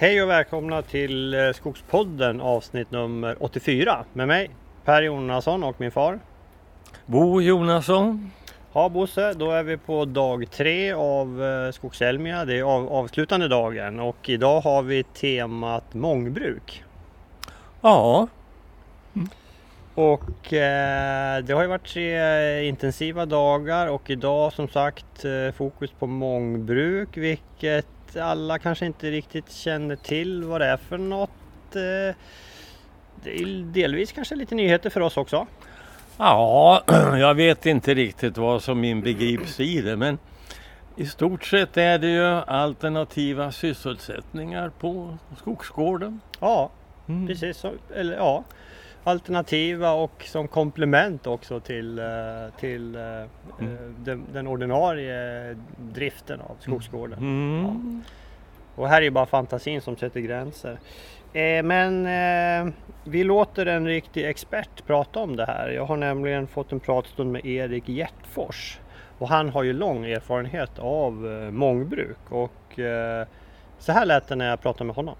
Hej 0.00 0.22
och 0.22 0.28
välkomna 0.28 0.82
till 0.82 1.34
eh, 1.34 1.52
Skogspodden 1.52 2.40
avsnitt 2.40 2.90
nummer 2.90 3.36
84 3.40 4.04
med 4.12 4.28
mig 4.28 4.50
Per 4.84 5.02
Jonasson 5.02 5.64
och 5.64 5.80
min 5.80 5.90
far. 5.90 6.18
Bo 7.06 7.40
Jonasson. 7.40 8.30
Ja 8.72 8.88
Bosse, 8.88 9.32
då 9.32 9.50
är 9.50 9.62
vi 9.62 9.76
på 9.76 10.04
dag 10.04 10.50
tre 10.50 10.92
av 10.92 11.44
eh, 11.44 11.72
Skogselmia. 11.72 12.44
Det 12.44 12.58
är 12.58 12.62
av, 12.62 12.92
avslutande 12.92 13.48
dagen 13.48 14.00
och 14.00 14.28
idag 14.28 14.60
har 14.60 14.82
vi 14.82 15.02
temat 15.02 15.94
mångbruk. 15.94 16.84
Ja. 17.80 18.28
Och 19.94 20.52
eh, 20.52 21.44
det 21.44 21.52
har 21.52 21.62
ju 21.62 21.68
varit 21.68 21.88
tre 21.88 22.64
intensiva 22.68 23.26
dagar 23.26 23.86
och 23.86 24.10
idag 24.10 24.52
som 24.52 24.68
sagt 24.68 25.24
eh, 25.24 25.54
fokus 25.54 25.90
på 25.98 26.06
mångbruk 26.06 27.16
vilket 27.16 27.86
alla 28.16 28.58
kanske 28.58 28.86
inte 28.86 29.10
riktigt 29.10 29.52
känner 29.52 29.96
till 29.96 30.44
vad 30.44 30.60
det 30.60 30.66
är 30.66 30.76
för 30.76 30.98
något. 30.98 31.30
Eh, 31.76 32.16
det 33.24 33.40
är 33.40 33.64
delvis 33.72 34.12
kanske 34.12 34.34
lite 34.34 34.54
nyheter 34.54 34.90
för 34.90 35.00
oss 35.00 35.16
också. 35.16 35.46
Ja, 36.16 36.82
jag 37.18 37.34
vet 37.34 37.66
inte 37.66 37.94
riktigt 37.94 38.36
vad 38.36 38.62
som 38.62 38.84
inbegrips 38.84 39.60
i 39.60 39.80
det 39.80 39.96
men 39.96 40.18
i 40.96 41.06
stort 41.06 41.44
sett 41.44 41.76
är 41.76 41.98
det 41.98 42.08
ju 42.08 42.24
alternativa 42.26 43.52
sysselsättningar 43.52 44.68
på 44.80 45.16
skogsgården. 45.38 46.20
Ja, 46.40 46.70
mm. 47.08 47.26
precis. 47.26 47.56
Så, 47.56 47.72
eller, 47.94 48.16
ja, 48.16 48.44
alternativa 49.04 49.92
och 49.92 50.24
som 50.26 50.48
komplement 50.48 51.26
också 51.26 51.60
till, 51.60 51.98
eh, 51.98 52.04
till 52.60 52.94
eh, 52.94 53.02
mm. 53.60 53.94
den, 53.98 54.24
den, 54.32 54.46
ordinarie 54.46 55.56
driften 55.78 56.40
av 56.40 56.56
skogsgården. 56.60 57.18
Mm. 57.18 57.64
Ja. 57.64 58.10
Och 58.82 58.88
här 58.88 58.96
är 58.96 59.02
ju 59.02 59.10
bara 59.10 59.26
fantasin 59.26 59.80
som 59.80 59.96
sätter 59.96 60.20
gränser. 60.20 60.78
Eh, 61.32 61.62
men 61.62 62.06
eh, 62.06 62.72
vi 63.04 63.24
låter 63.24 63.66
en 63.66 63.86
riktig 63.86 64.28
expert 64.28 64.86
prata 64.86 65.20
om 65.20 65.36
det 65.36 65.44
här. 65.44 65.68
Jag 65.68 65.84
har 65.84 65.96
nämligen 65.96 66.46
fått 66.46 66.72
en 66.72 66.80
pratstund 66.80 67.32
med 67.32 67.46
Erik 67.46 67.88
Hjärtfors. 67.88 68.80
Och 69.18 69.28
han 69.28 69.48
har 69.48 69.62
ju 69.62 69.72
lång 69.72 70.04
erfarenhet 70.04 70.78
av 70.78 71.26
eh, 71.26 71.50
mångbruk. 71.50 72.18
Och 72.30 72.78
eh, 72.78 73.26
så 73.78 73.92
här 73.92 74.06
lät 74.06 74.28
det 74.28 74.36
när 74.36 74.48
jag 74.48 74.62
pratade 74.62 74.84
med 74.84 74.96
honom. 74.96 75.16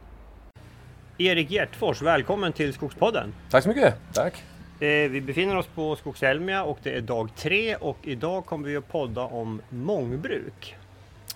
Erik 1.20 1.50
Hjärtfors, 1.50 2.02
välkommen 2.02 2.52
till 2.52 2.72
Skogspodden! 2.72 3.34
Tack 3.50 3.62
så 3.62 3.68
mycket! 3.68 3.94
Tack! 4.12 4.42
Eh, 4.80 4.86
vi 4.88 5.20
befinner 5.20 5.56
oss 5.56 5.66
på 5.66 5.96
Skogselmia 5.96 6.64
och 6.64 6.78
det 6.82 6.90
är 6.90 7.00
dag 7.00 7.30
tre 7.36 7.76
och 7.76 7.98
idag 8.02 8.46
kommer 8.46 8.68
vi 8.68 8.76
att 8.76 8.88
podda 8.88 9.20
om 9.20 9.62
mångbruk. 9.68 10.76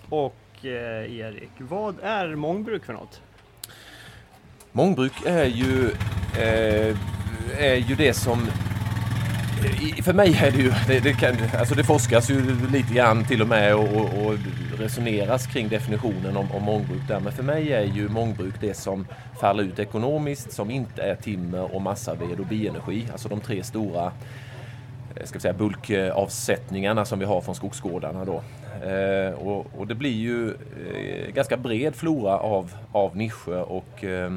Och 0.09 0.35
eh, 0.61 1.19
Erik, 1.19 1.49
vad 1.57 1.95
är 2.03 2.35
mångbruk 2.35 2.85
för 2.85 2.93
något? 2.93 3.21
Mångbruk 4.71 5.13
är 5.25 5.45
ju, 5.45 5.91
eh, 6.37 6.97
är 7.57 7.75
ju 7.75 7.95
det 7.95 8.13
som 8.13 8.47
för 10.03 10.13
mig 10.13 10.39
är 10.43 10.51
det 10.51 10.57
ju, 10.57 10.71
det, 10.87 10.99
det, 10.99 11.13
kan, 11.13 11.35
alltså 11.59 11.75
det 11.75 11.83
forskas 11.83 12.29
ju 12.29 12.55
lite 12.71 12.93
grann 12.93 13.25
till 13.25 13.41
och 13.41 13.47
med 13.47 13.75
och, 13.75 13.87
och, 13.95 14.25
och 14.25 14.35
resoneras 14.77 15.47
kring 15.47 15.69
definitionen 15.69 16.37
om, 16.37 16.51
om 16.51 16.63
mångbruk 16.63 17.01
där. 17.07 17.19
Men 17.19 17.33
för 17.33 17.43
mig 17.43 17.73
är 17.73 17.83
ju 17.83 18.09
mångbruk 18.09 18.55
det 18.59 18.73
som 18.73 19.07
faller 19.39 19.63
ut 19.63 19.79
ekonomiskt, 19.79 20.51
som 20.51 20.71
inte 20.71 21.03
är 21.03 21.15
timmer 21.15 21.75
och 21.75 21.81
massaved 21.81 22.39
och 22.39 22.45
bioenergi. 22.45 23.07
Alltså 23.11 23.29
de 23.29 23.41
tre 23.41 23.63
stora 23.63 24.11
eh, 25.15 25.25
ska 25.25 25.33
vi 25.33 25.39
säga, 25.39 25.53
bulkavsättningarna 25.53 27.05
som 27.05 27.19
vi 27.19 27.25
har 27.25 27.41
från 27.41 27.55
skogsgårdarna. 27.55 28.25
Då. 28.25 28.43
Eh, 28.89 29.33
och, 29.33 29.67
och, 29.77 29.87
det 29.87 29.95
blir 29.95 30.15
ju 30.15 30.49
eh, 30.49 31.33
ganska 31.33 31.57
bred 31.57 31.95
flora 31.95 32.37
av, 32.37 32.71
av 32.91 33.17
nischer 33.17 33.71
och 33.71 34.03
eh, 34.03 34.31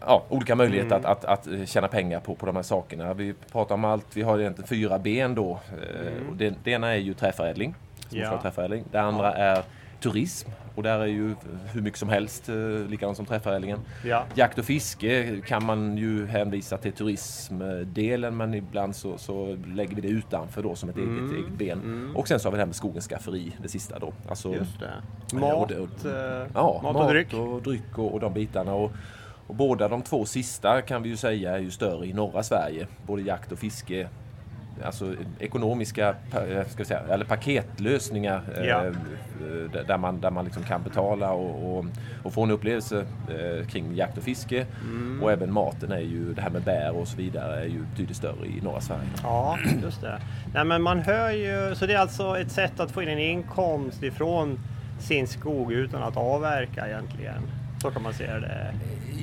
ja, 0.00 0.24
olika 0.28 0.54
möjligheter 0.54 0.96
mm. 0.96 1.10
att, 1.10 1.24
att, 1.24 1.48
att, 1.48 1.68
tjäna 1.68 1.88
pengar 1.88 2.20
på, 2.20 2.34
på 2.34 2.46
de 2.46 2.56
här 2.56 2.62
sakerna. 2.62 3.14
Vi 3.14 3.34
pratar 3.52 3.74
om 3.74 3.84
allt, 3.84 4.16
vi 4.16 4.22
har 4.22 4.38
egentligen 4.38 4.68
fyra 4.68 4.98
ben 4.98 5.34
då. 5.34 5.60
Eh, 5.72 6.12
mm. 6.12 6.36
Det, 6.36 6.54
det, 6.64 6.70
ena 6.70 6.88
är 6.88 6.98
ju 6.98 7.14
träförädling, 7.14 7.74
ja. 8.10 8.40
träförädling. 8.42 8.84
Det 8.92 9.00
andra 9.00 9.26
ja. 9.26 9.36
är 9.36 9.62
turism 10.00 10.50
och 10.74 10.82
där 10.82 10.98
är 10.98 11.06
ju 11.06 11.34
hur 11.72 11.82
mycket 11.82 11.98
som 11.98 12.08
helst, 12.08 12.48
eh, 12.48 12.56
likadant 12.88 13.16
som 13.16 13.26
träförädlingen. 13.26 13.78
Ja. 14.04 14.24
Jakt 14.34 14.58
och 14.58 14.64
fiske 14.64 15.40
kan 15.46 15.64
man 15.64 15.96
ju 15.96 16.26
hänvisa 16.26 16.78
till 16.78 16.92
turismdelen 16.92 18.36
men 18.36 18.54
ibland 18.54 18.96
så, 18.96 19.18
så 19.18 19.58
lägger 19.74 19.94
vi 19.94 20.00
det 20.00 20.08
utanför 20.08 20.62
då 20.62 20.74
som 20.74 20.88
ett 20.88 20.96
mm. 20.96 21.18
eget, 21.18 21.38
eget 21.38 21.58
ben. 21.58 21.78
Mm. 21.78 22.16
Och 22.16 22.28
sen 22.28 22.40
så 22.40 22.46
har 22.46 22.52
vi 22.52 22.56
det 22.56 22.60
här 22.60 22.66
med 22.66 22.76
skogens 22.76 23.08
skafferi, 23.08 23.52
det 23.62 23.68
sista 23.68 23.98
då. 23.98 24.12
Alltså, 24.28 24.54
Just 24.54 24.80
det. 24.80 25.38
Mat, 25.38 25.70
och, 25.70 25.78
och, 25.78 26.10
eh, 26.10 26.46
ja, 26.54 26.80
mat 26.82 26.94
och 26.96 27.00
mat 27.00 27.08
dryck. 27.08 27.34
och 27.34 27.62
dryck 27.62 27.98
och, 27.98 28.12
och 28.12 28.20
de 28.20 28.32
bitarna. 28.32 28.74
Och, 28.74 28.92
och 29.54 29.58
båda 29.58 29.88
de 29.88 30.02
två 30.02 30.24
sista 30.26 30.82
kan 30.82 31.02
vi 31.02 31.08
ju 31.08 31.16
säga 31.16 31.56
är 31.56 31.58
ju 31.58 31.70
större 31.70 32.06
i 32.06 32.12
norra 32.12 32.42
Sverige. 32.42 32.86
Både 33.06 33.22
jakt 33.22 33.52
och 33.52 33.58
fiske 33.58 34.08
alltså 34.84 35.14
ekonomiska 35.38 36.14
ska 36.68 36.84
säga, 36.84 37.00
eller 37.00 37.24
paketlösningar 37.24 38.42
ja. 38.68 38.86
eh, 38.86 39.84
där 39.86 39.98
man, 39.98 40.20
där 40.20 40.30
man 40.30 40.44
liksom 40.44 40.62
kan 40.62 40.82
betala 40.82 41.32
och, 41.32 41.78
och, 41.78 41.84
och 42.22 42.32
få 42.32 42.42
en 42.42 42.50
upplevelse 42.50 43.04
eh, 43.28 43.66
kring 43.66 43.94
jakt 43.94 44.18
och 44.18 44.24
fiske. 44.24 44.66
Mm. 44.82 45.22
Och 45.22 45.32
även 45.32 45.52
maten 45.52 45.92
är 45.92 46.00
ju, 46.00 46.34
det 46.34 46.42
här 46.42 46.50
med 46.50 46.62
bär 46.62 46.96
och 46.96 47.08
så 47.08 47.16
vidare 47.16 47.60
är 47.60 47.66
ju 47.66 47.82
betydligt 47.90 48.16
större 48.16 48.46
i 48.46 48.60
norra 48.62 48.80
Sverige. 48.80 49.08
Ja, 49.22 49.58
just 49.82 50.00
det. 50.00 50.20
Nej, 50.54 50.64
men 50.64 50.82
man 50.82 50.98
hör 50.98 51.30
ju, 51.30 51.74
så 51.74 51.86
det 51.86 51.94
är 51.94 51.98
alltså 51.98 52.38
ett 52.38 52.52
sätt 52.52 52.80
att 52.80 52.90
få 52.90 53.02
in 53.02 53.08
en 53.08 53.18
inkomst 53.18 54.02
ifrån 54.02 54.58
sin 55.00 55.26
skog 55.26 55.72
utan 55.72 56.02
att 56.02 56.16
avverka 56.16 56.86
egentligen? 56.86 57.42
Det. 57.90 58.74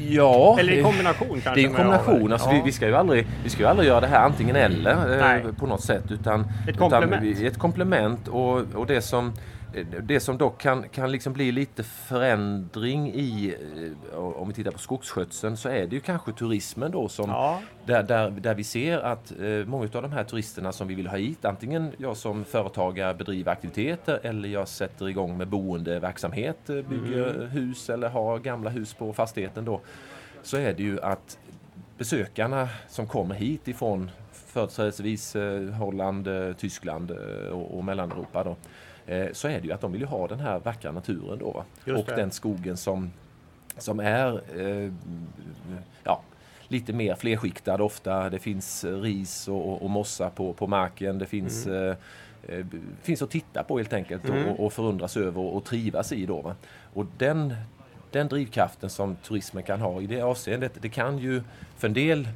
Ja, 0.10 0.60
eller 0.60 0.78
en 0.78 0.84
kombination 0.84 1.42
kanske? 1.42 1.52
Det 1.54 1.62
är 1.62 1.70
en 1.70 1.74
kombination. 1.74 2.34
Alltså, 2.34 2.50
ja. 2.50 2.54
vi, 2.54 2.62
vi, 2.66 2.72
ska 2.72 2.88
ju 2.88 2.96
aldrig, 2.96 3.28
vi 3.44 3.50
ska 3.50 3.64
ju 3.64 3.70
aldrig 3.70 3.88
göra 3.88 4.02
det 4.02 4.08
här 4.08 4.26
antingen 4.26 4.56
eller 4.56 5.36
eh, 5.38 5.54
på 5.60 5.68
något 5.68 5.84
sätt. 5.84 6.12
Utan, 6.12 6.46
ett 6.68 6.78
komplement. 6.78 7.24
Utan, 7.24 7.46
ett 7.46 7.58
komplement 7.58 8.28
och, 8.28 8.58
och 8.76 8.86
det 8.88 9.02
som 9.02 9.34
det 10.04 10.20
som 10.20 10.38
dock 10.38 10.62
kan, 10.62 10.90
kan 10.90 11.12
liksom 11.12 11.34
bli 11.34 11.52
lite 11.52 11.84
förändring 11.84 13.14
i, 13.14 13.56
eh, 14.12 14.18
om 14.18 14.48
vi 14.48 14.54
tittar 14.54 14.72
på 14.72 14.80
skogsskötseln, 14.80 15.58
så 15.58 15.70
är 15.70 15.88
det 15.88 15.96
ju 15.96 16.00
kanske 16.00 16.32
turismen 16.34 16.92
då 16.92 17.10
som 17.10 17.30
ja. 17.30 17.62
där, 17.86 18.04
där, 18.04 18.30
där 18.30 18.56
vi 18.56 18.64
ser 18.64 19.00
att 19.00 19.32
eh, 19.32 19.66
många 19.66 19.84
av 19.84 20.02
de 20.02 20.12
här 20.12 20.24
turisterna 20.24 20.72
som 20.72 20.88
vi 20.88 20.96
vill 20.96 21.08
ha 21.08 21.18
hit, 21.18 21.46
antingen 21.46 21.92
jag 21.98 22.18
som 22.18 22.46
företagare 22.46 23.14
bedriver 23.14 23.52
aktiviteter 23.52 24.20
eller 24.24 24.50
jag 24.50 24.68
sätter 24.68 25.10
igång 25.10 25.38
med 25.38 25.48
boendeverksamhet, 25.48 26.70
eh, 26.70 26.76
bygger 26.76 27.36
mm. 27.36 27.48
hus 27.48 27.90
eller 27.90 28.10
har 28.10 28.40
gamla 28.40 28.70
hus 28.70 28.94
på 28.94 29.14
fastigheten 29.14 29.66
då, 29.66 29.82
så 30.44 30.58
är 30.58 30.74
det 30.74 30.84
ju 30.84 31.02
att 31.02 31.40
besökarna 31.98 32.70
som 32.90 33.08
kommer 33.08 33.36
hit 33.36 33.68
ifrån 33.68 34.12
företrädesvis 34.32 35.36
Holland, 35.80 36.28
Tyskland 36.58 37.12
och, 37.52 37.78
och 37.78 37.84
Mellaneuropa 37.84 38.44
då, 38.44 38.56
så 39.32 39.48
är 39.48 39.62
det 39.62 39.68
ju 39.68 39.72
att 39.72 39.82
de 39.82 39.92
vill 39.92 40.06
ha 40.06 40.28
den 40.28 40.40
här 40.40 40.60
vackra 40.60 40.92
naturen 40.92 41.40
då. 41.40 41.64
och 41.94 42.06
den 42.06 42.32
skogen 42.32 42.78
som, 42.78 43.12
som 43.78 44.00
är 44.00 44.42
eh, 44.60 44.94
ja, 46.04 46.22
lite 46.68 46.94
mer 46.94 47.16
flerskiktad 47.16 47.84
ofta. 47.84 48.30
Det 48.30 48.40
finns 48.40 48.84
ris 48.84 49.48
och, 49.48 49.82
och 49.82 49.90
mossa 49.90 50.30
på, 50.30 50.54
på 50.54 50.68
marken. 50.68 51.18
Det 51.18 51.26
finns 51.26 51.66
mm. 51.66 51.90
eh, 51.90 51.96
eh 52.58 52.66
finns 53.02 53.22
att 53.22 53.32
titta 53.32 53.64
på 53.64 53.78
helt 53.78 53.94
enkelt 53.94 54.30
mm. 54.30 54.48
och, 54.48 54.66
och 54.66 54.74
förundras 54.74 55.18
över 55.18 55.42
och, 55.42 55.56
och 55.58 55.64
trivas 55.64 56.12
i. 56.12 56.26
Då, 56.26 56.42
va? 56.42 56.56
Och 56.94 57.06
den, 57.18 57.56
den 58.12 58.28
drivkraften 58.28 58.90
som 58.90 59.16
turismen 59.16 59.64
kan 59.64 59.82
ha 59.82 60.02
i 60.02 60.08
det 60.08 60.22
avseendet, 60.22 60.72
det 60.82 60.90
kan 60.90 61.18
ju 61.18 61.44
för 61.78 61.88
en 61.88 61.94
del 61.94 62.28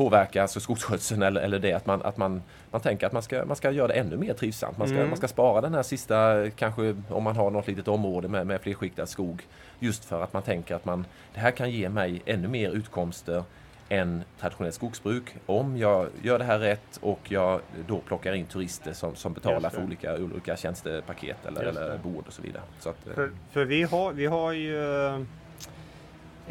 påverka 0.00 0.42
alltså 0.42 0.60
skogsskötseln 0.60 1.22
eller, 1.22 1.40
eller 1.40 1.58
det 1.58 1.72
att 1.72 1.86
man, 1.86 2.02
att 2.02 2.16
man, 2.16 2.42
man 2.70 2.80
tänker 2.80 3.06
att 3.06 3.12
man 3.12 3.22
ska, 3.22 3.44
man 3.44 3.56
ska 3.56 3.70
göra 3.70 3.88
det 3.88 3.94
ännu 3.94 4.16
mer 4.16 4.34
trivsamt. 4.34 4.78
Man 4.78 4.88
ska, 4.88 4.96
mm. 4.96 5.08
man 5.08 5.16
ska 5.16 5.28
spara 5.28 5.60
den 5.60 5.74
här 5.74 5.82
sista, 5.82 6.50
kanske 6.50 6.96
om 7.08 7.22
man 7.22 7.36
har 7.36 7.50
något 7.50 7.66
litet 7.66 7.88
område 7.88 8.28
med, 8.28 8.46
med 8.46 8.60
flerskiktad 8.60 9.06
skog. 9.06 9.42
Just 9.78 10.04
för 10.04 10.22
att 10.22 10.32
man 10.32 10.42
tänker 10.42 10.74
att 10.74 10.84
man, 10.84 11.06
det 11.34 11.40
här 11.40 11.50
kan 11.50 11.70
ge 11.70 11.88
mig 11.88 12.22
ännu 12.26 12.48
mer 12.48 12.70
utkomster 12.70 13.44
än 13.88 14.22
traditionellt 14.40 14.74
skogsbruk 14.74 15.34
om 15.46 15.76
jag 15.76 16.08
gör 16.22 16.38
det 16.38 16.44
här 16.44 16.58
rätt 16.58 16.98
och 17.00 17.20
jag 17.28 17.60
då 17.86 17.98
plockar 17.98 18.32
in 18.32 18.46
turister 18.46 18.92
som, 18.92 19.14
som 19.14 19.32
betalar 19.32 19.70
för 19.70 19.84
olika, 19.84 20.14
olika 20.14 20.56
tjänstepaket 20.56 21.46
eller, 21.46 21.62
eller 21.62 21.98
boende 21.98 22.24
och 22.26 22.32
så 22.32 22.42
vidare. 22.42 22.62
Så 22.78 22.88
att, 22.88 22.96
för, 23.14 23.24
eh, 23.24 23.30
för 23.50 23.64
vi, 23.64 23.82
har, 23.82 24.12
vi 24.12 24.26
har 24.26 24.52
ju 24.52 25.06
Eh, 25.06 25.20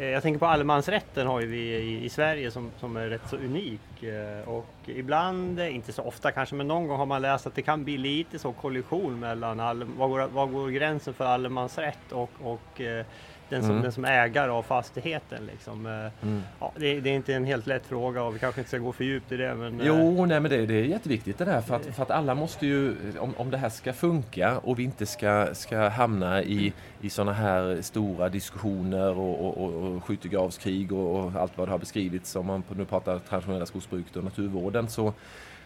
Eh, 0.00 0.06
jag 0.08 0.22
tänker 0.22 0.38
på 0.38 0.46
allemansrätten 0.46 1.26
har 1.26 1.40
ju 1.40 1.46
vi 1.46 1.76
i, 2.04 2.08
Sverige 2.08 2.50
som, 2.50 2.70
som 2.78 2.96
är 2.96 3.08
rätt 3.08 3.28
så 3.30 3.36
unik 3.36 4.02
eh, 4.02 4.48
och 4.48 4.74
ibland, 4.86 5.60
eh, 5.60 5.74
inte 5.74 5.92
så 5.92 6.02
ofta 6.02 6.32
kanske, 6.32 6.54
men 6.54 6.68
någon 6.68 6.86
gång 6.88 6.98
har 6.98 7.06
man 7.06 7.22
läst 7.22 7.46
att 7.46 7.54
det 7.54 7.62
kan 7.62 7.84
bli 7.84 7.98
lite 7.98 8.38
så 8.38 8.52
kollision 8.52 9.20
mellan 9.20 9.60
all, 9.60 9.84
var, 9.84 10.08
går, 10.08 10.28
vad 10.32 10.52
går 10.52 10.68
gränsen 10.68 11.14
för 11.14 11.24
allemansrätt 11.24 12.12
och, 12.12 12.30
och 12.42 12.80
eh, 12.80 13.06
den 13.50 13.62
som, 13.62 13.70
mm. 13.70 13.82
den 13.82 13.92
som 13.92 14.04
ägare 14.04 14.50
av 14.50 14.62
fastigheten. 14.62 15.46
Liksom. 15.46 15.86
Eh, 15.86 16.28
mm. 16.28 16.42
Ja, 16.60 16.72
det, 16.76 17.00
det, 17.00 17.10
är 17.10 17.14
inte 17.14 17.34
en 17.34 17.44
helt 17.44 17.66
lätt 17.66 17.86
fråga 17.86 18.22
och 18.22 18.34
vi 18.34 18.38
kanske 18.38 18.60
inte 18.60 18.68
ska 18.68 18.78
gå 18.78 18.92
för 18.92 19.04
djupt 19.04 19.32
i 19.32 19.36
det. 19.36 19.54
Men, 19.54 19.80
jo, 19.84 20.26
nej, 20.26 20.40
men 20.40 20.50
det, 20.50 20.66
det 20.66 20.74
är 20.74 20.84
jätteviktigt 20.84 21.38
det 21.38 21.44
där 21.44 21.60
för 21.60 21.76
att, 21.76 21.86
för 21.86 22.02
att 22.02 22.10
alla 22.10 22.34
måste 22.34 22.66
ju, 22.66 22.96
om, 23.18 23.34
om 23.36 23.50
det 23.50 23.56
här 23.56 23.68
ska 23.68 23.92
funka 23.92 24.58
och 24.58 24.78
vi 24.78 24.82
inte 24.82 25.06
ska, 25.06 25.54
ska 25.54 25.88
hamna 25.88 26.42
i, 26.42 26.72
i 27.00 27.10
sådana 27.10 27.32
här 27.32 27.82
stora 27.82 28.28
diskussioner 28.28 29.18
och, 29.18 29.46
och, 29.46 29.64
och, 29.64 29.96
och 29.96 30.04
skyttegravskrig 30.04 30.92
och, 30.92 31.24
och 31.24 31.34
allt 31.34 31.58
vad 31.58 31.68
det 31.68 31.72
har 31.72 31.78
beskrivits 31.78 32.36
om 32.36 32.46
man 32.46 32.62
nu 32.76 32.84
pratar 32.84 33.18
traditionella 33.18 33.66
skogsbruket 33.66 34.16
och 34.16 34.24
naturvården 34.24 34.88
så 34.88 35.12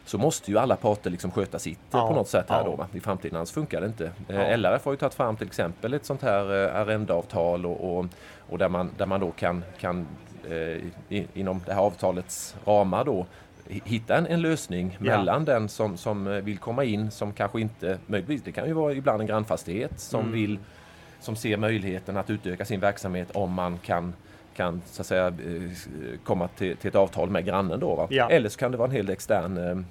så 0.04 0.18
måste 0.18 0.50
ju 0.50 0.58
alla 0.58 0.76
parter 0.76 1.10
liksom 1.10 1.30
sköta 1.30 1.58
sitt 1.58 1.78
ja, 1.90 2.08
på 2.08 2.14
något 2.14 2.28
sätt 2.28 2.50
här 2.50 2.58
ja. 2.58 2.64
då 2.64 2.76
va? 2.76 2.86
i 2.92 3.00
framtiden, 3.00 3.36
annars 3.36 3.50
funkar 3.50 3.80
det 3.80 3.86
inte. 3.86 4.10
Ja. 4.28 4.56
LRF 4.56 4.84
har 4.84 4.92
ju 4.92 4.96
tagit 4.96 5.14
fram 5.14 5.36
till 5.36 5.46
exempel 5.46 5.94
ett 5.94 6.04
sånt 6.04 6.22
här 6.22 6.64
eh, 6.64 6.76
arrendeavtal 6.80 7.66
och, 7.66 7.98
och, 7.98 8.06
och, 8.48 8.58
där, 8.58 8.68
man, 8.68 8.90
där 8.98 9.06
man 9.06 9.20
då 9.20 9.30
kan, 9.30 9.64
kan 9.78 10.06
eh, 10.50 10.82
inom 11.34 11.60
det 11.66 11.74
här 11.74 11.80
avtalets 11.80 12.56
ramar 12.64 13.04
då 13.04 13.26
hitta 13.68 14.16
en, 14.16 14.26
en 14.26 14.42
lösning 14.42 14.98
ja. 15.00 15.16
mellan 15.16 15.44
den 15.44 15.68
som, 15.68 15.96
som 15.96 16.40
vill 16.44 16.58
komma 16.58 16.84
in 16.84 17.10
som 17.10 17.32
kanske 17.32 17.60
inte, 17.60 17.98
möjligtvis, 18.06 18.42
det 18.42 18.52
kan 18.52 18.66
ju 18.66 18.72
vara 18.72 18.92
ibland 18.92 19.20
en 19.20 19.26
grannfastighet 19.26 20.00
som 20.00 20.20
mm. 20.20 20.32
vill 20.32 20.58
som 21.20 21.36
ser 21.36 21.56
möjligheten 21.56 22.16
att 22.16 22.30
utöka 22.30 22.64
sin 22.64 22.80
verksamhet 22.80 23.28
om 23.32 23.52
man 23.52 23.78
kan 23.78 24.12
kan 24.54 24.82
så 24.86 25.02
att 25.02 25.06
säga 25.06 25.26
eh, 25.26 25.70
komma 26.24 26.48
till, 26.48 26.76
till 26.76 26.88
ett 26.88 26.94
avtal 26.94 27.30
med 27.30 27.44
grannen 27.44 27.80
då. 27.80 28.06
Ja. 28.10 28.30
Eller 28.30 28.48
så 28.48 28.58
kan 28.58 28.72
det 28.72 28.76
vara 28.76 28.88
en 28.88 28.94
hel 28.94 29.10
extern 29.10 29.56
eh, 29.56 29.84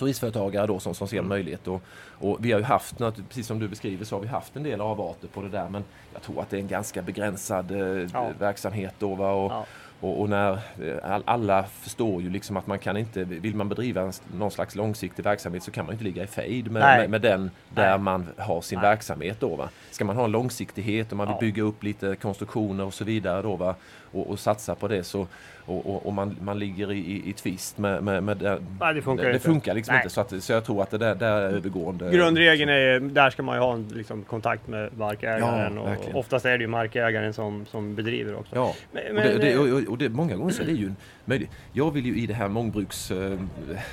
turistföretagare 0.00 0.66
då 0.66 0.80
som, 0.80 0.94
som 0.94 1.08
ser 1.08 1.16
en 1.16 1.20
mm. 1.20 1.28
möjlighet. 1.28 1.68
Och, 1.68 1.82
och, 2.18 2.36
vi 2.40 2.52
har 2.52 2.58
ju 2.58 2.64
haft, 2.64 2.98
precis 3.28 3.46
som 3.46 3.58
du 3.58 3.68
beskriver, 3.68 4.04
så 4.04 4.16
har 4.16 4.22
vi 4.22 4.28
haft 4.28 4.56
en 4.56 4.62
del 4.62 4.80
avarter 4.80 5.28
på 5.28 5.42
det 5.42 5.48
där 5.48 5.68
men 5.68 5.84
jag 6.12 6.22
tror 6.22 6.40
att 6.40 6.50
det 6.50 6.56
är 6.56 6.60
en 6.60 6.68
ganska 6.68 7.02
begränsad 7.02 7.70
eh, 7.70 8.08
ja. 8.12 8.30
verksamhet 8.38 8.94
då. 8.98 9.14
Va? 9.14 9.32
Och, 9.32 9.52
ja. 9.52 9.66
Och, 10.00 10.20
och, 10.20 10.28
när 10.28 10.52
eh, 10.52 11.20
alla 11.24 11.64
förstår 11.64 12.22
ju 12.22 12.30
liksom 12.30 12.56
att 12.56 12.66
man 12.66 12.78
kan 12.78 12.96
inte, 12.96 13.24
vill 13.24 13.54
man 13.54 13.68
bedriva 13.68 14.12
någon 14.38 14.50
slags 14.50 14.74
långsiktig 14.74 15.22
verksamhet 15.22 15.62
så 15.62 15.70
kan 15.70 15.84
man 15.86 15.92
inte 15.92 16.04
ligga 16.04 16.24
i 16.24 16.26
fejd 16.26 16.70
med, 16.70 16.82
med, 16.82 17.10
med, 17.10 17.20
den 17.20 17.50
där 17.68 17.90
Nej. 17.90 17.98
man 17.98 18.28
har 18.38 18.60
sin 18.60 18.78
Nej. 18.78 18.88
verksamhet. 18.88 19.36
Då, 19.40 19.56
va? 19.56 19.68
Ska 19.90 20.04
man 20.04 20.16
ha 20.16 20.24
en 20.24 20.30
långsiktighet 20.30 21.10
och 21.10 21.16
man 21.16 21.26
vill 21.26 21.36
ja. 21.36 21.40
bygga 21.40 21.62
upp 21.62 21.82
lite 21.82 22.16
konstruktioner 22.16 22.84
och 22.84 22.94
så 22.94 23.04
vidare 23.04 23.42
då, 23.42 23.56
va? 23.56 23.74
Och, 24.12 24.30
och 24.30 24.38
satsa 24.38 24.74
på 24.74 24.88
det 24.88 25.04
så 25.04 25.26
och, 25.70 25.86
och, 25.86 26.06
och 26.06 26.12
man, 26.12 26.36
man 26.42 26.58
ligger 26.58 26.92
i, 26.92 27.22
i 27.28 27.32
tvist 27.32 27.78
med, 27.78 28.02
med, 28.02 28.22
med 28.22 28.36
det. 28.36 28.62
Nej, 28.80 28.94
det 28.94 29.02
funkar, 29.02 29.24
det, 29.24 29.32
det 29.32 29.38
funkar 29.38 29.74
liksom 29.74 29.92
Nej. 29.92 30.02
inte. 30.02 30.14
Så, 30.14 30.20
att, 30.20 30.42
så 30.42 30.52
jag 30.52 30.64
tror 30.64 30.82
att 30.82 30.90
det 30.90 30.98
där, 30.98 31.14
där 31.14 31.32
är 31.32 31.50
övergående. 31.50 32.10
Grundregeln 32.10 32.70
är, 32.70 33.00
där 33.00 33.30
ska 33.30 33.42
man 33.42 33.56
ju 33.56 33.60
ha 33.60 33.74
en 33.74 33.88
liksom, 33.88 34.22
kontakt 34.22 34.68
med 34.68 34.98
markägaren. 34.98 35.76
Ja, 35.76 35.82
och 35.82 36.18
oftast 36.18 36.46
är 36.46 36.58
det 36.58 36.62
ju 36.62 36.68
markägaren 36.68 37.32
som, 37.32 37.66
som 37.66 37.94
bedriver 37.94 38.34
också. 38.34 38.56
Ja, 38.56 38.74
men, 38.92 39.16
och, 39.16 39.22
det, 39.22 39.38
det, 39.38 39.58
och, 39.58 39.88
och 39.88 39.98
det, 39.98 40.08
många 40.08 40.36
gånger 40.36 40.52
så 40.52 40.62
är 40.62 40.66
det 40.66 40.72
ju 40.72 40.86
en 40.86 40.96
möjlighet. 41.24 41.54
Jag 41.72 41.90
vill 41.90 42.06
ju 42.06 42.16
i 42.16 42.26
det 42.26 42.34
här 42.34 42.48
mångbruks 42.48 43.10
äh, 43.10 43.38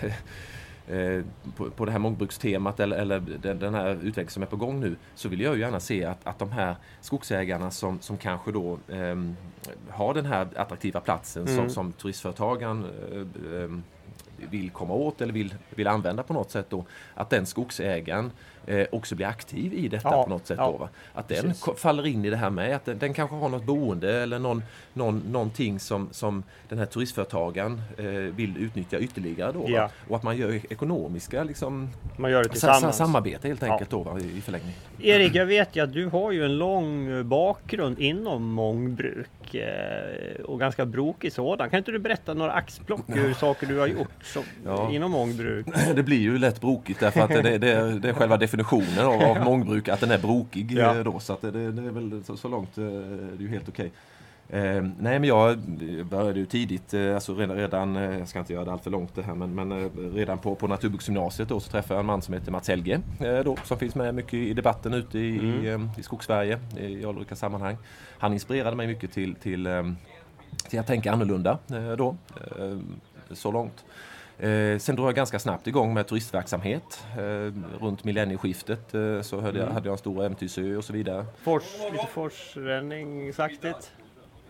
Eh, 0.88 1.24
på, 1.56 1.69
på 1.69 1.86
det 1.86 1.92
här 1.92 2.00
mångbrukstemat 2.00 2.80
eller, 2.80 2.98
eller 2.98 3.19
den, 3.19 3.60
den, 3.60 3.74
här 3.74 3.92
utvecklingen 3.92 4.30
som 4.30 4.44
är 4.44 4.48
på 4.48 4.56
gång 4.56 4.80
nu 4.80 4.95
så 5.16 5.30
vill 5.30 5.42
jag 5.42 5.56
ju 5.56 5.62
gärna 5.62 5.80
se 5.80 6.06
att, 6.06 6.28
att 6.28 6.39
de 6.39 6.51
här 6.51 6.75
skogsägarna 7.01 7.72
som, 7.72 8.01
som 8.01 8.18
kanske 8.18 8.51
då 8.51 8.80
eh, 8.88 9.16
har 9.89 10.13
den 10.13 10.25
här 10.25 10.48
attraktiva 10.56 11.00
platsen 11.00 11.48
mm. 11.48 11.56
som, 11.56 11.69
som 11.69 11.92
turistföretagaren 11.92 12.86
eh, 13.12 13.80
vill 14.50 14.69
komma 14.69 14.94
åt 14.94 15.22
eller 15.22 15.34
vill, 15.34 15.56
vill 15.75 15.88
använda 15.88 16.24
på 16.24 16.34
något 16.34 16.51
sätt 16.51 16.66
då, 16.69 16.86
att 17.13 17.30
den 17.30 17.45
skogsägaren 17.45 18.31
eh, 18.68 18.88
också 18.92 19.16
blir 19.16 19.28
aktiv 19.28 19.74
i 19.74 19.88
detta 19.88 20.10
ja, 20.12 20.24
på 20.24 20.30
något 20.30 20.48
sätt. 20.48 20.58
Ja, 20.60 20.66
då, 20.72 20.78
va? 20.78 20.90
Att 21.14 21.28
den 21.28 21.54
faller 21.78 22.08
in 22.08 22.25
i 22.25 22.30
det 22.30 22.38
här 22.38 22.50
med 22.50 22.75
att 22.75 22.86
den, 22.86 22.98
den, 22.98 23.14
kanske 23.14 23.36
har 23.36 23.50
något 23.50 23.64
boende 23.64 24.22
eller 24.22 24.40
någon, 24.40 24.64
någon, 24.94 25.19
någonting 25.19 25.80
som, 25.80 26.10
som 26.12 26.44
den 26.69 26.80
här 26.80 26.86
turistföretagaren 26.86 27.81
eh, 27.98 28.06
vill 28.06 28.58
utnyttja 28.58 29.00
ytterligare 29.00 29.52
då. 29.52 29.66
Ja. 29.68 29.90
Och 30.08 30.16
att 30.16 30.24
man 30.24 30.38
gör 30.38 30.54
ekonomiska 30.69 31.44
liksom, 31.44 31.90
man 32.18 32.31
gör 32.31 32.44
det 32.44 32.50
tillsammans. 32.50 32.98
samarbete 32.98 33.48
helt 33.48 33.64
enkelt 33.64 33.90
då, 33.90 34.04
va, 34.04 34.19
i, 34.19 34.38
i 34.38 34.42
förlängning. 34.42 34.75
Erik, 35.02 35.36
jag 35.36 35.46
vet 35.46 35.75
ju 35.75 35.84
att 35.84 35.94
du 35.94 36.06
har 36.06 36.31
ju 36.31 36.46
en 36.46 36.58
lång 36.58 37.28
bakgrund 37.30 38.00
inom 38.00 38.44
mångbruk 38.44 39.56
eh, 39.56 40.42
och 40.46 40.60
ganska 40.60 40.86
brokig 40.86 41.34
sådan. 41.34 41.70
Kan 41.70 41.78
inte 41.78 41.92
du 41.92 42.00
berätta 42.00 42.34
några 42.34 42.52
axplock 42.52 43.10
ur 43.10 43.34
saker 43.34 43.68
du 43.68 43.80
har 43.80 43.88
gjort 43.88 44.24
som, 44.24 44.44
inom 44.92 45.12
mångbruk? 45.12 45.68
Det 45.96 46.04
blir 46.04 46.18
ju 46.18 46.38
lätt 46.38 46.62
brokigt 46.62 47.00
därför 47.00 47.22
att 47.22 47.30
det, 47.30 47.58
det, 47.58 48.00
det 48.00 48.10
är 48.10 48.13
själva 48.13 48.38
definitionen 48.38 48.56
definitionen 48.57 49.06
av, 49.06 49.38
av 49.38 49.44
mångbruk, 49.45 49.88
att 49.88 50.00
den 50.00 50.12
är 50.12 50.18
brokig 50.18 50.71
ja. 50.71 50.95
Eh, 50.95 51.04
då. 51.04 51.19
Så 51.19 51.38
det, 51.42 51.51
det 51.51 51.81
är 51.81 51.92
väl 51.92 52.24
så, 52.24 52.38
så 52.38 52.48
långt 52.48 52.77
eh, 52.77 52.83
det 52.83 53.38
är 53.38 53.42
ju 53.42 53.50
helt 53.50 53.69
okej. 53.69 53.92
Eh, 54.50 54.83
nej 55.00 55.19
men 55.19 55.24
jag 55.24 55.59
började 56.09 56.39
ju 56.39 56.45
tidigt, 56.45 56.94
eh, 56.94 57.15
alltså 57.15 57.36
redan, 57.36 57.57
redan, 57.57 57.95
jag 57.95 58.27
ska 58.27 58.39
inte 58.39 58.54
göra 58.54 58.65
det 58.65 58.71
allt 58.71 58.83
för 58.83 58.92
långt 58.92 59.15
det 59.15 59.24
här, 59.24 59.36
men, 59.36 59.56
men 59.56 59.89
redan 60.13 60.38
på, 60.38 60.56
på 60.56 60.68
Naturbruksgymnasiet 60.68 61.50
då 61.50 61.59
så 61.59 61.71
träffade 61.71 61.94
jag 61.94 62.00
en 62.00 62.06
man 62.06 62.21
som 62.21 62.33
heter 62.33 62.51
Mats 62.51 62.68
Helge 62.68 63.01
eh, 63.19 63.39
då, 63.39 63.57
som 63.63 63.80
finns 63.80 63.95
med 63.95 64.15
mycket 64.15 64.33
i 64.33 64.54
debatten 64.54 64.94
ute 64.94 65.19
i, 65.19 65.38
mm. 65.39 65.89
i, 65.98 66.00
i 66.00 66.03
Skogssverige 66.03 66.60
i 66.80 67.06
olika 67.06 67.36
sammanhang. 67.36 67.77
Han 68.19 68.33
inspirerade 68.33 68.75
mig 68.75 68.88
mycket 68.88 69.12
till, 69.12 69.36
till, 69.36 69.68
till 70.69 70.80
att 70.80 70.88
tänka 70.88 71.12
annorlunda 71.12 71.57
då, 71.98 72.18
så 73.31 73.51
långt. 73.51 73.86
Eh, 74.39 74.78
sen 74.78 74.95
drog 74.95 75.07
jag 75.07 75.16
ganska 75.16 75.39
snabbt 75.39 75.68
igång 75.68 75.94
med 75.94 76.07
turistverksamhet. 76.07 77.06
Eh, 77.18 77.81
runt 77.81 78.04
millennieskiftet 78.04 78.94
eh, 78.94 79.22
så 79.22 79.36
hade, 79.36 79.50
mm. 79.50 79.62
jag, 79.62 79.74
hade 79.74 79.88
jag 79.88 79.92
en 79.92 79.98
stor 79.98 80.24
äventyrsö 80.24 80.75
och 80.75 80.84
så 80.84 80.94
vidare. 80.94 81.25
Fors, 81.44 81.63
lite 81.92 82.07
forsränningsaktigt? 82.07 83.92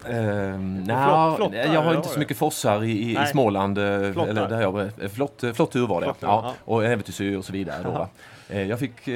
Eh, 0.05 0.59
nah, 0.59 1.35
flott, 1.35 1.53
jag 1.53 1.81
har 1.81 1.95
inte 1.95 2.09
så 2.09 2.19
mycket 2.19 2.37
fossar 2.37 2.83
i, 2.83 2.91
i, 2.91 3.11
i 3.11 3.25
Småland. 3.31 3.77
Eh, 3.77 3.83
eller 3.83 4.49
där 4.49 4.61
jag, 4.61 4.79
eh, 4.79 5.09
flott, 5.09 5.43
flott 5.53 5.71
tur 5.71 5.87
var 5.87 6.01
det. 6.01 6.05
Flott, 6.05 6.17
ja. 6.21 6.53
Och 6.65 6.85
äventyrsö 6.85 7.35
och 7.35 7.45
så 7.45 7.53
vidare. 7.53 7.83
Då, 7.83 8.07
eh, 8.49 8.63
jag 8.63 8.79
fick, 8.79 9.09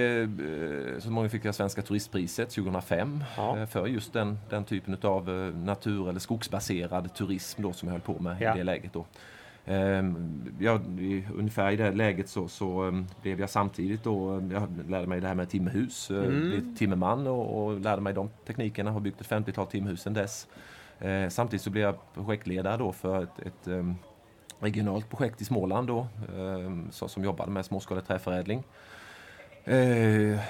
så 0.99 1.11
många 1.11 1.29
fick 1.29 1.45
jag 1.45 1.55
Svenska 1.55 1.81
turistpriset 1.81 2.49
2005 2.49 3.23
ja. 3.37 3.65
för 3.65 3.87
just 3.87 4.13
den, 4.13 4.39
den 4.49 4.63
typen 4.63 4.97
av 5.03 5.29
natur 5.55 6.09
eller 6.09 6.19
skogsbaserad 6.19 7.13
turism 7.13 7.61
då 7.61 7.73
som 7.73 7.87
jag 7.87 7.93
höll 7.93 8.01
på 8.01 8.19
med 8.19 8.37
ja. 8.39 8.55
i 8.55 8.57
det 8.57 8.63
läget. 8.63 8.93
Då. 8.93 9.05
Ehm, 9.65 10.55
ja, 10.59 10.79
ungefär 11.35 11.71
i 11.71 11.75
det 11.75 11.91
läget 11.91 12.29
så, 12.29 12.47
så 12.47 12.83
um, 12.83 13.07
blev 13.21 13.39
jag 13.39 13.49
samtidigt 13.49 14.03
då, 14.03 14.49
jag 14.51 14.89
lärde 14.89 15.07
mig 15.07 15.21
det 15.21 15.27
här 15.27 15.35
med 15.35 15.49
timmerhus, 15.49 16.11
eh, 16.11 16.17
mm. 16.17 16.49
blev 16.49 16.75
timmerman 16.75 17.27
och, 17.27 17.65
och, 17.65 17.79
lärde 17.79 18.01
mig 18.01 18.13
de 18.13 18.29
teknikerna, 18.47 18.91
har 18.91 18.99
byggt 18.99 19.21
ett 19.21 19.29
50-tal 19.29 19.67
timmerhus 19.67 20.01
sedan 20.01 20.13
dess. 20.13 20.47
Samtidigt 21.29 21.61
så 21.61 21.69
blev 21.69 21.83
jag 21.83 21.95
projektledare 22.13 22.77
då 22.77 22.91
för 22.91 23.23
ett, 23.23 23.39
ett 23.39 23.93
regionalt 24.59 25.09
projekt 25.09 25.41
i 25.41 25.45
Småland 25.45 25.87
då, 25.87 26.07
så, 26.91 27.07
som 27.07 27.23
jobbade 27.23 27.51
med 27.51 27.65
småskalig 27.65 28.07
träförädling. 28.07 28.63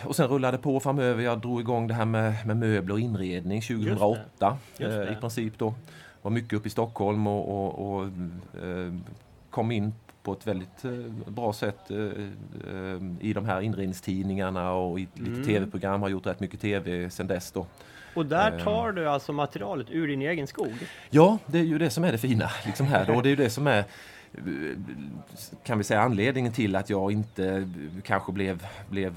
Och 0.06 0.16
sen 0.16 0.28
rullade 0.28 0.58
det 0.58 0.64
på 0.64 0.80
framöver. 0.80 1.24
Jag 1.24 1.40
drog 1.40 1.60
igång 1.60 1.88
det 1.88 1.94
här 1.94 2.06
med, 2.06 2.48
med 2.48 2.58
möbler 2.58 2.94
och 2.94 3.00
inredning 3.00 3.62
2008 3.62 4.18
Just 4.22 4.40
det. 4.40 4.84
Just 4.84 4.98
det. 4.98 5.06
Uh, 5.06 5.12
i 5.12 5.16
princip 5.16 5.58
då 5.58 5.74
var 6.22 6.32
mycket 6.32 6.54
uppe 6.54 6.68
i 6.68 6.72
Stockholm 6.72 7.28
och, 7.28 7.50
och, 7.50 7.94
och 7.94 8.04
eh, 8.64 8.94
kom 9.50 9.72
in 9.72 9.94
på 10.24 10.34
ett 10.34 10.48
väldigt 10.48 10.86
eh, 10.86 10.92
bra 11.28 11.54
sätt 11.54 11.92
eh, 11.92 11.98
i 13.20 13.34
de 13.34 13.46
här 13.46 13.62
inredningstidningarna 13.62 14.72
och 14.72 15.00
i 15.00 15.08
lite 15.14 15.32
mm. 15.32 15.44
tv-program. 15.44 16.02
Har 16.02 16.10
gjort 16.10 16.26
rätt 16.26 16.40
mycket 16.40 16.62
tv 16.62 17.10
sedan 17.10 17.28
dess 17.28 17.52
då. 17.52 17.66
Och 18.16 18.26
där 18.26 18.60
tar 18.64 18.92
du 18.92 19.10
alltså 19.10 19.34
materialet 19.34 19.88
ur 19.90 20.08
din 20.08 20.22
egen 20.22 20.48
skog? 20.48 20.88
Ja, 21.10 21.38
det 21.46 21.60
är 21.60 21.64
ju 21.64 21.78
det 21.78 21.90
som 21.90 22.04
är 22.04 22.12
det 22.12 22.18
fina 22.18 22.50
liksom 22.66 22.86
här 22.86 23.06
då. 23.06 23.22
Det 23.22 23.28
är 23.28 23.32
ju 23.32 23.36
det 23.36 23.50
som 23.50 23.68
är 23.68 23.86
kan 25.64 25.78
vi 25.78 25.84
säga 25.84 26.02
anledningen 26.02 26.52
till 26.52 26.76
att 26.76 26.90
jag 26.90 27.12
inte 27.12 27.70
kanske 28.04 28.32
blev, 28.32 28.68
blev 28.90 29.16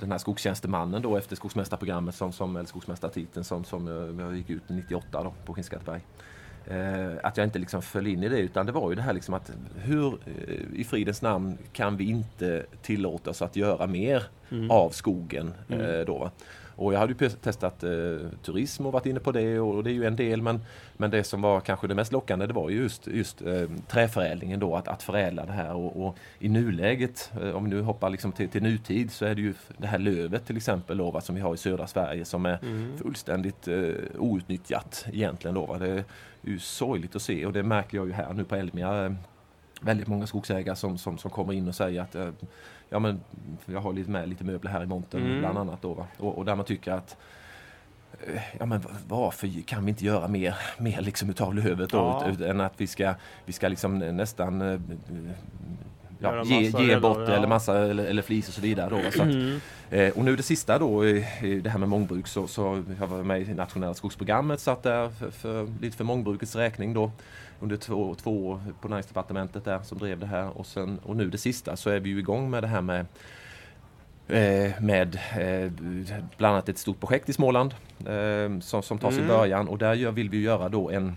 den 0.00 0.12
här 0.12 0.18
skogstjänstemannen 0.18 1.02
då 1.02 1.16
efter 1.16 1.36
skogsmästarprogrammet 1.36 2.14
som, 2.14 2.32
som 2.32 2.56
eller 2.56 2.66
skogsmästartiteln 2.66 3.44
som, 3.44 3.64
som 3.64 3.86
jag 4.20 4.36
gick 4.36 4.50
ut 4.50 4.62
98 4.66 5.22
då 5.22 5.34
på 5.44 5.54
Skinnskatteberg. 5.54 6.00
Eh, 6.66 7.12
att 7.22 7.36
jag 7.36 7.46
inte 7.46 7.58
liksom 7.58 7.82
föll 7.82 8.06
in 8.06 8.22
i 8.22 8.28
det 8.28 8.38
utan 8.38 8.66
det 8.66 8.72
var 8.72 8.90
ju 8.90 8.96
det 8.96 9.02
här 9.02 9.12
liksom 9.12 9.34
att 9.34 9.50
hur 9.76 10.18
eh, 10.26 10.80
i 10.80 10.84
fridens 10.84 11.22
namn 11.22 11.58
kan 11.72 11.96
vi 11.96 12.04
inte 12.04 12.66
tillåta 12.82 13.30
oss 13.30 13.42
att 13.42 13.56
göra 13.56 13.86
mer 13.86 14.22
mm. 14.50 14.70
av 14.70 14.90
skogen 14.90 15.54
eh, 15.68 15.78
mm. 15.78 16.04
då. 16.04 16.18
Va? 16.18 16.30
Och 16.76 16.94
jag 16.94 16.98
hade 16.98 17.14
ju 17.18 17.28
testat 17.28 17.84
eh, 17.84 17.90
turism 18.42 18.86
och 18.86 18.92
varit 18.92 19.06
inne 19.06 19.20
på 19.20 19.32
det 19.32 19.60
och 19.60 19.84
det 19.84 19.90
är 19.90 19.94
ju 19.94 20.04
en 20.04 20.16
del 20.16 20.42
men, 20.42 20.60
men 20.96 21.10
det 21.10 21.24
som 21.24 21.42
var 21.42 21.60
kanske 21.60 21.86
det 21.86 21.94
mest 21.94 22.12
lockande 22.12 22.46
det 22.46 22.52
var 22.52 22.70
just, 22.70 23.06
just 23.06 23.42
eh, 23.42 23.64
träförädlingen 23.88 24.60
då, 24.60 24.76
att, 24.76 24.88
att 24.88 25.02
förädla 25.02 25.46
det 25.46 25.52
här 25.52 25.74
och, 25.74 26.06
och 26.06 26.16
i 26.38 26.48
nuläget, 26.48 27.32
eh, 27.42 27.56
om 27.56 27.64
vi 27.64 27.70
nu 27.70 27.82
hoppar 27.82 28.10
liksom 28.10 28.32
till, 28.32 28.48
till 28.48 28.62
nutid 28.62 29.12
så 29.12 29.24
är 29.24 29.34
det 29.34 29.40
ju 29.40 29.54
det 29.76 29.86
här 29.86 29.98
lövet 29.98 30.46
till 30.46 30.56
exempel 30.56 30.98
då, 30.98 31.10
va, 31.10 31.20
som 31.20 31.34
vi 31.34 31.40
har 31.40 31.54
i 31.54 31.56
södra 31.56 31.86
Sverige 31.86 32.24
som 32.24 32.46
är 32.46 32.58
mm. 32.62 32.98
fullständigt 32.98 33.68
eh, 33.68 33.90
outnyttjat 34.18 35.06
egentligen 35.12 35.54
då. 35.54 35.66
Va. 35.66 35.78
Det 35.78 36.04
ju 36.42 36.58
sorgligt 36.58 37.16
att 37.16 37.22
se 37.22 37.46
och 37.46 37.52
det 37.52 37.62
märker 37.62 37.96
jag 37.96 38.06
ju 38.06 38.12
här 38.12 38.34
nu 38.34 38.44
på 38.44 38.56
Elmia 38.56 39.16
väldigt 39.80 40.08
många 40.08 40.26
skogsägare 40.26 40.76
som, 40.76 40.98
som, 40.98 41.18
som 41.18 41.30
kommer 41.30 41.52
in 41.52 41.68
och 41.68 41.74
säger 41.74 42.00
att 42.00 42.36
ja, 42.88 42.98
men 42.98 43.20
jag 43.66 43.80
har 43.80 43.92
lite 43.92 44.10
med 44.10 44.28
lite 44.28 44.44
möbler 44.44 44.70
här 44.70 44.82
i 44.82 44.86
montern 44.86 45.22
mm. 45.22 45.38
bland 45.38 45.58
annat. 45.58 45.82
Då, 45.82 46.06
och, 46.18 46.38
och 46.38 46.44
där 46.44 46.56
man 46.56 46.64
tycker 46.64 46.92
att 46.92 47.16
ja 48.58 48.66
men 48.66 48.82
varför 49.08 49.62
kan 49.62 49.84
vi 49.84 49.90
inte 49.90 50.04
göra 50.04 50.28
mer, 50.28 50.56
mer 50.78 51.00
liksom 51.00 51.30
utav 51.30 51.54
lövet 51.54 51.90
då, 51.90 52.34
ja. 52.38 52.46
än 52.46 52.60
att 52.60 52.80
vi 52.80 52.86
ska, 52.86 53.14
vi 53.44 53.52
ska 53.52 53.68
liksom 53.68 53.98
nästan 53.98 54.62
ja, 56.22 56.44
ge, 56.44 56.60
ge 56.60 57.00
bort 57.00 57.18
ja. 57.28 57.34
eller 57.34 57.46
massa 57.46 57.78
eller, 57.78 58.04
eller 58.04 58.22
flis 58.22 58.48
och 58.48 58.54
så 58.54 58.60
vidare. 58.60 58.90
Då, 58.90 59.10
så 59.10 59.22
att, 59.22 59.28
mm. 59.28 59.60
eh, 59.90 60.12
och 60.18 60.24
nu 60.24 60.36
det 60.36 60.42
sista 60.42 60.78
då, 60.78 61.02
det 61.02 61.70
här 61.70 61.78
med 61.78 61.88
mångbruk, 61.88 62.26
så, 62.26 62.46
så 62.46 62.82
jag 63.00 63.06
var 63.06 63.22
med 63.22 63.42
i 63.42 63.54
nationella 63.54 63.94
skogsprogrammet, 63.94 64.60
satt 64.60 64.82
där 64.82 65.08
för, 65.08 65.30
för, 65.30 65.68
lite 65.80 65.96
för 65.96 66.04
mångbrukets 66.04 66.56
räkning 66.56 66.94
då 66.94 67.10
under 67.60 67.76
två, 67.76 68.14
två 68.14 68.48
år 68.48 68.60
på 68.80 68.88
näringsdepartementet 68.88 69.64
där 69.64 69.80
som 69.82 69.98
drev 69.98 70.18
det 70.18 70.26
här 70.26 70.58
och, 70.58 70.66
sen, 70.66 70.98
och 71.02 71.16
nu 71.16 71.30
det 71.30 71.38
sista 71.38 71.76
så 71.76 71.90
är 71.90 72.00
vi 72.00 72.10
ju 72.10 72.18
igång 72.18 72.50
med 72.50 72.62
det 72.62 72.66
här 72.66 72.80
med 72.80 73.06
eh, 74.28 74.80
med 74.80 75.18
eh, 75.38 75.72
bland 76.36 76.54
annat 76.54 76.68
ett 76.68 76.78
stort 76.78 77.00
projekt 77.00 77.28
i 77.28 77.32
Småland 77.32 77.74
eh, 77.98 78.60
som, 78.60 78.82
som 78.82 78.98
tar 78.98 79.10
sin 79.10 79.24
mm. 79.24 79.36
början 79.36 79.68
och 79.68 79.78
där 79.78 80.10
vill 80.10 80.30
vi 80.30 80.40
göra 80.40 80.68
då 80.68 80.90
en 80.90 81.16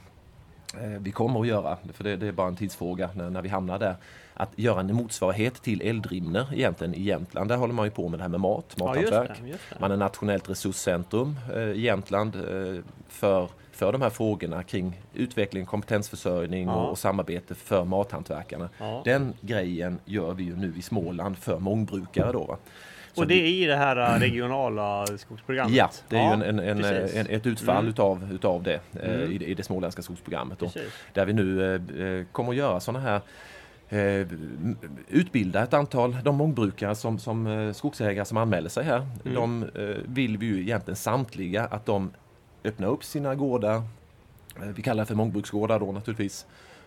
vi 1.00 1.12
kommer 1.12 1.42
att 1.42 1.48
göra, 1.48 1.78
för 1.94 2.04
det, 2.04 2.28
är 2.28 2.32
bara 2.32 2.48
en 2.48 2.56
tidsfråga 2.56 3.10
när 3.14 3.42
vi 3.42 3.50
hamnar 3.50 3.80
där, 3.80 3.96
att 4.38 4.52
göra 4.56 4.80
en 4.80 4.96
motsvarighet 4.96 5.62
till 5.62 5.82
Eldrimner 5.82 6.48
egentligen 6.54 6.94
i 6.94 7.02
Jämtland. 7.02 7.50
Där 7.50 7.58
håller 7.58 7.74
man 7.74 7.86
ju 7.86 7.92
på 7.92 8.10
med 8.10 8.20
det 8.20 8.24
här 8.24 8.30
med 8.30 8.40
mat, 8.40 8.76
mathantverk. 8.80 9.32
Ja, 9.46 9.56
man 9.80 9.92
är 9.92 9.98
nationellt 9.98 10.50
resurscentrum 10.50 11.40
eh, 11.56 11.62
i 11.62 11.82
Jämtland 11.82 12.36
eh, 12.36 12.84
för, 13.10 13.50
för 13.72 13.92
de 13.92 14.02
här 14.02 14.10
frågorna 14.10 14.64
kring 14.64 15.02
utveckling, 15.14 15.66
kompetensförsörjning 15.66 16.68
ja. 16.68 16.76
och, 16.76 16.92
och, 16.92 16.98
samarbete 16.98 17.56
för 17.56 17.84
mathantverkarna. 17.84 18.70
Ja. 18.78 19.02
Den 19.06 19.34
grejen 19.42 20.00
gör 20.06 20.34
vi 20.34 20.44
ju 20.44 20.56
nu 20.56 20.74
i 20.78 20.82
Småland 20.82 21.38
för 21.38 21.60
mångbrukare 21.60 22.32
då. 22.32 22.44
Va? 22.44 22.58
Och 23.16 23.28
det 23.28 23.34
är 23.34 23.48
i 23.48 23.66
det 23.66 23.76
här 23.76 24.16
äh, 24.16 24.20
regionala 24.20 25.08
skogsprogrammet? 25.18 25.76
Ja, 25.76 25.90
det 26.10 26.18
är 26.18 26.22
ja, 26.22 26.38
ju 26.38 26.44
en, 26.44 26.60
en, 26.60 26.84
en, 26.84 27.28
ett 27.30 27.46
utfall 27.46 27.78
mm. 27.78 27.90
utav, 27.90 28.34
utav 28.34 28.64
det 28.64 28.80
mm. 29.02 29.32
i, 29.32 29.36
i, 29.46 29.54
det 29.54 29.64
småländska 29.64 30.02
skogsprogrammet. 30.02 30.60
Då, 30.60 30.72
där 31.14 31.26
vi 31.26 31.34
nu 31.34 31.76
eh, 31.76 32.26
kommer 32.32 32.50
att 32.50 32.56
göra 32.56 32.80
sådana 32.80 33.00
här 33.00 33.22
eh, 33.90 34.28
utbilda 35.08 35.64
ett 35.64 35.74
antal, 35.74 36.18
de 36.24 36.36
mångbrukare 36.36 36.96
som, 36.96 37.20
som 37.20 37.48
eh, 37.48 37.74
skogsägare 37.74 38.26
som 38.26 38.38
anmäler 38.38 38.70
sig 38.70 38.84
här. 38.84 39.08
Mm. 39.26 39.36
De 39.36 39.64
eh, 39.64 39.96
vill 40.06 40.38
vi 40.38 40.46
ju 40.46 40.62
egentligen 40.62 40.96
samtliga 40.96 41.66
att 41.66 41.86
de 41.86 42.12
öppnar 42.64 42.88
upp 42.88 43.04
sina 43.04 43.36
gårdar. 43.36 43.82
Vi 44.76 44.82
kallar 44.82 45.04
det 45.04 45.08
för 45.08 45.16
mångbruksgårdar 45.16 45.80
då 45.80 45.92
naturligtvis. 45.92 46.46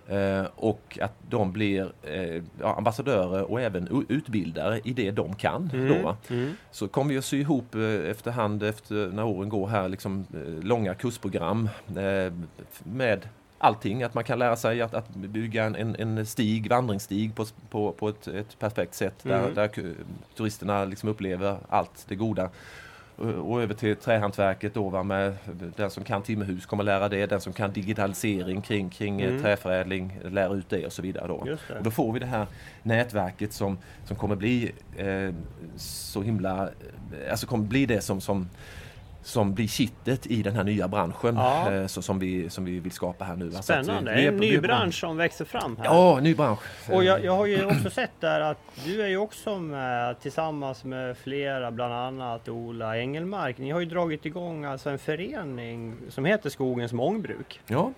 Eh, 0.08 0.46
och 0.56 0.98
att 1.02 1.14
de 1.28 1.52
blir 1.52 1.92
eh, 2.02 2.42
ambassadörer 2.76 3.50
och 3.50 3.60
även 3.60 4.04
utbildare 4.08 4.80
i 4.84 4.92
det 4.92 5.10
de 5.10 5.34
kan. 5.34 5.70
Mm. 5.74 5.88
Då, 5.88 6.16
mm. 6.28 6.52
Så 6.70 6.88
kommer 6.88 7.12
vi 7.12 7.18
att 7.18 7.24
sy 7.24 7.40
ihop 7.40 7.74
efterhand 8.06 8.62
efter 8.62 9.06
när 9.12 9.24
åren 9.24 9.48
går 9.48 9.68
här 9.68 9.88
liksom, 9.88 10.26
långa 10.62 10.94
kursprogram 10.94 11.68
med 12.84 13.28
allting. 13.58 14.02
Att 14.02 14.14
man 14.14 14.24
kan 14.24 14.38
lära 14.38 14.56
sig 14.56 14.82
att, 14.82 14.94
att 14.94 15.08
bygga 15.14 15.64
en, 15.64 15.96
en 15.96 16.26
stig, 16.26 16.70
vandringsstig 16.70 17.34
på, 17.34 17.46
på, 17.70 17.92
på 17.92 18.08
ett, 18.08 18.26
ett 18.28 18.58
perfekt 18.58 18.94
sätt 18.94 19.14
där, 19.22 19.38
mm. 19.38 19.54
där 19.54 19.94
turisterna 20.36 20.84
liksom 20.84 21.08
upplever 21.08 21.56
allt 21.68 22.04
det 22.08 22.14
goda. 22.14 22.50
Och 23.42 23.62
över 23.62 23.74
till 23.74 23.96
trähantverket 23.96 24.74
då 24.74 24.88
va, 24.88 25.02
med 25.02 25.36
den 25.76 25.90
som 25.90 26.04
kan 26.04 26.22
timmerhus 26.22 26.66
kommer 26.66 26.84
lära 26.84 27.08
det, 27.08 27.26
den 27.26 27.40
som 27.40 27.52
kan 27.52 27.72
digitalisering 27.72 28.62
kring, 28.62 28.90
kring 28.90 29.20
mm. 29.20 29.42
träförädling 29.42 30.20
lär 30.24 30.56
ut 30.56 30.68
det 30.68 30.86
och 30.86 30.92
så 30.92 31.02
vidare. 31.02 31.28
Då. 31.28 31.34
Och 31.34 31.82
då 31.82 31.90
får 31.90 32.12
vi 32.12 32.18
det 32.18 32.26
här 32.26 32.46
nätverket 32.82 33.52
som, 33.52 33.78
som 34.04 34.16
kommer 34.16 34.36
bli 34.36 34.72
eh, 34.96 35.34
så 35.76 36.22
himla, 36.22 36.68
alltså 37.30 37.46
kommer 37.46 37.64
bli 37.64 37.86
det 37.86 38.00
som, 38.00 38.20
som 38.20 38.48
som 39.28 39.54
blir 39.54 39.66
kittet 39.66 40.26
i 40.26 40.42
den 40.42 40.56
här 40.56 40.64
nya 40.64 40.88
branschen 40.88 41.34
ja. 41.36 41.72
eh, 41.72 41.86
så, 41.86 42.02
som, 42.02 42.18
vi, 42.18 42.50
som 42.50 42.64
vi 42.64 42.80
vill 42.80 42.92
skapa 42.92 43.24
här 43.24 43.36
nu. 43.36 43.50
Spännande, 43.50 44.14
vi, 44.14 44.20
vi 44.20 44.26
är, 44.26 44.32
en 44.32 44.36
ny 44.36 44.54
är, 44.54 44.60
bransch 44.60 45.00
som 45.00 45.16
växer 45.16 45.44
fram 45.44 45.76
här. 45.76 45.84
Ja, 45.84 46.20
ny 46.20 46.34
bransch. 46.34 46.60
Och 46.90 47.04
jag, 47.04 47.24
jag 47.24 47.36
har 47.36 47.46
ju 47.46 47.64
också 47.64 47.90
sett 47.90 48.20
där 48.20 48.40
att 48.40 48.58
du 48.84 49.02
är 49.02 49.08
ju 49.08 49.16
också 49.16 49.58
med 49.58 50.20
tillsammans 50.20 50.84
med 50.84 51.16
flera, 51.16 51.70
bland 51.70 51.94
annat 51.94 52.48
Ola 52.48 52.98
Engelmark. 52.98 53.58
Ni 53.58 53.70
har 53.70 53.80
ju 53.80 53.86
dragit 53.86 54.26
igång 54.26 54.64
alltså 54.64 54.90
en 54.90 54.98
förening 54.98 55.94
som 56.08 56.24
heter 56.24 56.50
Skogens 56.50 56.92
Mångbruk. 56.92 57.60
Ja. 57.66 57.92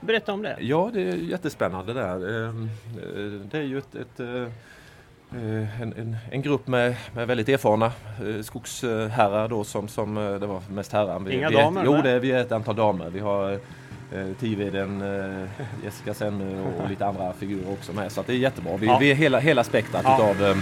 Berätta 0.00 0.32
om 0.32 0.42
det. 0.42 0.56
Ja, 0.60 0.90
det 0.92 1.02
är 1.02 1.14
jättespännande 1.16 1.92
där. 1.92 2.48
Ehm, 2.48 2.68
eh, 2.96 3.48
det 3.50 3.58
är 3.58 3.62
ju 3.62 3.78
ett, 3.78 3.94
ett 3.94 4.20
eh, 4.20 4.26
Eh, 4.26 4.48
en, 5.30 5.92
en, 5.96 6.16
en, 6.30 6.42
grupp 6.42 6.66
med, 6.66 6.96
med 7.14 7.26
väldigt 7.26 7.48
erfarna 7.48 7.86
eh, 7.86 8.42
skogsherrar 8.42 9.48
då 9.48 9.64
som, 9.64 9.88
som 9.88 10.16
eh, 10.16 10.34
det 10.34 10.46
var 10.46 10.62
mest 10.70 10.92
herrar. 10.92 11.18
Vi, 11.18 11.34
Inga 11.34 11.48
vi 11.48 11.54
damer? 11.54 11.82
jo, 11.84 12.02
det 12.02 12.10
är, 12.10 12.18
vi 12.18 12.32
är 12.32 12.40
ett 12.40 12.52
antal 12.52 12.76
damer. 12.76 13.10
Vi 13.10 13.20
har 13.20 13.52
eh, 13.52 13.58
Tiveden, 14.40 15.02
eh, 15.02 15.48
Jessica 15.84 16.14
Senne 16.14 16.60
och, 16.60 16.82
och, 16.82 16.90
lite 16.90 17.06
andra 17.06 17.32
figurer 17.32 17.72
också 17.72 17.92
med. 17.92 18.12
Så 18.12 18.22
det 18.26 18.32
är 18.32 18.36
jättebra. 18.36 18.76
Vi, 18.76 18.86
ja. 18.86 18.98
vi 18.98 19.10
är 19.10 19.14
hela, 19.14 19.38
hela 19.38 19.64
spektrat 19.64 20.02
ja. 20.04 20.14
utav, 20.14 20.44
eh, 20.44 20.56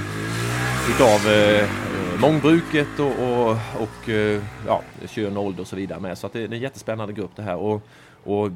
utav 0.91 1.33
eh, 1.33 1.69
mångbruket 2.21 2.99
och, 2.99 3.07
och, 3.07 3.51
och 3.83 4.09
ja, 4.67 4.83
kön, 5.07 5.37
ålder 5.37 5.61
och 5.61 5.67
så 5.67 5.77
vidare 5.77 6.01
med. 6.01 6.19
Så 6.19 6.29
det, 6.33 6.39
det 6.39 6.45
är 6.45 6.57
en 6.57 6.63
jättespännande 6.63 7.13
grupp 7.13 7.31
det 7.37 7.43
här. 7.43 7.57
Och, 7.57 7.83
och 8.25 8.51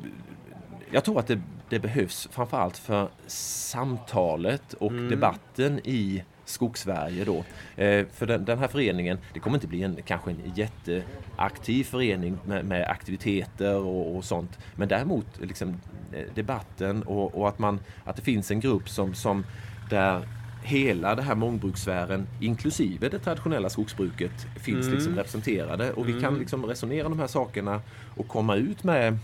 jag 0.90 1.04
tror 1.04 1.18
att 1.18 1.26
det, 1.26 1.40
det 1.70 1.78
behövs 1.78 2.28
framförallt 2.30 2.78
för 2.78 3.08
samtalet 3.26 4.72
och 4.74 4.90
mm. 4.90 5.10
debatten 5.10 5.80
i 5.84 6.24
Skogssverige 6.44 7.24
då. 7.24 7.44
Eh, 7.82 8.06
för 8.12 8.26
den, 8.26 8.44
den, 8.44 8.58
här 8.58 8.68
föreningen, 8.68 9.18
det 9.34 9.40
kommer 9.40 9.56
inte 9.56 9.66
bli 9.66 9.82
en 9.82 9.98
kanske 10.04 10.30
en 10.30 10.52
jätteaktiv 10.54 11.84
förening 11.84 12.38
med, 12.46 12.64
med 12.64 12.88
aktiviteter 12.90 13.76
och, 13.76 14.16
och, 14.16 14.24
sånt. 14.24 14.58
Men 14.76 14.88
däremot 14.88 15.26
liksom, 15.40 15.80
eh, 16.12 16.24
debatten 16.34 17.02
och, 17.02 17.34
och, 17.34 17.48
att, 17.48 17.58
man, 17.58 17.80
att 18.04 18.16
det 18.16 18.22
finns 18.22 18.50
en 18.50 18.60
grupp 18.60 18.88
som, 18.88 19.14
som 19.14 19.44
där 19.90 20.28
hela 20.62 21.14
det 21.14 21.22
här 21.22 21.34
mångbrukssfären 21.34 22.26
inklusive 22.40 23.08
det 23.08 23.18
traditionella 23.18 23.70
skogsbruket 23.70 24.46
finns 24.56 24.86
mm. 24.86 24.94
liksom 24.94 25.16
representerade 25.16 25.92
och 25.92 26.08
vi 26.08 26.12
kan 26.12 26.24
mm. 26.24 26.40
liksom 26.40 26.66
resonera 26.66 27.08
de 27.08 27.18
här 27.18 27.26
sakerna 27.26 27.80
och 28.16 28.28
komma 28.28 28.56
ut 28.56 28.84
med 28.84 29.18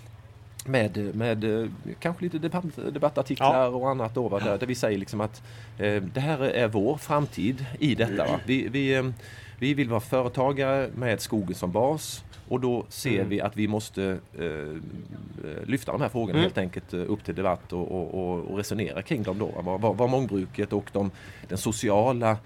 med, 0.64 1.14
med 1.14 1.44
eh, 1.44 1.68
kanske 1.98 2.24
lite 2.24 2.38
debatt, 2.38 2.64
debattartiklar 2.92 3.64
ja. 3.64 3.66
och 3.66 3.90
annat 3.90 4.14
då, 4.14 4.28
va, 4.28 4.38
där, 4.38 4.58
där 4.58 4.66
vi 4.66 4.74
säger 4.74 4.98
liksom 4.98 5.20
att 5.20 5.42
eh, 5.78 6.02
det 6.02 6.20
här 6.20 6.40
är 6.40 6.68
vår 6.68 6.96
framtid 6.96 7.66
i 7.78 7.94
detta. 7.94 8.24
Va. 8.24 8.40
Vi, 8.46 8.68
vi, 8.68 8.94
eh, 8.94 9.04
vi 9.58 9.74
vill 9.74 9.88
vara 9.88 10.00
företagare 10.00 10.90
med 10.94 11.20
skogen 11.20 11.54
som 11.54 11.72
bas 11.72 12.24
och 12.48 12.60
då 12.60 12.84
ser 12.88 13.14
mm. 13.14 13.28
vi 13.28 13.40
att 13.40 13.56
vi 13.56 13.68
måste 13.68 14.18
eh, 14.38 15.62
lyfta 15.66 15.92
de 15.92 16.00
här 16.00 16.08
frågorna 16.08 16.38
mm. 16.38 16.42
helt 16.42 16.58
enkelt 16.58 16.94
eh, 16.94 17.00
upp 17.00 17.24
till 17.24 17.34
debatt 17.34 17.72
och, 17.72 18.14
och, 18.14 18.50
och 18.50 18.56
resonera 18.56 19.02
kring 19.02 19.22
dem 19.22 19.38
då. 19.38 19.50
Vad, 19.60 19.80
vad, 19.80 19.96
vad 19.96 20.10
mångbruket 20.10 20.72
och 20.72 20.90
de, 20.92 21.10
den 21.48 21.58
sociala 21.58 22.36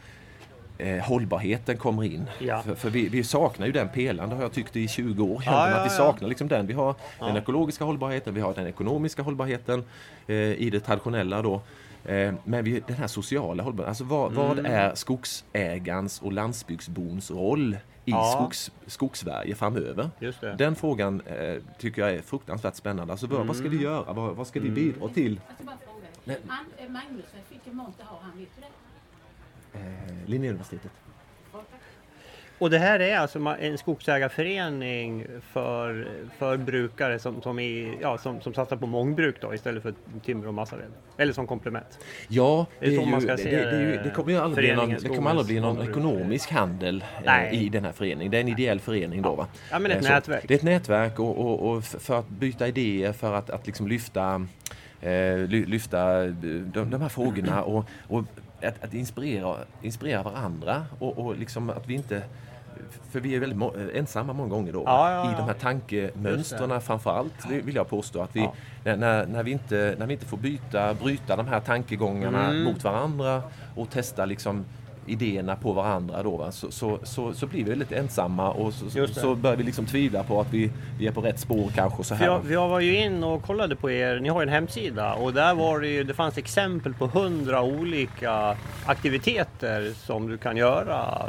eh, 0.79 1.05
hållbarheten 1.05 1.77
kommer 1.77 2.05
in. 2.05 2.27
Ja. 2.39 2.63
För, 2.63 2.75
för 2.75 2.91
vi, 2.91 3.09
vi, 3.09 3.25
saknar 3.25 3.67
ju 3.67 3.73
den 3.73 3.89
pelaren, 3.89 4.31
det 4.31 4.37
har 4.37 4.43
jag 4.43 4.53
tyckt 4.53 4.77
i 4.77 4.89
20 4.89 5.25
år. 5.25 5.43
Ja, 5.47 5.71
ja, 5.71 5.77
att 5.77 5.87
vi 5.87 5.91
saknar 5.91 6.29
liksom 6.29 6.49
den. 6.49 6.67
Vi 6.67 6.73
har 6.73 6.95
den 7.19 7.37
ekologiska 7.37 7.85
hållbarheten, 7.85 8.35
vi 8.35 8.41
har 8.41 8.55
den 8.55 8.67
ekonomiska 8.67 9.23
hållbarheten 9.23 9.85
eh, 10.27 10.37
i 10.37 10.71
det 10.71 10.81
traditionella 10.81 11.43
då. 11.43 11.63
Eh, 12.05 12.35
men 12.45 12.65
vi, 12.65 12.83
den 12.87 12.97
här 12.97 13.07
sociala 13.07 13.63
hållbarheten, 13.63 13.89
alltså 13.89 14.05
vad, 14.05 14.33
mm. 14.33 14.49
vad 14.49 14.67
är 14.67 14.95
skogsägarens 14.95 16.23
och 16.23 16.33
landsbygdsbons 16.33 17.31
roll 17.31 17.75
i 18.05 18.11
ja. 18.11 18.35
skogs, 18.37 18.71
skogssverige 18.87 19.55
framöver? 19.55 20.11
Den 20.59 20.77
frågan 20.77 21.21
eh, 21.21 21.63
tycker 21.79 22.03
jag 22.03 22.11
är 22.11 22.23
fruktansvärt 22.23 22.75
spännande. 22.75 23.13
Alltså, 23.13 23.27
vad, 23.27 23.37
mm. 23.37 23.47
vad 23.47 23.57
ska 23.57 23.69
vi 23.69 23.77
mm. 23.77 23.83
göra? 23.83 24.13
Vad, 24.13 24.37
vad 24.37 24.47
ska 24.47 24.61
vi 24.61 24.69
mm. 24.69 24.75
bidra 24.75 25.09
till? 25.09 25.41
Magnus, 26.89 27.27
vilken 27.49 27.77
monter 27.77 28.05
har 28.05 28.19
han? 28.21 28.39
Vet 28.39 28.49
du 28.57 28.61
det? 28.61 28.78
Eh, 29.75 29.81
Linnéuniversitetet. 30.27 30.93
Och 32.59 32.71
det 32.71 32.79
här 32.79 33.01
är 33.01 33.17
alltså 33.17 33.57
en 33.61 33.79
skogsägarförening 33.79 35.27
för, 35.53 36.09
för 36.39 36.57
brukare 36.57 37.19
som, 37.19 37.43
som, 37.43 37.59
är, 37.59 37.95
ja, 38.01 38.19
som, 38.19 38.41
som 38.41 38.55
satsar 38.55 38.77
på 38.77 38.87
mångbruk 38.87 39.37
då, 39.41 39.55
istället 39.55 39.83
för 39.83 39.95
timmer 40.25 40.47
och 40.47 40.55
massaved? 40.55 40.91
Eller 41.17 41.33
som 41.33 41.47
komplement? 41.47 41.99
Ja, 42.29 42.67
det, 42.81 42.87
är 42.87 42.91
ju, 42.91 43.27
det, 43.37 43.45
det, 43.45 44.01
det, 44.05 44.11
kommer 44.11 44.33
ju 44.33 44.39
aldrig 44.39 44.69
bli 44.69 44.77
någon, 44.77 44.91
det 45.03 45.09
kommer 45.09 45.31
aldrig 45.31 45.47
bli 45.47 45.61
någon 45.61 45.89
ekonomisk 45.89 46.51
handel 46.51 47.05
eh, 47.25 47.63
i 47.63 47.69
den 47.69 47.85
här 47.85 47.93
föreningen. 47.93 48.31
Det 48.31 48.37
är 48.37 48.41
en 48.41 48.49
ideell 48.49 48.81
förening 48.81 49.23
då 49.23 49.35
va? 49.35 49.47
Ja, 49.71 49.79
men 49.79 49.91
ett 49.91 50.05
eh, 50.05 50.11
nätverk. 50.11 50.45
Det 50.49 50.55
är 50.55 50.59
ett 50.59 50.65
nätverk 50.65 51.19
och, 51.19 51.39
och, 51.39 51.71
och 51.71 51.85
för 51.85 52.19
att 52.19 52.29
byta 52.29 52.69
idéer, 52.69 53.13
för 53.13 53.35
att, 53.35 53.51
att 53.51 53.67
liksom 53.67 53.89
lyfta 53.89 54.47
lyfta 55.49 56.25
de, 56.27 56.91
de 56.91 57.01
här 57.01 57.09
frågorna 57.09 57.63
och, 57.63 57.85
och 58.09 58.25
att, 58.63 58.85
att 58.85 58.95
inspirera, 58.95 59.57
inspirera 59.83 60.23
varandra 60.23 60.85
och, 60.99 61.19
och 61.19 61.37
liksom 61.37 61.71
att 61.71 61.87
vi 61.87 61.95
inte 61.95 62.23
för 63.11 63.21
vi 63.21 63.35
är 63.35 63.41
väldigt 63.41 63.59
må 63.59 63.75
ensamma 63.95 64.33
många 64.33 64.49
gånger 64.49 64.73
då. 64.73 64.83
Ja, 64.87 65.13
ja, 65.13 65.25
I 65.25 65.33
ja. 65.33 65.39
de 65.39 65.47
här 65.47 65.55
tankemönstren 65.55 66.81
framförallt 66.81 67.51
vill 67.51 67.75
jag 67.75 67.89
påstå. 67.89 68.23
Att 68.23 68.37
vi, 68.37 68.49
när, 68.85 69.27
när, 69.27 69.43
vi 69.43 69.51
inte, 69.51 69.97
när 69.99 70.07
vi 70.07 70.13
inte 70.13 70.27
får 70.27 70.37
byta, 70.37 70.95
bryta 70.95 71.37
de 71.37 71.47
här 71.47 71.61
tankegångarna 71.61 72.49
Mm. 72.49 72.63
mot 72.65 72.85
varandra 72.85 73.43
och 73.75 73.91
testa 73.91 74.25
liksom 74.25 74.65
idéerna 75.09 75.57
på 75.57 75.73
varandra 75.73 76.23
då, 76.23 76.37
va? 76.37 76.53
Så, 76.53 76.71
så, 76.71 76.99
så, 77.03 77.33
så 77.33 77.47
blir 77.47 77.65
vi 77.65 77.75
lite 77.75 77.97
ensamma 77.97 78.51
och 78.51 78.75
så, 78.75 79.07
så 79.07 79.35
börjar 79.35 79.57
vi 79.57 79.63
liksom 79.63 79.87
tvivla 79.87 80.23
på 80.23 80.41
att 80.41 80.53
vi, 80.53 80.71
vi 80.99 81.07
är 81.07 81.13
på 81.13 81.21
rätt 81.21 81.41
spår 81.41 81.71
kanske. 81.75 82.05
Så 82.05 82.15
här. 82.15 82.27
jag, 82.27 82.51
jag 82.51 82.69
var 82.69 82.81
ju 82.81 82.97
in 82.97 83.25
och 83.25 83.43
kollade 83.43 83.77
på 83.77 83.91
er, 83.91 84.21
ni 84.21 84.29
har 84.29 84.41
ju 84.41 84.47
en 84.47 84.53
hemsida 84.53 85.15
och 85.15 85.33
där 85.33 85.55
var 85.55 85.81
det 85.81 85.89
ju, 85.89 86.05
det 86.05 86.15
fanns 86.15 86.39
exempel 86.39 86.95
på 86.95 87.07
hundra 87.07 87.63
olika 87.63 88.57
aktiviteter 88.87 89.93
som 90.07 90.29
du 90.29 90.39
kan 90.39 90.57
göra 90.57 91.29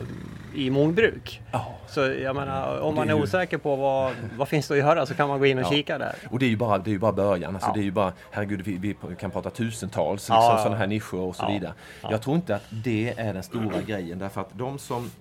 i 0.56 0.70
mångbruk. 0.70 1.41
Ja. 1.51 1.65
Så 1.88 2.00
jag 2.00 2.36
menar, 2.36 2.79
om 2.79 2.96
man 2.96 3.10
är 3.10 3.13
är 3.13 3.18
ju- 3.18 3.24
osäker 3.24 3.58
på 3.58 3.75
vad, 3.75 4.13
vad 4.38 4.48
finns 4.48 4.68
det 4.68 4.74
att 4.74 4.79
göra 4.79 5.06
så 5.06 5.13
kan 5.13 5.29
man 5.29 5.39
gå 5.39 5.46
in 5.46 5.58
och 5.58 5.63
Ja. 5.65 5.70
kika 5.70 5.98
där. 5.98 6.15
Och 6.32 6.39
det 6.39 6.46
är 6.46 6.50
ju 6.50 6.58
bara, 6.58 6.77
det 6.77 6.94
är 6.94 6.98
bara 7.00 7.12
början. 7.12 7.53
Alltså 7.56 7.70
Ja. 7.70 7.74
det 7.74 7.79
är 7.79 7.84
ju 7.84 7.91
bara, 7.91 8.13
herregud, 8.32 8.62
vi, 8.62 8.77
vi 8.77 8.96
kan 9.20 9.32
prata 9.32 9.50
tusentals 9.50 10.22
liksom, 10.29 10.36
Ja, 10.36 10.58
sådana 10.58 10.77
här 10.77 10.88
nischer 10.88 11.15
och 11.15 11.36
så 11.36 11.48
vidare. 11.48 11.74
Ja. 12.01 12.12
Jag 12.12 12.22
tror 12.22 12.36
inte 12.36 12.56
att 12.56 12.63
det 12.70 13.13
är 13.18 13.34
den 13.34 13.44
stora 13.44 13.82
grejen 13.86 14.20
därför 14.20 14.41
att 14.41 14.50
de 14.58 14.79
som, 14.79 15.12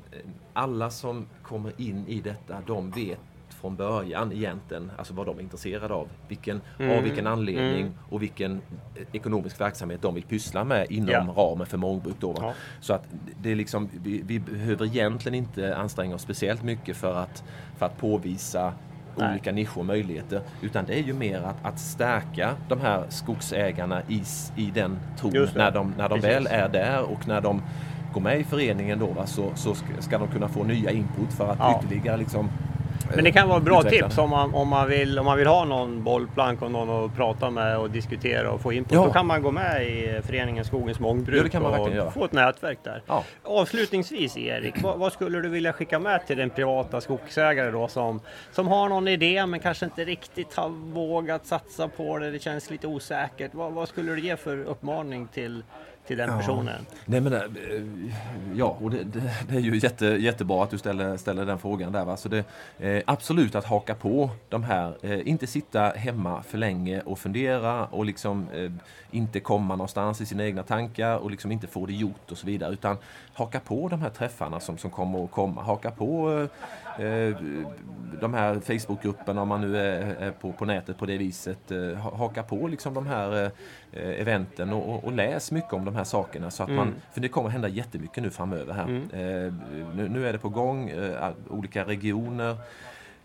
alla 0.53 0.91
som 0.91 1.27
kommer 1.43 1.73
in 1.81 2.05
i 2.09 2.21
detta, 2.21 2.57
de 2.67 2.91
vet 2.91 3.19
från 3.61 3.77
början 3.77 4.33
egentligen 4.33 4.91
alltså 4.99 5.15
vad 5.15 5.27
de 5.27 5.39
är 5.39 5.43
intresserade 5.43 5.95
av. 5.95 6.09
Vilken, 6.29 6.61
Mm. 6.79 6.97
Av 6.99 7.03
vilken 7.03 7.27
anledning 7.27 7.81
Mm. 7.81 7.93
och 8.11 8.23
vilken 8.23 8.53
eh, 8.97 9.03
ekonomisk 9.13 9.61
verksamhet 9.61 10.03
de 10.03 10.15
vill 10.15 10.23
pyssla 10.25 10.65
med 10.65 10.87
inom 10.91 11.09
Ja. 11.11 11.35
ramen 11.37 11.67
för 11.67 11.79
mångbruk. 11.79 12.17
Då? 12.21 12.35
Ja. 12.41 12.53
Så 12.81 12.93
att 12.93 13.05
det 13.43 13.51
är 13.51 13.55
liksom, 13.57 13.89
vi, 14.03 14.23
vi 14.27 14.41
behöver 14.41 14.87
egentligen 14.87 15.35
inte 15.35 15.77
anstränga 15.77 16.15
oss 16.15 16.23
speciellt 16.23 16.63
mycket 16.63 16.97
för 16.97 17.15
att, 17.15 17.45
för 17.79 17.87
att 17.87 17.99
påvisa 17.99 18.73
Nej. 19.17 19.31
olika 19.31 19.53
nischer 19.53 19.79
och 19.79 19.87
möjligheter. 19.87 20.41
Utan 20.63 20.85
det 20.87 20.95
är 20.99 21.03
ju 21.03 21.13
mer 21.13 21.41
att, 21.41 21.57
att 21.63 21.79
stärka 21.81 22.51
de 22.69 22.81
här 22.81 23.05
skogsägarna 23.09 24.03
i, 24.09 24.23
i 24.57 24.71
den 24.75 24.99
tron 25.19 25.49
när 25.55 25.71
de, 25.71 25.95
när 25.99 26.09
de 26.09 26.21
Precis. 26.21 26.31
väl 26.37 26.47
är 26.47 26.69
där 26.69 27.03
och 27.13 27.29
när 27.29 27.41
de 27.41 27.63
går 28.15 28.21
med 28.21 28.41
i 28.41 28.45
föreningen 28.45 28.99
då 28.99 29.07
va, 29.07 29.27
så, 29.27 29.51
så 29.55 29.75
ska, 29.75 29.87
ska 29.99 30.19
de 30.19 30.29
kunna 30.29 30.49
få 30.49 30.65
nya 30.65 30.91
input 30.91 31.33
för 31.33 31.49
att 31.53 31.59
Ja. 31.59 31.81
ytterligare 31.85 32.17
liksom 32.17 32.49
Men 33.15 33.25
det 33.25 33.33
kan 33.33 33.49
vara 33.49 33.61
bra 33.61 33.81
utveckla 33.81 34.09
tips 34.09 34.19
om 34.19 34.31
man, 34.31 34.55
om, 34.55 34.69
man 34.69 34.89
vill, 34.89 35.19
om 35.19 35.25
man 35.25 35.39
vill 35.39 35.47
ha 35.47 35.65
någon 35.65 36.05
bollplank 36.05 36.63
och 36.63 36.71
någon 36.71 37.05
att 37.05 37.17
prata 37.17 37.51
med 37.51 37.79
och 37.79 37.91
diskutera 37.91 38.51
och 38.51 38.61
få 38.61 38.73
input. 38.73 38.93
Ja. 38.93 39.05
Då 39.05 39.13
kan 39.13 39.27
man 39.27 39.43
gå 39.43 39.51
med 39.51 39.87
i 39.87 40.21
föreningen 40.25 40.65
Skogens 40.65 41.01
mångbruk 41.01 41.39
Ja, 41.39 41.43
det 41.43 41.49
kan 41.49 41.63
man 41.63 41.81
och 41.81 41.91
göra. 41.91 42.11
få 42.11 42.25
ett 42.25 42.33
nätverk 42.33 42.79
där. 42.83 43.03
Ja. 43.07 43.25
Avslutningsvis 43.43 44.37
Erik, 44.37 44.83
vad, 44.83 44.99
vad 44.99 45.13
skulle 45.13 45.41
du 45.41 45.49
vilja 45.49 45.73
skicka 45.73 45.99
med 45.99 46.27
till 46.27 46.37
den 46.37 46.51
privata 46.51 47.01
skogsägare 47.01 47.71
då 47.71 47.89
som, 47.89 48.21
som 48.53 48.69
har 48.69 48.89
någon 48.89 49.09
idé 49.09 49.47
men 49.47 49.61
kanske 49.61 49.85
inte 49.85 50.05
riktigt 50.05 50.55
har 50.55 50.69
vågat 50.69 51.47
satsa 51.47 51.89
på 51.89 52.19
det, 52.19 52.31
det 52.31 52.39
känns 52.39 52.71
lite 52.71 52.87
osäkert. 52.87 53.55
Vad, 53.55 53.73
vad 53.73 53.89
skulle 53.89 54.13
du 54.13 54.21
ge 54.21 54.37
för 54.37 54.65
uppmaning 54.65 55.29
till, 55.29 55.63
till 56.09 56.17
den 56.19 56.39
personen? 56.39 56.87
Nej 57.05 57.21
men, 57.21 57.33
eh, 57.33 57.41
ja, 58.55 58.77
och 58.81 58.91
det, 58.91 59.05
det, 59.05 59.21
det 59.49 59.57
är 59.57 59.61
ju 59.61 59.77
jätte, 59.79 60.07
jättebra 60.07 60.65
att 60.65 60.71
du 60.71 60.79
ställer, 60.79 61.17
ställer 61.17 61.47
den 61.47 61.59
frågan 61.59 61.93
där. 61.93 62.05
Va? 62.05 62.17
Så 62.17 62.29
det, 62.29 62.45
eh, 62.79 63.03
absolut 63.07 63.55
att 63.55 63.65
haka 63.65 63.95
på 63.95 64.31
de 64.49 64.63
här, 64.63 64.97
eh, 65.03 65.29
inte 65.29 65.47
sitta 65.47 65.83
hemma 65.89 66.43
för 66.43 66.59
länge 66.59 67.01
och 67.01 67.19
fundera 67.19 67.87
och 67.87 68.05
liksom 68.05 68.47
eh, 68.55 68.71
inte 69.11 69.41
komma 69.41 69.77
någonstans 69.77 70.21
i 70.21 70.27
sina 70.27 70.45
egna 70.45 70.63
tankar 70.63 71.17
och 71.17 71.31
liksom 71.31 71.53
inte 71.53 71.67
få 71.67 71.87
det 71.87 71.93
gjort 71.93 72.31
och 72.33 72.39
så 72.39 72.47
vidare. 72.47 72.73
Utan 72.73 72.97
haka 73.35 73.61
på 73.61 73.89
de 73.89 74.03
här 74.03 74.11
träffarna 74.11 74.61
som, 74.61 74.79
som 74.79 74.91
kommer 74.91 75.25
att 75.25 75.31
komma. 75.31 75.63
Haka 75.63 75.91
på 75.91 76.31
eh, 76.99 77.07
eh, 77.07 77.37
de 78.21 78.35
här 78.35 78.61
Facebookgrupperna 78.61 79.43
om 79.43 79.49
man 79.49 79.61
nu 79.61 79.79
är, 79.79 80.31
på, 80.31 80.53
på 80.53 80.65
nätet 80.65 80.99
på 80.99 81.07
det 81.07 81.19
viset. 81.19 81.71
Ha- 82.03 82.17
haka 82.17 82.43
på 82.43 82.69
liksom 82.69 82.95
de 82.95 83.07
här 83.07 83.51
eventen 83.93 84.73
och, 84.73 84.95
och, 84.95 85.05
och 85.05 85.13
läs 85.13 85.53
mycket 85.53 85.73
om 85.73 85.85
de 85.85 85.95
här 85.99 86.05
sakerna. 86.05 86.51
Så 86.51 86.63
att 86.63 86.71
man, 86.71 86.95
för 87.13 87.21
det 87.21 87.29
kommer 87.29 87.49
hända 87.49 87.69
jättemycket 87.69 88.23
nu 88.23 88.31
framöver 88.31 88.73
här. 88.75 88.85
Eh, 89.13 89.53
nu, 89.95 90.09
nu 90.09 90.29
är 90.29 90.33
det 90.33 90.39
på 90.39 90.49
gång, 90.49 90.91
eh, 90.91 91.31
olika 91.49 91.85
regioner. 91.85 92.57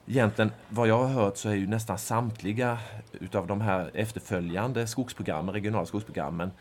Egentligen 0.07 0.51
vad 0.69 0.87
jag 0.87 0.97
har 0.97 1.07
hört 1.07 1.37
så 1.37 1.49
är 1.49 1.53
ju 1.53 1.67
nästan 1.67 1.97
samtliga 1.97 2.77
utav 3.11 3.47
de 3.47 3.61
här 3.61 3.91
efterföljande 3.93 4.87
skogsprogrammen, 4.87 5.53
regionala 5.53 5.85
skogsprogrammen 5.85 6.51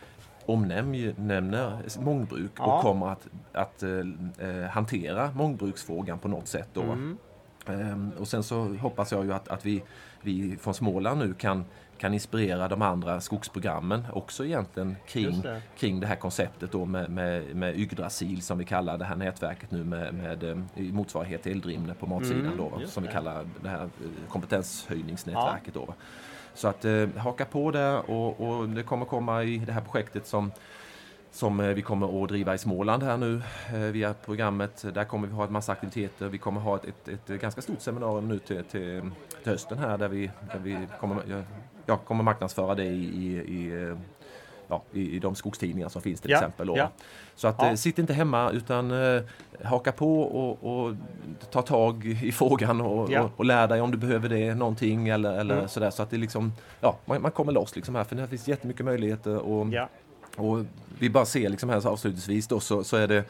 omnämner 0.47 2.01
mångbruk 2.01 2.51
Ja. 2.59 2.77
och 2.77 2.83
kommer 2.83 3.09
att, 3.09 3.27
att 3.53 3.83
eh, 3.83 4.49
eh, 4.49 4.71
hantera 4.71 5.31
mångbruksfrågan 5.35 6.19
på 6.19 6.29
något 6.29 6.49
sätt. 6.49 6.69
Då. 6.73 6.83
Mm. 6.83 7.19
Ehm, 7.67 8.13
och 8.19 8.29
sen 8.29 8.43
så 8.43 8.65
hoppas 8.65 9.13
jag 9.13 9.25
ju 9.25 9.33
att, 9.33 9.49
att 9.49 9.67
vi, 9.67 9.83
vi 10.21 10.57
från 10.61 10.75
Småland 10.75 11.19
nu 11.21 11.35
kan, 11.35 11.65
kan 12.03 12.15
inspirera 12.15 12.69
de 12.69 12.83
andra 12.83 13.21
skogsprogrammen 13.21 14.07
också 14.13 14.45
egentligen 14.45 14.97
kring, 15.07 15.41
det. 15.41 15.63
kring 15.79 16.01
det 16.01 16.07
här 16.07 16.17
konceptet 16.17 16.73
då 16.73 16.85
med, 16.85 17.11
med, 17.11 17.57
med 17.57 17.79
Yggdrasil 17.79 18.43
som 18.43 18.59
vi 18.59 18.65
kallar 18.65 18.99
det 18.99 19.05
här 19.05 19.17
nätverket 19.17 19.71
nu 19.71 19.85
med, 19.85 20.15
med 20.15 20.45
eh, 20.45 20.57
motsvarighet 20.75 21.43
till 21.43 21.53
Eldrimner 21.53 21.95
på 21.95 22.07
matsidan 22.07 22.41
Mm, 22.41 22.57
då, 22.57 22.69
va, 22.69 22.81
som 22.87 23.03
vi 23.03 23.09
kallar 23.09 23.47
det 23.63 23.69
här 23.69 23.83
eh, 23.83 24.29
kompetenshöjningsnätverket. 24.29 25.75
Då, 25.75 25.85
va. 25.85 25.95
Så 26.55 26.69
att 26.69 26.85
eh, 26.85 27.09
haka 27.17 27.45
på 27.45 27.71
det 27.71 27.97
och, 27.97 28.41
och 28.41 28.69
det 28.69 28.83
kommer 28.83 29.07
komma 29.07 29.43
i 29.43 29.59
det 29.59 29.73
här 29.73 29.81
projektet 29.81 30.27
som 30.27 30.53
som 31.31 31.61
eh, 31.61 31.69
vi 31.69 31.83
kommer 31.83 32.23
att 32.23 32.29
driva 32.29 32.55
i 32.55 32.59
Småland 32.59 33.03
här 33.03 33.17
nu 33.17 33.43
via 33.93 34.15
programmet. 34.15 34.85
Där 34.95 35.05
kommer 35.05 35.29
vi 35.29 35.35
ha 35.35 35.45
en 35.45 35.53
massa 35.53 35.73
aktiviteter. 35.73 36.29
Vi 36.29 36.39
kommer 36.39 36.61
ha 36.61 36.77
ett, 36.77 37.09
ett, 37.09 37.31
ett 37.31 37.41
ganska 37.41 37.63
stort 37.63 37.81
seminarium 37.81 38.29
nu 38.29 38.39
till, 38.39 38.65
till, 38.65 39.01
till 39.43 39.53
hösten 39.53 39.79
här 39.79 39.99
där 39.99 40.09
vi, 40.09 40.31
där 40.53 40.59
vi 40.59 40.79
kommer, 41.01 41.45
jag, 41.87 42.05
kommer 42.05 42.25
marknadsföra 42.25 42.75
det 42.75 42.85
i, 42.85 43.05
i, 43.05 43.55
i, 43.55 43.83
eh, 43.91 43.97
ja, 44.69 44.83
i, 44.93 45.17
i 45.17 45.19
de 45.19 45.35
skogstidningar 45.35 45.89
som 45.89 46.03
finns 46.03 46.21
till 46.21 46.31
Ja, 46.31 46.37
exempel. 46.37 46.71
Ja. 46.77 46.91
Så 47.37 47.49
att, 47.49 47.57
Ja. 47.59 47.69
eh, 47.69 47.75
sitt 47.75 47.99
inte 47.99 48.13
hemma 48.13 48.51
utan 48.51 48.91
eh, 48.91 49.23
haka 49.65 49.93
på 49.93 50.23
och, 50.23 50.85
och 50.87 50.95
ta 51.51 51.63
tag 51.63 52.07
i 52.07 52.33
frågan 52.33 52.81
och, 52.81 53.11
Ja. 53.13 53.23
och, 53.23 53.31
och 53.37 53.45
lär 53.45 53.67
dig 53.69 53.81
om 53.81 53.91
du 53.91 53.97
behöver 53.99 54.29
det 54.29 54.55
någonting 54.55 55.09
eller, 55.09 55.33
eller 55.39 55.55
Mm. 55.57 55.69
sådär. 55.69 55.91
Så 55.91 56.03
att 56.03 56.11
det 56.11 56.17
liksom, 56.17 56.53
ja, 56.81 56.97
man, 57.05 57.23
man 57.23 57.31
kommer 57.31 57.53
loss 57.53 57.77
liksom 57.77 57.95
här 57.95 58.05
för 58.05 58.17
det 58.17 58.29
finns 58.29 58.49
jättemycket 58.49 58.85
möjligheter. 58.85 59.37
Och, 59.39 59.67
och 60.37 60.65
vi 60.99 61.11
bara 61.11 61.25
ser 61.25 61.49
liksom 61.49 61.69
här 61.71 61.81
så 61.81 61.89
avslutningsvis 61.89 62.47
då 62.49 62.61
så, 62.61 62.85
så 62.85 62.97
är 62.97 63.09
det 63.09 63.25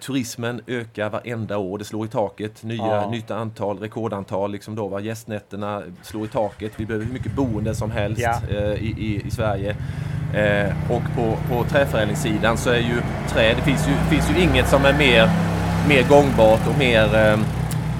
Turismen 0.00 0.60
ökar 0.66 1.10
varenda 1.10 1.58
år, 1.58 1.78
det 1.78 1.84
slår 1.84 2.06
i 2.06 2.08
taket. 2.08 2.62
Nya, 2.62 2.76
Ja. 2.86 3.10
Nytt 3.10 3.30
antal, 3.30 3.78
rekordantal. 3.78 4.52
Liksom 4.52 4.74
då, 4.74 4.88
va? 4.88 5.00
Gästnätterna 5.00 5.82
slår 6.02 6.24
i 6.24 6.28
taket. 6.28 6.72
Vi 6.76 6.86
behöver 6.86 7.06
hur 7.06 7.12
mycket 7.12 7.32
boende 7.36 7.74
som 7.74 7.90
helst 7.90 8.22
Ja. 8.22 8.40
eh, 8.50 8.72
i, 8.72 8.94
i, 8.98 9.22
i 9.26 9.30
Sverige. 9.30 9.76
Eh, 10.34 10.72
och 10.90 11.02
på, 11.16 11.36
på 11.48 11.64
träförädlingssidan 11.64 12.56
så 12.56 12.70
är 12.70 12.78
ju 12.78 13.00
trä, 13.28 13.54
det 13.54 13.62
finns 13.62 13.88
ju, 13.88 13.92
finns 14.16 14.30
ju 14.30 14.42
inget 14.42 14.68
som 14.68 14.84
är 14.84 14.98
mer, 14.98 15.28
mer 15.88 16.08
gångbart 16.08 16.66
och 16.68 16.78
mer, 16.78 17.14
eh, 17.16 17.38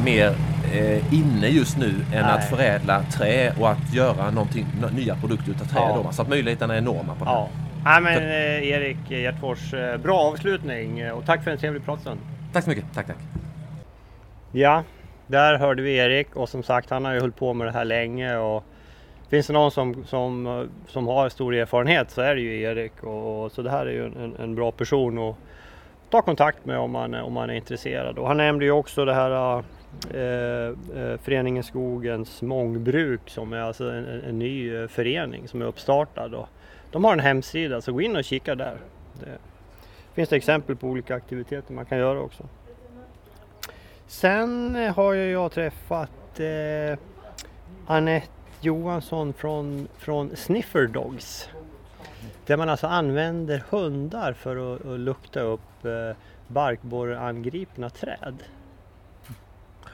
mer 0.04 0.34
eh, 0.72 1.14
inne 1.14 1.48
just 1.48 1.78
nu 1.78 1.88
än 1.88 2.22
Nej. 2.22 2.22
att 2.22 2.44
förädla 2.48 3.02
trä 3.02 3.52
och 3.60 3.70
att 3.70 3.94
göra 3.94 4.30
någonting, 4.30 4.66
nya 4.96 5.14
produkter 5.16 5.50
utav 5.50 5.64
trä. 5.64 5.80
Ja. 5.80 6.00
Då, 6.04 6.12
så 6.12 6.22
att 6.22 6.28
möjligheterna 6.28 6.74
är 6.74 6.78
enorma 6.78 7.14
på 7.14 7.24
det 7.24 7.30
här. 7.30 7.36
Ja. 7.36 7.48
Nej, 7.84 8.00
men 8.00 8.22
eh, 8.22 8.68
Erik 8.68 9.10
Hjärtfors, 9.10 9.74
eh, 9.74 9.96
bra 9.96 10.18
avslutning 10.18 10.98
eh, 11.00 11.12
och 11.12 11.26
tack 11.26 11.44
för 11.44 11.50
en 11.50 11.58
trevlig 11.58 11.84
pratstund. 11.84 12.20
Tack 12.52 12.64
så 12.64 12.70
mycket. 12.70 12.84
Tack, 12.94 13.06
tack. 13.06 13.16
Ja, 14.52 14.84
där 15.26 15.58
hörde 15.58 15.82
vi 15.82 15.96
Erik 15.96 16.36
och 16.36 16.48
som 16.48 16.62
sagt 16.62 16.90
han 16.90 17.04
har 17.04 17.12
ju 17.12 17.20
hållit 17.20 17.36
på 17.36 17.54
med 17.54 17.66
det 17.66 17.72
här 17.72 17.84
länge 17.84 18.36
och 18.36 18.64
finns 19.30 19.46
det 19.46 19.52
någon 19.52 19.70
som, 19.70 20.04
som, 20.04 20.46
eh, 20.46 20.62
som 20.86 21.06
har 21.06 21.28
stor 21.28 21.54
erfarenhet 21.54 22.10
så 22.10 22.20
är 22.20 22.34
det 22.34 22.40
ju 22.40 22.60
Erik 22.62 23.02
och 23.02 23.52
så 23.52 23.62
det 23.62 23.70
här 23.70 23.86
är 23.86 23.92
ju 23.92 24.04
en, 24.06 24.36
en 24.38 24.54
bra 24.54 24.70
person 24.70 25.18
att 25.18 25.36
ta 26.10 26.22
kontakt 26.22 26.64
med 26.64 26.78
om 26.78 26.90
man, 26.90 27.14
om 27.14 27.32
man 27.32 27.50
är 27.50 27.54
intresserad. 27.54 28.18
Och 28.18 28.28
han 28.28 28.36
nämnde 28.36 28.64
ju 28.64 28.70
också 28.70 29.04
det 29.04 29.14
här 29.14 29.58
eh, 29.58 30.74
Föreningen 31.22 31.62
Skogens 31.62 32.42
mångbruk 32.42 33.20
som 33.26 33.52
är 33.52 33.60
alltså 33.60 33.90
en, 33.90 34.06
en, 34.06 34.20
en 34.28 34.38
ny 34.38 34.88
förening 34.88 35.48
som 35.48 35.62
är 35.62 35.66
uppstartad. 35.66 36.34
Och 36.34 36.48
de 36.94 37.04
har 37.04 37.12
en 37.12 37.20
hemsida 37.20 37.80
så 37.80 37.92
gå 37.92 38.00
in 38.00 38.16
och 38.16 38.24
kika 38.24 38.54
där. 38.54 38.78
Det 39.20 39.38
finns 40.14 40.28
det 40.28 40.36
exempel 40.36 40.76
på 40.76 40.88
olika 40.88 41.14
aktiviteter 41.14 41.74
man 41.74 41.84
kan 41.84 41.98
göra 41.98 42.20
också. 42.20 42.48
Sen 44.06 44.74
har 44.96 45.14
jag 45.14 45.52
träffat 45.52 46.40
eh, 46.40 46.98
Anette 47.86 48.28
Johansson 48.60 49.32
från, 49.32 49.88
från 49.98 50.36
Sniffer 50.36 50.86
Dogs. 50.86 51.48
Där 52.46 52.56
man 52.56 52.68
alltså 52.68 52.86
använder 52.86 53.62
hundar 53.70 54.32
för 54.32 54.74
att, 54.74 54.86
att 54.86 55.00
lukta 55.00 55.40
upp 55.40 55.84
eh, 55.84 56.16
barkborreangripna 56.48 57.90
träd. 57.90 58.42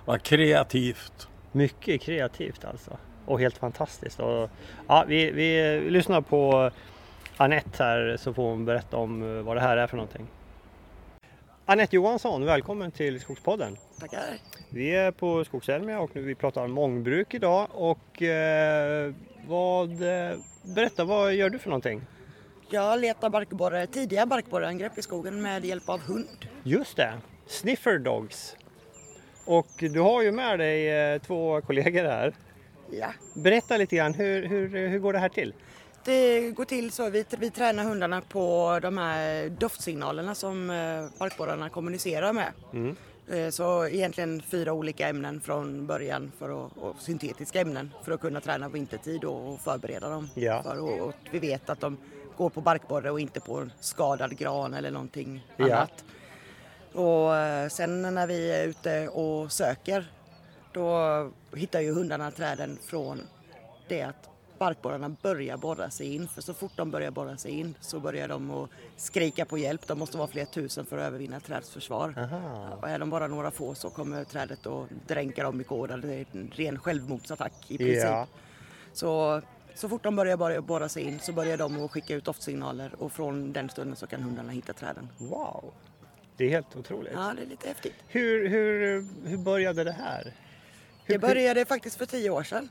Vad 0.05 0.23
kreativt. 0.23 1.29
Mycket 1.53 2.01
kreativt 2.01 2.65
alltså. 2.65 2.97
Och 3.27 3.41
helt 3.41 3.59
fantastiskt. 3.59 4.21
Och, 4.21 4.51
ja, 4.89 5.05
vi, 5.09 5.31
vi 5.31 5.81
lyssnar 5.91 6.21
på 6.21 6.71
Anette 7.41 7.85
här 7.85 8.17
så 8.17 8.35
får 8.35 8.43
hon 8.43 8.65
berätta 8.65 8.97
om 8.97 9.23
eh, 9.23 9.43
vad 9.43 9.57
det 9.57 9.61
här 9.61 9.77
är 9.77 9.87
för 9.87 9.97
någonting. 9.97 10.27
Anette 11.67 11.97
Johansson, 11.97 12.45
välkommen 12.45 12.91
till 12.91 13.21
Skogspodden. 13.21 13.77
Tackar. 14.01 14.39
Vi 14.71 14.95
är 14.95 15.11
på 15.11 15.45
Skogselmia 15.45 16.01
och 16.01 16.11
nu 16.13 16.23
vi 16.23 16.35
pratar 16.35 16.67
mångbruk 16.67 17.35
idag 17.35 17.69
och 17.71 18.23
eh, 18.23 19.13
vad, 19.47 19.91
eh, 19.91 20.37
berätta 20.63 21.05
vad 21.05 21.35
gör 21.35 21.51
du 21.51 21.59
för 21.59 21.69
någonting? 21.69 22.03
Jag 22.71 23.01
letar 23.01 23.31
barkborre, 23.31 23.87
tidiga 23.87 24.27
barkborreangrepp 24.27 24.99
i 24.99 25.03
skogen 25.03 25.43
med 25.43 25.65
hjälp 25.65 25.89
av 25.89 26.01
hund. 26.01 26.47
Just 26.63 26.97
det, 26.97 27.13
Sniffer 27.47 27.99
Dogs. 27.99 28.57
Och 29.45 29.71
du 29.79 30.01
har 30.01 30.23
ju 30.23 30.33
med 30.33 30.59
dig 30.59 30.91
eh, 30.91 31.19
två 31.19 31.61
kollegor 31.61 32.05
här. 32.05 32.35
Ja. 32.91 33.13
Berätta 33.35 33.77
lite 33.77 33.97
grann, 33.97 34.15
hur, 34.15 34.47
hur, 34.47 34.89
hur 34.89 34.99
går 34.99 35.13
det 35.13 35.19
här 35.19 35.29
till? 35.29 35.55
Det 36.05 36.51
går 36.51 36.65
till 36.65 36.93
så 36.93 37.11
vi, 37.11 37.25
vi 37.39 37.51
tränar 37.51 37.85
hundarna 37.85 38.21
på 38.21 38.79
de 38.83 38.99
här 38.99 39.49
doftsignalerna 39.49 40.35
som 40.35 40.71
eh, 40.71 41.19
barkborrarna 41.19 41.69
kommunicerar 41.71 42.33
med. 42.33 42.53
Mm. 42.73 42.97
Eh, 43.29 43.51
Så 43.51 43.87
egentligen 43.87 44.43
fyra 44.43 44.73
olika 44.73 45.09
ämnen 45.09 45.41
från 45.41 45.87
början 45.87 46.33
för 46.39 46.67
att, 46.67 46.77
och 46.77 46.97
syntetiska 46.99 47.61
ämnen 47.61 47.91
för 48.05 48.13
att 48.13 48.21
kunna 48.21 48.41
träna 48.41 48.69
vintertid 48.69 49.25
och 49.25 49.53
och 49.53 49.61
förbereda 49.61 50.09
dem. 50.09 50.29
Ja. 50.35 50.63
För, 50.63 50.81
och, 50.81 51.01
och 51.09 51.15
vi 51.31 51.39
vet 51.39 51.71
att 51.71 51.81
de 51.81 51.97
går 52.37 52.51
på 52.51 52.61
barkborre 52.61 53.11
och 53.11 53.21
inte 53.21 53.41
på 53.41 53.57
en 53.59 53.73
skadad 53.81 54.39
gran 54.39 54.75
eller 54.75 54.91
någonting 54.91 55.47
Ja. 55.57 55.65
annat. 55.77 56.05
Och 56.93 57.37
eh, 57.37 57.69
sen 57.69 58.15
när 58.15 58.27
vi 58.27 58.51
är 58.53 58.67
ute 58.67 59.09
och 59.09 59.53
söker 59.53 60.13
då 60.73 61.31
hittar 61.55 61.81
ju 61.81 61.93
hundarna 61.93 62.31
träden 62.31 62.79
från 62.87 63.21
det 63.89 64.03
att 64.03 64.30
barkborrarna 64.61 65.09
börjar 65.23 65.57
borra 65.57 65.91
sig 65.91 66.15
in. 66.15 66.29
För 66.29 66.43
så 66.43 66.55
fort 66.55 66.73
de 66.77 66.91
börjar 66.91 67.11
borra 67.11 67.37
sig 67.37 67.53
in 67.53 67.75
så 67.81 68.01
börjar 68.01 68.29
de 68.29 68.51
att 68.51 68.71
skrika 68.97 69.45
på 69.45 69.59
hjälp. 69.59 69.87
De 69.87 69.99
måste 69.99 70.19
vara 70.19 70.29
flera 70.29 70.47
tusen 70.47 70.87
för 70.87 70.99
att 70.99 71.03
övervinna 71.05 71.41
träds 71.41 71.71
försvar. 71.71 72.15
Aha. 72.19 72.79
Och 72.83 72.89
är 72.89 72.99
de 72.99 73.11
bara 73.11 73.27
några 73.27 73.51
få 73.51 73.75
så 73.75 73.91
kommer 73.91 74.25
trädet 74.25 74.67
att 74.67 74.89
dränka 75.07 75.43
dem 75.43 75.61
i 75.61 75.65
koden. 75.65 76.01
Det 76.01 76.15
är 76.15 76.27
en 76.33 76.51
ren 76.55 76.79
självmordsattack 76.79 77.53
i 77.69 77.79
princip. 77.79 78.05
Ja. 78.05 78.27
Så, 78.93 79.43
så 79.75 79.89
fort 79.89 80.03
de 80.03 80.17
börjar 80.17 80.61
borra- 80.61 80.89
sig 80.89 81.03
in 81.03 81.21
så 81.21 81.33
börjar 81.33 81.57
de 81.57 81.85
att 81.85 81.91
skicka 81.91 82.15
ut 82.15 82.25
doftsignaler 82.25 82.95
och 82.99 83.13
från 83.13 83.53
den 83.53 83.69
stunden 83.69 83.97
så 83.97 84.07
kan 84.07 84.23
hundarna 84.23 84.53
hitta 84.53 84.73
träden. 84.73 85.09
Wow, 85.19 85.73
det 86.37 86.45
är 86.45 86.49
helt 86.51 86.77
otroligt. 86.77 87.13
Ja, 87.15 87.33
det 87.37 87.43
är 87.43 87.47
lite 87.47 87.69
häftigt. 87.69 87.95
Hur, 88.09 88.49
hur, 88.49 89.07
hur 89.29 89.37
började 89.39 89.85
det 89.85 89.93
här? 89.93 90.33
Hur, 91.05 91.15
Det 91.15 91.19
började 91.19 91.65
faktiskt 91.65 91.97
för 91.97 92.07
tio 92.07 92.31
år 92.31 92.43
sedan. 92.43 92.69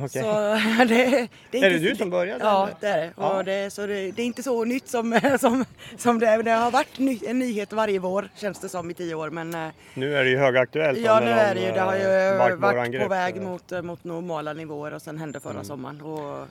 Okej. 0.00 0.22
Så 0.22 0.32
det, 0.84 1.28
det 1.50 1.58
Är 1.58 1.70
det 1.70 1.78
du 1.78 1.96
som 1.96 2.10
började, 2.10 2.44
Ja, 2.44 2.64
eller? 2.66 2.76
det 2.80 2.86
är 2.88 2.96
det. 3.00 3.12
Ja. 3.16 3.42
Det, 3.42 3.70
så 3.70 3.86
det, 3.86 4.10
det 4.10 4.22
är 4.22 4.26
inte 4.26 4.42
så 4.42 4.64
nytt 4.64 4.88
som, 4.88 5.20
som, 5.40 5.64
som 5.96 6.18
det 6.18 6.26
är. 6.26 6.42
Det 6.42 6.50
har 6.50 6.70
varit 6.70 6.98
ny, 6.98 7.18
en 7.26 7.38
nyhet 7.38 7.72
varje 7.72 7.98
vår 7.98 8.28
känns 8.36 8.60
det 8.60 8.68
som 8.68 8.90
i 8.90 8.94
tio 8.94 9.14
år. 9.14 9.30
Men 9.30 9.54
eh, 9.54 9.68
Nu 9.94 10.16
är 10.16 10.24
det 10.24 10.30
ju 10.30 10.38
högaktuellt. 10.38 10.98
ja, 10.98 11.20
nu 11.20 11.30
är 11.30 11.54
det 11.54 11.60
ju. 11.60 11.72
Det 11.72 11.80
har 11.80 11.94
eh, 11.96 12.32
ju 12.32 12.38
varit 12.38 13.02
på 13.02 13.08
väg 13.08 13.42
mot, 13.42 13.72
eh, 13.72 13.82
mot 13.82 14.04
normala 14.04 14.52
nivåer 14.52 14.94
och 14.94 15.02
sen 15.02 15.18
hände 15.18 15.40
förra 15.40 15.64
sommaren. 15.64 16.00
Och 16.00 16.46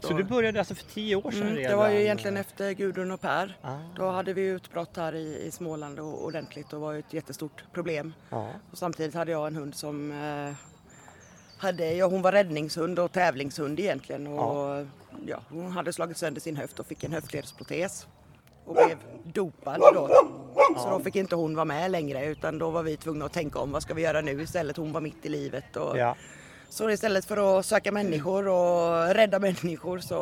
då, 0.00 0.08
Så 0.08 0.14
du 0.14 0.24
började 0.24 0.58
alltså 0.58 0.74
för 0.74 0.84
tio 0.84 1.16
år 1.16 1.30
sedan 1.30 1.42
Mm, 1.42 1.54
redan? 1.56 1.70
det 1.70 1.76
var 1.76 1.88
ju 1.90 2.00
egentligen 2.00 2.36
efter 2.36 2.72
Gudrun 2.72 3.10
och 3.10 3.20
Per. 3.20 3.56
Ah. 3.62 3.76
Då 3.96 4.10
hade 4.10 4.32
vi 4.32 4.42
utbrott 4.46 4.96
här 4.96 5.14
i, 5.14 5.42
i 5.46 5.50
Småland 5.50 5.98
och, 6.00 6.24
ordentligt 6.24 6.72
och 6.72 6.80
var 6.80 6.92
ju 6.92 6.98
ett 6.98 7.12
jättestort 7.12 7.64
problem. 7.72 8.14
Ja. 8.30 8.48
Och 8.72 8.78
samtidigt 8.78 9.14
hade 9.14 9.32
jag 9.32 9.46
en 9.46 9.56
hund 9.56 9.74
som 9.74 10.12
eh, 10.12 10.54
hade, 11.62 11.94
ja, 11.94 12.06
hon 12.06 12.22
var 12.22 12.32
räddningshund 12.32 12.98
och 12.98 13.12
tävlingshund 13.12 13.80
egentligen. 13.80 14.26
Och, 14.26 14.86
ja. 15.26 15.40
hon 15.48 15.72
hade 15.72 15.92
slagit 15.92 16.16
sönder 16.16 16.40
sin 16.40 16.56
höft 16.56 16.80
och 16.80 16.86
fick 16.86 17.04
en 17.04 17.12
höftledsprotes. 17.12 18.06
Och 18.64 18.74
blev 18.74 18.98
dopad 19.24 19.80
då. 19.94 20.08
Så 20.76 20.90
då 20.90 21.00
fick 21.00 21.16
inte 21.16 21.34
hon 21.36 21.54
vara 21.54 21.64
med 21.64 21.90
längre 21.90 22.26
utan 22.26 22.58
då 22.58 22.70
var 22.70 22.82
vi 22.82 22.96
tvungna 22.96 23.24
att 23.24 23.32
tänka 23.32 23.58
om 23.58 23.72
vad 23.72 23.82
ska 23.82 23.94
vi 23.94 24.02
göra 24.02 24.20
nu 24.20 24.42
istället. 24.42 24.76
Hon 24.76 24.92
var 24.92 25.00
mitt 25.00 25.26
i 25.26 25.28
livet. 25.28 25.76
Och, 25.76 25.98
Ja. 25.98 26.16
Så 26.68 26.90
istället 26.90 27.24
för 27.24 27.58
att 27.58 27.66
söka 27.66 27.92
människor 27.92 28.48
och 28.48 29.14
rädda 29.14 29.38
människor 29.38 29.98
så 29.98 30.16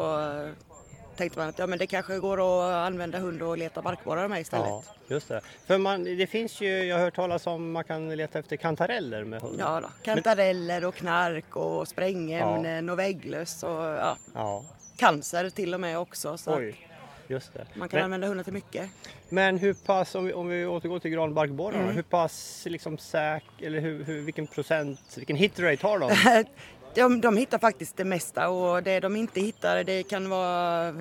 tänkte 1.20 1.38
man 1.38 1.48
att 1.48 1.58
ja, 1.58 1.66
men 1.66 1.78
det 1.78 1.86
kanske 1.86 2.18
går 2.18 2.38
att 2.68 2.86
använda 2.86 3.18
hund 3.18 3.42
och 3.42 3.58
leta 3.58 3.82
barkborrar 3.82 4.28
med 4.28 4.40
istället. 4.40 4.66
ja, 4.68 4.82
just 5.08 5.28
det. 5.28 5.40
För 5.66 5.78
man, 5.78 6.04
det 6.04 6.26
finns 6.26 6.60
ju, 6.60 6.84
jag 6.84 6.96
har 6.96 7.04
hört 7.04 7.14
talas 7.16 7.46
om 7.46 7.72
man 7.72 7.84
kan 7.84 8.16
leta 8.16 8.38
efter 8.38 8.56
kantareller 8.56 9.24
med 9.24 9.42
hund. 9.42 9.56
Ja, 9.60 9.80
då. 9.80 9.88
kantareller 10.02 10.84
och 10.84 10.94
knark 10.94 11.56
och 11.56 11.88
sprängämnen 11.88 12.88
och 12.90 12.98
vägglöss 12.98 13.62
och 13.62 13.70
ja, 13.70 14.16
Ja, 14.34 14.64
cancer 14.96 15.50
till 15.50 15.74
och 15.74 15.80
med 15.80 15.98
också. 15.98 16.38
Så 16.38 16.56
oj. 16.56 16.86
Just 17.28 17.52
det. 17.54 17.66
man 17.74 17.88
kan 17.88 17.96
Men, 17.98 18.04
använda 18.04 18.26
hundar 18.26 18.44
till 18.44 18.52
mycket. 18.52 18.90
men 19.28 19.58
hur 19.58 19.74
pass, 19.74 20.14
om 20.14 20.24
vi, 20.24 20.32
om 20.32 20.48
vi 20.48 20.66
återgår 20.66 20.98
till 20.98 21.10
granbarkborrarna, 21.10 21.82
Mm. 21.82 21.94
hur 21.96 22.02
pass 22.02 22.62
liksom 22.66 22.98
säk, 22.98 23.44
eller 23.62 23.80
hur, 23.80 24.04
hur, 24.04 24.20
vilken 24.20 24.46
procent, 24.46 25.00
vilken 25.16 25.36
hitrate 25.36 25.86
har 25.86 25.98
de? 25.98 26.10
De, 26.94 27.20
de 27.20 27.36
hittar 27.36 27.58
faktiskt 27.58 27.96
det 27.96 28.04
mesta 28.04 28.48
och 28.48 28.82
det 28.82 29.00
de 29.00 29.16
inte 29.16 29.40
hittar 29.40 29.84
det 29.84 30.02
kan 30.02 30.28
vara 30.30 30.94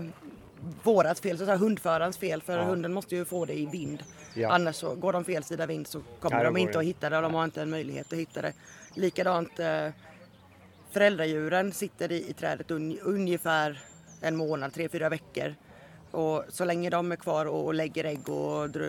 vårat 0.83 1.19
fel, 1.19 1.37
så 1.37 1.51
att 1.51 1.59
hundförarens 1.59 2.17
fel 2.17 2.41
för 2.41 2.57
Ja. 2.57 2.63
hunden 2.63 2.93
måste 2.93 3.15
ju 3.15 3.25
få 3.25 3.45
det 3.45 3.53
i 3.53 3.65
vind. 3.65 4.03
Ja. 4.33 4.51
Annars 4.51 4.75
så 4.75 4.95
går 4.95 5.13
de 5.13 5.23
fel 5.23 5.43
sida 5.43 5.65
vind 5.65 5.87
så 5.87 6.01
kommer 6.19 6.37
då 6.37 6.43
de 6.43 6.57
inte 6.57 6.73
det 6.73 6.79
att 6.79 6.85
hitta 6.85 7.09
det 7.09 7.15
och 7.17 7.23
de 7.23 7.33
har 7.33 7.43
inte 7.43 7.61
en 7.61 7.69
möjlighet 7.69 8.13
att 8.13 8.19
hitta 8.19 8.41
det. 8.41 8.53
Likadant 8.93 9.59
eh, 9.59 9.87
föräldradjuren 10.91 11.71
sitter 11.71 12.11
i, 12.11 12.29
i 12.29 12.33
trädet 12.33 12.71
un, 12.71 12.99
ungefär 13.03 13.81
en 14.21 14.35
månad, 14.35 14.73
tre, 14.73 14.89
fyra 14.89 15.09
veckor. 15.09 15.55
Och 16.11 16.43
så 16.49 16.65
länge 16.65 16.89
de 16.89 17.11
är 17.11 17.15
kvar 17.15 17.45
och, 17.45 17.65
och 17.65 17.73
lägger 17.73 18.03
ägg 18.03 18.29
och 18.29 18.69
dr, 18.69 18.79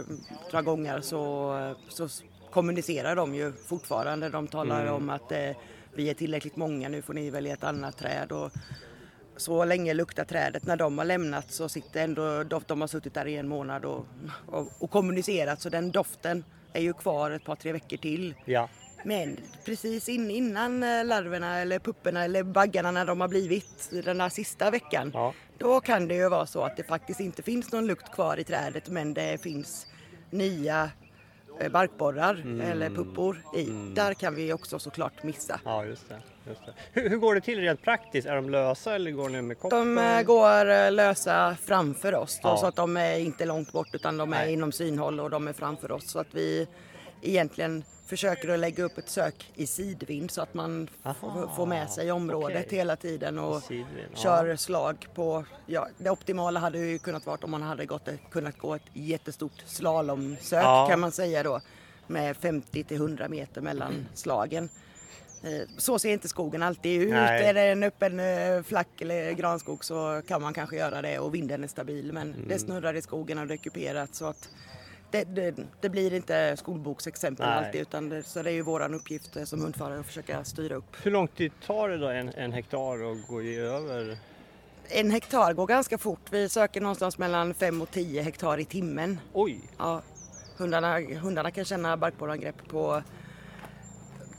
drar 0.51 0.63
gångar 0.63 1.01
så, 1.01 1.75
så 1.89 2.09
kommunicerar 2.51 3.17
de 3.17 3.35
ju 3.35 3.53
fortfarande. 3.53 4.29
De 4.29 4.47
talar 4.49 4.83
Mm. 4.83 4.95
om 4.95 5.11
att 5.11 5.33
eh, 5.33 5.51
vi 5.95 6.11
är 6.11 6.15
tillräckligt 6.15 6.57
många, 6.57 6.89
nu 6.89 7.03
får 7.03 7.15
ni 7.15 7.31
välja 7.31 7.53
ett 7.53 7.65
annat 7.65 7.99
träd. 7.99 8.33
Och, 8.33 8.53
så 9.41 9.65
länge 9.65 9.95
luktar 9.95 10.25
trädet. 10.25 10.67
När 10.67 10.77
de 10.77 10.99
har 10.99 11.05
lämnat 11.05 11.53
så 11.53 11.69
sitter 11.69 12.05
ändå 12.05 12.45
doft, 12.45 12.69
de 12.69 12.81
har 12.81 12.89
suttit 12.89 13.15
där 13.15 13.27
i 13.27 13.37
en 13.37 13.49
månad 13.49 13.85
och, 13.85 14.07
och, 14.47 14.69
och 14.79 14.91
kommunicerat 14.91 15.61
så 15.61 15.69
den 15.69 15.91
doften 15.91 16.45
är 16.73 16.81
ju 16.81 16.93
kvar 16.93 17.31
ett 17.31 17.45
par 17.45 17.57
tre 17.57 17.73
veckor 17.73 17.97
till. 17.97 18.35
Ja, 18.45 18.69
Men 19.05 19.37
precis 19.65 20.09
in, 20.09 20.31
innan 20.31 20.83
eh, 20.83 21.05
larverna 21.05 21.59
eller 21.59 21.79
pupporna 21.79 22.25
eller 22.25 22.43
baggarna 22.43 22.91
när 22.91 23.07
de 23.07 23.21
har 23.21 23.29
blivit 23.29 23.91
den 24.05 24.19
där 24.19 24.29
sista 24.29 24.71
veckan. 24.71 25.11
Ja. 25.15 25.35
Då 25.59 25.81
kan 25.81 26.09
det 26.09 26.15
ju 26.15 26.29
vara 26.29 26.47
så 26.47 26.63
att 26.63 26.77
det 26.77 26.85
faktiskt 26.85 27.21
inte 27.21 27.43
finns 27.43 27.73
någon 27.73 27.87
lukt 27.87 28.13
kvar 28.13 28.37
i 28.37 28.45
trädet 28.45 28.89
men 28.89 29.15
det 29.15 29.43
finns 29.43 29.87
nya 30.31 30.91
barkborrar 31.69 32.35
Mm. 32.35 32.61
eller 32.61 32.91
puppor 32.91 33.43
i. 33.57 33.65
Där 33.95 34.15
kan 34.15 34.35
vi 34.35 34.53
också 34.53 34.79
såklart 34.79 35.23
missa. 35.23 35.61
ja 35.65 35.85
just 35.85 36.09
det. 36.09 36.17
Just 36.49 36.67
det. 36.67 36.73
Hur, 36.93 37.09
hur 37.11 37.17
går 37.17 37.35
det 37.35 37.41
till 37.41 37.61
rent 37.61 37.83
praktiskt? 37.83 38.29
Är 38.29 38.35
de 38.37 38.51
lösa 38.51 38.95
eller 38.95 39.11
går 39.11 39.29
ni 39.29 39.43
med 39.43 39.59
koppel? 39.59 39.79
De 39.79 39.99
eh, 39.99 40.23
går 40.23 40.71
eh, 40.71 40.93
lösa 40.93 41.57
framför 41.67 42.15
oss 42.15 42.41
då, 42.43 42.49
Ja. 42.49 42.57
så 42.57 42.67
att 42.67 42.77
de 42.77 42.97
är 42.97 43.19
inte 43.19 43.45
långt 43.45 43.73
bort 43.73 43.89
utan 43.93 44.17
de 44.17 44.33
är 44.33 44.37
Nej. 44.45 44.53
inom 44.53 44.73
synhåll 44.73 45.21
och 45.21 45.31
de 45.31 45.49
är 45.49 45.53
framför 45.53 45.93
oss. 45.93 46.11
Så 46.11 46.19
att 46.19 46.27
vi 46.31 46.67
egentligen 47.23 47.85
försöker 48.07 48.49
att 48.49 48.59
lägga 48.59 48.85
upp 48.85 48.99
ett 48.99 49.09
sök 49.09 49.53
i 49.55 49.67
sidvind 49.67 50.31
så 50.31 50.43
att 50.43 50.55
man 50.55 50.89
Aha, 51.03 51.53
får 51.57 51.67
med 51.67 51.91
sig 51.91 52.13
området 52.13 52.67
okej. 52.67 52.79
hela 52.79 52.97
tiden 52.97 53.39
och 53.39 53.63
Sidvind, 53.63 53.89
ja. 54.15 54.17
kör 54.23 54.57
slag 54.57 55.07
på, 55.15 55.45
ja 55.67 55.89
det 55.99 56.11
optimala 56.11 56.61
hade 56.61 56.79
ju 56.79 56.99
kunnat 56.99 57.27
vara 57.27 57.39
om 57.43 57.51
man 57.51 57.63
hade 57.63 57.87
gått, 57.87 58.09
kunnat 58.31 58.59
gå 58.59 58.75
ett 58.75 58.83
jättestort 58.93 59.63
slalomsök 59.67 60.65
Ja. 60.65 60.87
kan 60.91 61.01
man 61.01 61.13
säga 61.13 61.43
då 61.43 61.61
med 62.07 62.37
50 62.37 62.85
till 62.85 62.97
100 62.97 63.29
meter 63.29 63.61
mellan 63.61 64.07
slagen. 64.15 64.69
Eh, 65.43 65.69
Så 65.79 65.99
ser 65.99 66.13
inte 66.13 66.29
skogen 66.29 66.63
alltid 66.63 67.03
ut. 67.03 67.11
Nej. 67.11 67.45
Är 67.47 67.55
det 67.55 67.61
en 67.63 67.83
öppen 67.83 68.21
eh, 68.21 68.63
flack 68.63 69.01
eller 69.01 69.33
granskog 69.33 69.85
så 69.85 70.23
kan 70.29 70.43
man 70.43 70.55
kanske 70.55 70.77
göra 70.77 71.03
det 71.03 71.19
och 71.19 71.35
vinden 71.35 71.65
är 71.65 71.69
stabil. 71.69 72.13
Men 72.13 72.35
Mm. 72.35 72.49
det 72.49 72.59
snurrar 72.59 72.95
i 72.95 73.03
skogen 73.03 73.39
och 73.39 73.47
det 73.47 73.55
är 73.55 73.57
kuperat 73.57 74.15
så 74.15 74.27
att 74.27 74.49
det, 75.11 75.25
det, 75.25 75.55
det 75.81 75.89
blir 75.89 76.15
inte 76.15 76.57
skolboksexempel 76.57 77.47
Nej. 77.47 77.59
alltid 77.59 77.81
utan 77.81 78.09
det, 78.09 78.23
så 78.23 78.43
det 78.43 78.51
är 78.51 78.55
ju 78.55 78.63
våran 78.63 78.95
uppgift 78.95 79.37
eh, 79.37 79.45
som 79.45 79.61
hundförare 79.61 80.01
att 80.01 80.07
försöka 80.07 80.45
styra 80.45 80.75
upp. 80.75 80.97
Hur 81.03 81.11
lång 81.11 81.29
tid 81.29 81.53
tar 81.67 81.89
det 81.89 81.99
då 81.99 82.09
en, 82.09 82.29
en 82.29 82.53
hektar 82.53 83.13
att 83.13 83.29
gå 83.29 83.43
över? 83.43 84.19
En 84.89 85.11
hektar 85.11 85.53
går 85.53 85.67
ganska 85.67 85.99
fort. 85.99 86.21
Vi 86.31 86.49
söker 86.49 86.81
någonstans 86.81 87.19
mellan 87.19 87.55
5 87.55 87.83
och 87.83 87.91
10 87.91 88.23
hektar 88.23 88.59
i 88.61 88.65
timmen. 88.65 89.21
Oj! 89.33 89.61
Ja, 89.79 90.03
hundarna, 90.57 91.01
hundarna 91.01 91.51
kan 91.51 91.65
känna 91.65 91.97
barkborreangrepp 91.97 92.69
på, 92.69 93.03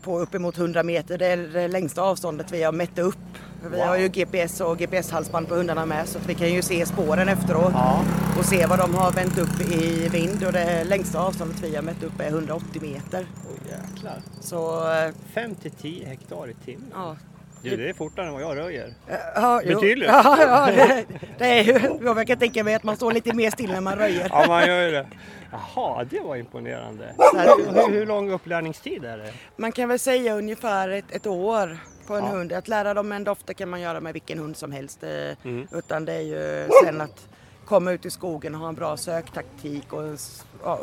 på 0.02 0.20
uppemot 0.20 0.58
100 0.58 0.84
meter. 0.84 1.18
Det 1.18 1.28
är 1.28 1.38
det 1.38 1.68
längsta 1.68 2.02
avståndet 2.02 2.52
vi 2.52 2.64
har 2.64 2.72
mätt 2.72 3.00
upp. 3.00 3.18
Vi 3.64 3.78
Wow. 3.78 3.86
har 3.88 3.98
ju 3.98 4.08
GPS 4.08 4.62
och 4.62 4.78
GPS-halsband 4.78 5.48
på 5.48 5.56
hundarna 5.56 5.86
med 5.86 6.08
så 6.10 6.18
att 6.18 6.30
vi 6.30 6.34
kan 6.36 6.54
ju 6.54 6.62
se 6.62 6.86
spåren 6.86 7.30
efteråt 7.30 7.72
Ja. 7.74 8.02
och 8.40 8.46
se 8.46 8.66
vad 8.66 8.80
de 8.80 8.96
har 8.96 9.12
vänt 9.12 9.38
upp 9.38 9.62
i 9.72 10.10
vind 10.10 10.44
och 10.46 10.54
det 10.54 10.84
längsta 10.84 11.20
avståndet 11.20 11.60
vi 11.64 11.76
har 11.76 11.84
mätt 11.84 12.04
upp 12.04 12.20
är 12.20 12.28
180 12.28 12.82
meter. 12.82 13.26
Oj 13.52 13.72
jäklar. 13.94 14.16
Så 14.42 14.92
eh, 14.94 15.12
5 15.34 15.56
till 15.56 15.72
10 15.72 16.06
hektar 16.08 16.48
i 16.50 16.54
timmen. 16.66 16.92
ja, 16.94 17.16
Du, 17.64 17.78
det 17.78 17.90
är 17.90 17.94
fortare 17.94 18.28
än 18.28 18.34
vad 18.34 18.42
jag 18.42 18.58
röjer. 18.58 18.94
Ja, 19.36 19.62
jo. 19.66 19.76
Betydligt. 19.80 20.10
Ja, 20.10 20.38
ja 20.42 20.66
det, 20.86 21.06
det 21.38 21.46
är 21.60 21.64
ju, 21.64 21.80
jag 22.06 22.28
kan 22.28 22.38
tänka 22.38 22.64
mig 22.64 22.76
att 22.76 22.84
man 22.84 22.96
står 22.96 23.12
lite 23.12 23.34
mer 23.34 23.52
still 23.52 23.72
när 23.72 23.82
man 23.82 23.96
röjer. 23.96 24.28
Ja, 24.30 24.46
man 24.48 24.68
gör 24.68 24.82
ju 24.86 24.92
det. 24.92 25.06
Jaha, 25.52 26.04
det 26.04 26.20
var 26.20 26.36
imponerande. 26.36 27.06
Hur, 27.18 27.92
hur 27.92 28.06
lång 28.06 28.32
upplärningstid 28.32 29.06
är 29.06 29.18
det? 29.18 29.34
Man 29.58 29.72
kan 29.72 29.90
väl 29.90 30.00
säga 30.00 30.36
ungefär 30.36 30.90
ett, 30.90 31.06
ett 31.12 31.28
år 31.28 31.78
på 32.12 32.18
en 32.18 32.24
Ja. 32.26 32.32
hund. 32.32 32.54
Att 32.54 32.68
lära 32.68 32.94
dem 32.94 33.12
en 33.12 33.24
doft 33.24 33.48
det 33.48 33.54
kan 33.54 33.70
man 33.70 33.82
göra 33.82 34.00
med 34.02 34.14
vilken 34.14 34.40
hund 34.40 34.58
som 34.58 34.72
helst. 34.72 35.04
eh, 35.04 35.10
Mm. 35.44 35.68
Utan 35.72 36.06
det 36.06 36.14
är 36.14 36.22
ju 36.22 36.70
sen 36.84 37.02
att 37.02 37.28
komma 37.66 37.92
ut 37.92 38.06
i 38.06 38.10
skogen 38.10 38.56
och 38.56 38.62
ha 38.62 38.70
en 38.70 38.76
bra 38.76 38.98
söktaktik 38.98 39.94
och 39.94 40.04
en 40.04 40.18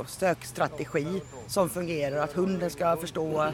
sökstrategi 0.06 1.22
som 1.46 1.68
fungerar. 1.68 2.16
Att 2.24 2.32
hunden 2.32 2.70
ska 2.70 2.96
förstå 2.96 3.52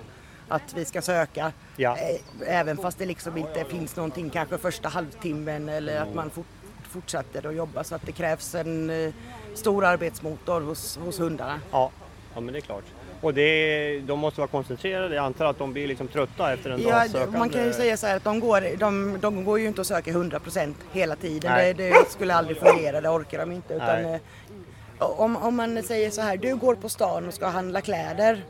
att 0.49 0.75
vi 0.75 0.85
ska 0.85 1.03
söka. 1.03 1.53
Ja. 1.77 1.97
Eh, 1.97 2.21
Även 2.47 2.77
fast 2.77 2.99
det 2.99 3.07
liksom 3.07 3.37
inte 3.37 3.65
finns 3.65 3.97
någonting 3.97 4.31
kanske 4.31 4.59
första 4.59 4.89
halvtimmen 4.89 5.69
eller 5.69 6.01
att 6.01 6.15
man 6.15 6.31
fort, 6.31 6.47
fortsätter 6.83 7.47
att 7.47 7.55
jobba. 7.55 7.85
Så 7.85 7.95
att 7.95 8.03
det 8.07 8.13
krävs 8.13 8.55
en 8.55 8.91
eh, 8.91 9.13
stor 9.55 9.85
arbetsmotor 9.85 10.61
hos, 10.61 10.97
hos 10.97 11.21
hundarna. 11.21 11.61
Ja, 11.73 11.91
ja 12.35 12.41
men 12.41 12.53
det 12.53 12.59
är 12.59 12.61
klart. 12.61 12.85
Och 13.25 13.35
det, 13.35 13.99
de 14.07 14.19
måste 14.19 14.41
vara 14.41 14.49
koncentrerade. 14.49 15.15
Jag 15.15 15.25
antar 15.25 15.45
att 15.45 15.59
de 15.59 15.73
blir 15.73 15.89
liksom 15.89 16.09
trötta 16.09 16.53
efter 16.53 16.71
en 16.71 16.83
Ja, 16.83 16.91
dags 16.91 17.13
sökande. 17.13 17.39
man 17.39 17.49
kan 17.49 17.65
ju 17.65 17.73
säga 17.73 17.97
så 17.97 18.07
här 18.07 18.17
att 18.17 18.25
de 18.25 18.41
går, 18.41 18.77
de, 18.77 19.19
de 19.21 19.45
går 19.45 19.61
ju 19.61 19.67
inte 19.67 19.81
och 19.81 19.87
söker 19.87 20.13
100% 20.13 20.75
hela 20.93 21.17
tiden. 21.17 21.53
Det, 21.59 21.73
det 21.73 22.11
skulle 22.11 22.35
aldrig 22.35 22.57
fungera, 22.59 23.01
det 23.01 23.09
orkar 23.09 23.39
de 23.39 23.53
inte. 23.53 23.75
Utan, 23.75 24.03
Nej. 24.03 24.15
eh, 25.01 25.11
om, 25.21 25.37
om 25.37 25.57
man 25.57 25.83
säger 25.83 26.11
så 26.11 26.21
här, 26.21 26.37
du 26.37 26.57
går 26.57 26.75
på 26.75 26.89
stan 26.89 27.29
och 27.29 27.35
ska 27.35 27.47
handla 27.47 27.81
kläder. 27.81 28.45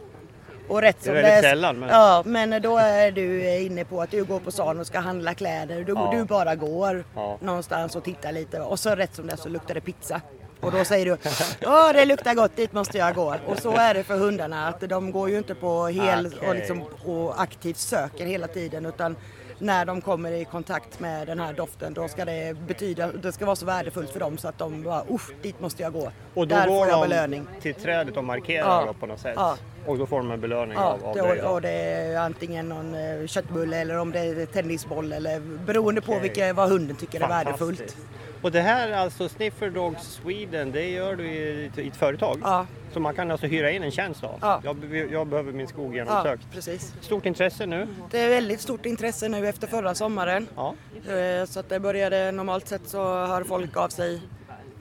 Och 0.68 0.80
rätt 0.82 0.96
Det 1.04 1.10
är 1.10 1.14
väldigt 1.14 1.42
sällan, 1.50 1.78
men- 1.78 1.88
Ja, 1.88 2.22
men 2.26 2.62
då 2.62 2.78
är 2.78 3.10
du 3.10 3.56
inne 3.58 3.84
på 3.84 4.02
att 4.02 4.10
du 4.10 4.24
går 4.24 4.40
på 4.40 4.50
stan 4.50 4.80
och 4.80 4.86
ska 4.86 4.98
handla 4.98 5.34
kläder. 5.34 5.84
Du, 5.84 5.92
Ja. 5.92 6.10
du 6.16 6.24
bara 6.24 6.54
går 6.54 7.04
Ja. 7.14 7.38
någonstans 7.40 7.96
och 7.96 8.04
tittar 8.04 8.32
lite 8.32 8.60
och 8.60 8.78
så 8.78 8.90
rätt 8.94 9.14
som 9.14 9.26
det 9.26 9.36
så 9.36 9.48
luktar 9.48 9.74
det 9.74 9.80
pizza. 9.80 10.20
Och 10.64 10.72
då 10.72 10.84
säger 10.84 11.06
du, 11.06 11.16
ja 11.60 11.92
det 11.92 12.04
luktar 12.04 12.34
gott, 12.34 12.56
dit 12.56 12.72
måste 12.72 12.98
jag 12.98 13.14
gå. 13.14 13.34
Och 13.46 13.58
så 13.58 13.76
är 13.76 13.94
det 13.94 14.04
för 14.04 14.16
hundarna, 14.18 14.68
att 14.68 14.80
de 14.80 15.12
går 15.12 15.30
ju 15.30 15.38
inte 15.38 15.54
på 15.54 15.86
hel 15.86 16.26
Okej. 16.26 16.48
och, 16.48 16.54
liksom, 16.54 16.82
och 17.04 17.42
aktivt 17.42 17.76
söker 17.76 18.26
hela 18.26 18.46
tiden 18.46 18.86
utan 18.86 19.16
när 19.58 19.84
de 19.84 20.00
kommer 20.00 20.32
i 20.32 20.44
kontakt 20.44 21.00
med 21.00 21.26
den 21.26 21.40
här 21.40 21.52
doften 21.52 21.94
då 21.94 22.08
ska 22.08 22.24
det 22.24 22.56
betyda, 22.66 23.12
det 23.12 23.32
ska 23.32 23.44
vara 23.46 23.56
så 23.56 23.66
värdefullt 23.66 24.10
för 24.10 24.20
dem 24.20 24.38
så 24.38 24.48
att 24.48 24.58
de 24.58 24.82
bara, 24.82 25.02
usch, 25.10 25.30
dit 25.42 25.60
måste 25.60 25.82
jag 25.82 25.92
gå. 25.92 26.10
Och 26.34 26.48
då 26.48 26.56
Där 26.56 26.68
går 26.68 26.78
får 26.78 26.88
jag 26.88 27.02
de 27.02 27.08
belöning. 27.08 27.46
till 27.62 27.74
trädet 27.74 28.16
och 28.16 28.24
markerar 28.24 28.66
Ja. 28.86 28.94
på 29.00 29.06
något 29.06 29.20
sätt. 29.20 29.34
Ja. 29.36 29.56
Och 29.86 29.98
då 29.98 30.06
får 30.06 30.16
de 30.16 30.30
en 30.30 30.40
belöning 30.40 30.74
Ja, 30.80 30.84
av, 30.84 31.04
av 31.04 31.14
det, 31.16 31.42
och, 31.42 31.52
och 31.54 31.60
det 31.62 31.70
är 31.70 32.16
antingen 32.18 32.68
någon 32.68 32.94
eh, 32.94 33.26
köttbulle 33.26 33.76
eller 33.80 33.98
om 33.98 34.12
det 34.12 34.18
är 34.20 34.46
tennisboll 34.46 35.12
eller 35.12 35.40
beroende 35.40 36.00
på 36.00 36.12
Okej. 36.12 36.22
vilka, 36.22 36.52
vad 36.52 36.68
hunden 36.68 36.96
tycker 36.96 37.20
är 37.20 37.28
värdefullt. 37.28 37.96
Och 38.44 38.52
det 38.52 38.60
här 38.60 38.92
alltså 38.92 39.28
Sniffer 39.28 39.70
Dogs 39.70 40.02
Sweden, 40.22 40.72
det 40.72 40.88
gör 40.90 41.16
du 41.16 41.26
i, 41.26 41.70
i 41.76 41.88
ett 41.88 41.96
företag? 41.96 42.38
Ja, 42.42 42.66
Så 42.92 43.00
man 43.00 43.14
kan 43.14 43.30
alltså 43.30 43.46
hyra 43.46 43.70
in 43.70 43.82
en 43.82 43.90
tjänst 43.90 44.22
då? 44.22 44.38
Ja. 44.40 44.60
Jag, 44.64 45.06
jag 45.12 45.26
behöver 45.26 45.52
min 45.52 45.68
skog 45.68 45.92
ja, 45.96 46.04
genomsökt. 46.04 46.42
precis. 46.52 46.94
Stort 47.00 47.26
intresse 47.26 47.66
nu? 47.66 47.86
Det 48.10 48.20
är 48.20 48.28
väldigt 48.28 48.60
stort 48.60 48.86
intresse 48.86 49.28
nu 49.28 49.48
efter 49.48 49.66
förra 49.66 49.94
sommaren. 49.94 50.48
Ja. 50.56 50.74
Eh, 51.12 51.44
Så 51.46 51.60
att 51.60 51.68
det 51.68 51.80
började, 51.80 52.32
normalt 52.32 52.68
sett 52.68 52.88
så 52.88 52.98
hör 53.26 53.44
folk 53.44 53.76
av 53.76 53.88
sig 53.88 54.20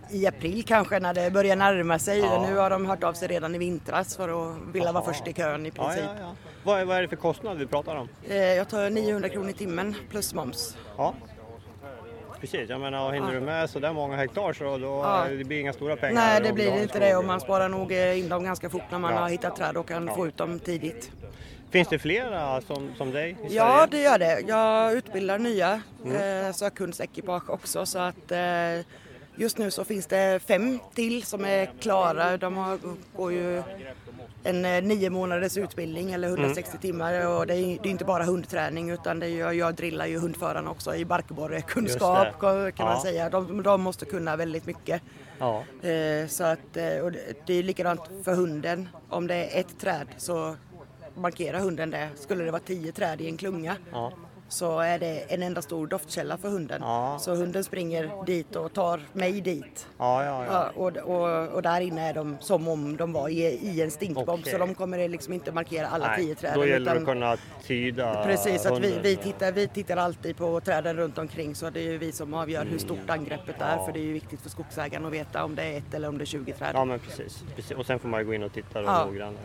i 0.09 0.27
april 0.27 0.63
kanske 0.67 0.99
när 0.99 1.13
det 1.13 1.31
börjar 1.31 1.55
närma 1.55 1.99
sig. 1.99 2.19
Ja. 2.19 2.45
Nu 2.49 2.55
har 2.57 2.69
de 2.69 2.85
hört 2.85 3.03
av 3.03 3.13
sig 3.13 3.27
redan 3.27 3.55
i 3.55 3.57
vintras 3.57 4.15
för 4.17 4.29
att 4.51 4.57
vilja 4.73 4.91
vara 4.91 5.03
först 5.05 5.27
i 5.27 5.33
kön 5.33 5.65
i 5.65 5.71
Ja, 5.75 5.83
princip. 5.83 6.03
ja, 6.17 6.21
ja. 6.21 6.35
Vad, 6.63 6.79
är, 6.79 6.85
vad 6.85 6.97
är 6.97 7.01
det 7.01 7.07
för 7.07 7.15
kostnad 7.15 7.57
vi 7.57 7.65
pratar 7.65 7.95
om? 7.95 8.09
Eh, 8.29 8.37
Jag 8.37 8.69
tar 8.69 8.89
900 8.89 9.29
kronor 9.29 9.49
i 9.49 9.53
timmen 9.53 9.95
plus 10.09 10.33
moms. 10.33 10.77
Ja. 10.97 11.13
Precis, 12.43 12.69
jag 12.69 12.81
menar 12.81 13.11
hinner 13.11 13.33
du 13.33 13.39
med 13.39 13.69
så 13.69 13.79
där 13.79 13.93
många 13.93 14.15
hektar 14.17 14.53
så 14.53 14.77
då, 14.77 14.85
Ja. 15.03 15.25
det 15.37 15.43
blir 15.43 15.59
inga 15.59 15.73
stora 15.73 15.95
pengar. 15.95 16.13
Nej, 16.15 16.41
det 16.41 16.53
blir 16.53 16.81
inte 16.81 16.99
det 16.99 17.15
och 17.15 17.25
man 17.25 17.39
sparar 17.39 17.69
nog 17.69 17.91
eh, 17.91 18.19
in 18.19 18.29
dem 18.29 18.43
ganska 18.43 18.69
fort 18.69 18.81
när 18.91 18.99
man 18.99 19.13
Ja. 19.13 19.19
har 19.19 19.29
hittat 19.29 19.55
träd 19.55 19.77
och 19.77 19.87
kan 19.87 20.07
få 20.15 20.27
ut 20.27 20.37
dem 20.37 20.59
tidigt. 20.59 21.11
Finns 21.71 21.87
det 21.87 21.99
flera 21.99 22.61
som, 22.61 22.89
som 22.97 23.11
dig 23.11 23.29
i 23.31 23.35
Ja, 23.55 23.65
Sverige? 23.73 23.87
det 23.91 23.97
gör 24.09 24.17
det. 24.19 24.39
Jag 24.47 24.93
utbildar 24.93 25.37
nya 25.39 25.81
Mm. 26.05 26.45
eh, 26.47 26.51
sökhundsekipage 26.53 27.49
också 27.49 27.85
så 27.85 27.99
att 27.99 28.31
eh, 28.31 28.37
just 29.35 29.57
nu 29.57 29.71
så 29.71 29.83
finns 29.83 30.07
det 30.07 30.39
fem 30.45 30.79
till 30.93 31.23
som 31.23 31.45
är 31.45 31.65
klara. 31.79 32.37
De 32.37 32.57
har, 32.57 32.79
går 33.15 33.31
ju 33.33 33.63
en 34.43 34.65
eh, 34.65 34.83
nio 34.83 35.09
månaders 35.09 35.57
utbildning 35.57 36.11
eller 36.11 36.27
160 36.27 36.69
Mm. 36.69 36.81
timmar 36.81 37.27
och 37.27 37.47
det 37.47 37.53
är, 37.55 37.79
det 37.83 37.89
är 37.89 37.91
inte 37.91 38.05
bara 38.05 38.23
hundträning 38.23 38.89
utan 38.89 39.19
det 39.19 39.27
är, 39.27 39.51
jag 39.51 39.75
drillar 39.75 40.05
ju 40.05 40.19
hundförarna 40.19 40.71
också 40.71 40.95
i 40.95 41.05
barkborrekunskap 41.05 42.27
kan 42.39 42.71
kan 42.71 42.85
man 42.85 42.95
Ja. 42.95 43.01
säga. 43.03 43.29
De, 43.29 43.63
de 43.63 43.81
måste 43.81 44.05
kunna 44.05 44.35
väldigt 44.35 44.65
mycket. 44.65 45.01
Ja. 45.39 45.63
Eh, 45.89 46.27
så 46.27 46.43
att, 46.43 46.77
eh, 46.77 46.97
och 47.03 47.11
det, 47.11 47.19
det 47.45 47.53
är 47.53 47.63
likadant 47.63 48.01
för 48.23 48.33
hunden. 48.35 48.89
Om 49.09 49.27
det 49.27 49.35
är 49.35 49.59
ett 49.59 49.79
träd 49.79 50.07
så 50.17 50.55
markerar 51.15 51.59
hunden 51.59 51.89
det. 51.89 52.09
Skulle 52.15 52.43
det 52.43 52.51
vara 52.51 52.61
tio 52.65 52.91
träd 52.91 53.21
i 53.21 53.27
en 53.27 53.37
klunga 53.37 53.75
Ja. 53.91 54.11
Så 54.53 54.79
är 54.79 54.99
det 54.99 55.33
en 55.33 55.43
enda 55.43 55.61
stor 55.61 55.87
doftkälla 55.87 56.37
för 56.37 56.49
hunden. 56.49 56.81
Ja. 56.81 57.17
Så 57.19 57.35
hunden 57.35 57.63
springer 57.63 58.25
dit 58.25 58.55
och 58.55 58.73
tar 58.73 59.01
mig 59.13 59.41
dit. 59.41 59.87
Ja, 59.97 60.23
ja, 60.25 60.45
ja. 60.45 60.69
Och, 60.75 60.97
och, 60.97 61.47
och 61.53 61.61
där 61.61 61.81
inne 61.81 62.09
är 62.09 62.13
de 62.13 62.37
som 62.39 62.67
om 62.67 62.97
de 62.97 63.13
var 63.13 63.29
i, 63.29 63.41
i 63.41 63.81
en 63.81 63.91
stinkbomb 63.91 64.29
Okej. 64.29 64.51
så 64.51 64.57
de 64.57 64.75
kommer 64.75 65.07
liksom 65.09 65.33
inte 65.33 65.51
markera 65.51 65.87
alla 65.87 66.15
tio 66.15 66.35
träden. 66.35 66.59
då 66.59 66.65
gäller 66.65 66.85
det 66.85 66.91
att 66.91 66.97
utan- 66.97 67.05
kunna 67.05 67.37
tyda 67.67 68.23
Precis, 68.25 68.65
att 68.65 68.79
vi, 68.79 68.99
vi, 69.03 69.15
tittar, 69.15 69.51
vi 69.51 69.67
tittar 69.67 69.97
alltid 69.97 70.37
på 70.37 70.59
träden 70.59 70.97
runt 70.97 71.17
omkring 71.17 71.55
så 71.55 71.69
det 71.69 71.79
är 71.79 71.91
ju 71.91 71.97
vi 71.97 72.11
som 72.11 72.33
avgör 72.33 72.65
hur 72.65 72.77
stort 72.77 73.09
angreppet 73.09 73.55
är 73.59 73.85
för 73.85 73.91
det 73.91 73.99
är 73.99 74.03
ju 74.03 74.13
viktigt 74.13 74.41
för 74.41 74.49
skogsägaren 74.49 75.05
att 75.05 75.13
veta 75.13 75.43
om 75.43 75.55
det 75.55 75.63
är 75.63 75.77
ett 75.77 75.93
eller 75.93 76.07
om 76.07 76.17
det 76.17 76.23
är 76.23 76.25
20 76.25 76.53
träd. 76.53 76.71
Ja 76.73 76.85
men 76.85 76.99
precis. 76.99 77.43
Och 77.77 77.85
sen 77.85 77.99
får 77.99 78.09
man 78.09 78.25
gå 78.25 78.33
in 78.33 78.43
och 78.43 78.53
titta 78.53 78.81
Ja, 78.81 79.05
noggrannare. 79.05 79.43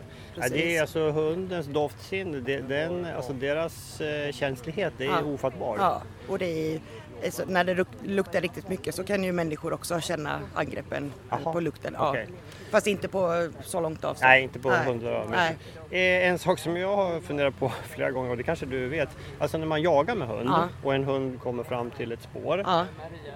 Det 0.49 0.77
är 0.77 0.81
alltså 0.81 1.11
hundens 1.11 1.67
doftsinne, 1.67 2.39
den, 2.67 3.05
alltså 3.05 3.33
deras 3.33 4.01
eh, 4.01 4.31
känslighet, 4.31 4.93
det 4.99 5.05
är 5.05 5.09
Ja. 5.09 5.23
ofattbar. 5.23 5.75
Ja, 5.79 6.01
och 6.27 6.39
det 6.39 6.75
är, 7.21 7.31
så, 7.31 7.45
när 7.45 7.63
det 7.63 7.73
luk- 7.73 8.03
luktar 8.03 8.41
riktigt 8.41 8.69
mycket 8.69 8.95
så 8.95 9.03
kan 9.03 9.23
ju 9.23 9.31
människor 9.31 9.73
också 9.73 9.99
känna 10.01 10.39
angreppen 10.53 11.13
Jaha, 11.29 11.53
på 11.53 11.59
lukten. 11.59 11.95
Ja. 11.97 12.09
okej. 12.09 12.27
Fast 12.71 12.87
inte 12.87 13.07
på 13.07 13.49
så 13.63 13.79
långt 13.81 14.03
avstånd. 14.05 14.29
Nej, 14.29 14.43
inte 14.43 14.59
på 14.59 14.69
Nej, 14.69 14.85
hundar. 14.85 15.25
Nej. 15.29 15.55
Men, 15.89 15.99
eh, 16.23 16.29
en 16.29 16.39
sak 16.39 16.59
som 16.59 16.77
jag 16.77 16.95
har 16.95 17.19
funderat 17.19 17.59
på 17.59 17.69
flera 17.89 18.11
gånger 18.11 18.29
och 18.31 18.37
det 18.37 18.43
kanske 18.43 18.65
du 18.65 18.87
vet. 18.87 19.09
Alltså 19.39 19.57
när 19.57 19.65
man 19.65 19.81
jagar 19.81 20.15
med 20.15 20.27
hund 20.27 20.49
Ja. 20.49 20.67
och 20.83 20.95
en 20.95 21.03
hund 21.03 21.39
kommer 21.41 21.63
fram 21.63 21.91
till 21.91 22.11
ett 22.11 22.21
spår, 22.21 22.63
Ja, 22.65 22.85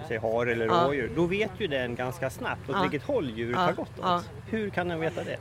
säg 0.08 0.16
har 0.16 0.46
eller 0.46 0.66
Ja. 0.66 0.84
rådjur, 0.86 1.10
då 1.16 1.26
vet 1.26 1.50
ju 1.58 1.66
den 1.66 1.94
ganska 1.94 2.30
snabbt 2.30 2.70
åt 2.70 2.76
Ja. 2.76 2.82
vilket 2.82 3.02
håll 3.02 3.30
djuret 3.30 3.56
Ja. 3.56 3.62
har 3.64 3.72
gått 3.72 3.98
åt. 4.00 4.30
Hur 4.46 4.70
kan 4.70 4.88
den 4.88 5.00
veta 5.00 5.24
det? 5.24 5.36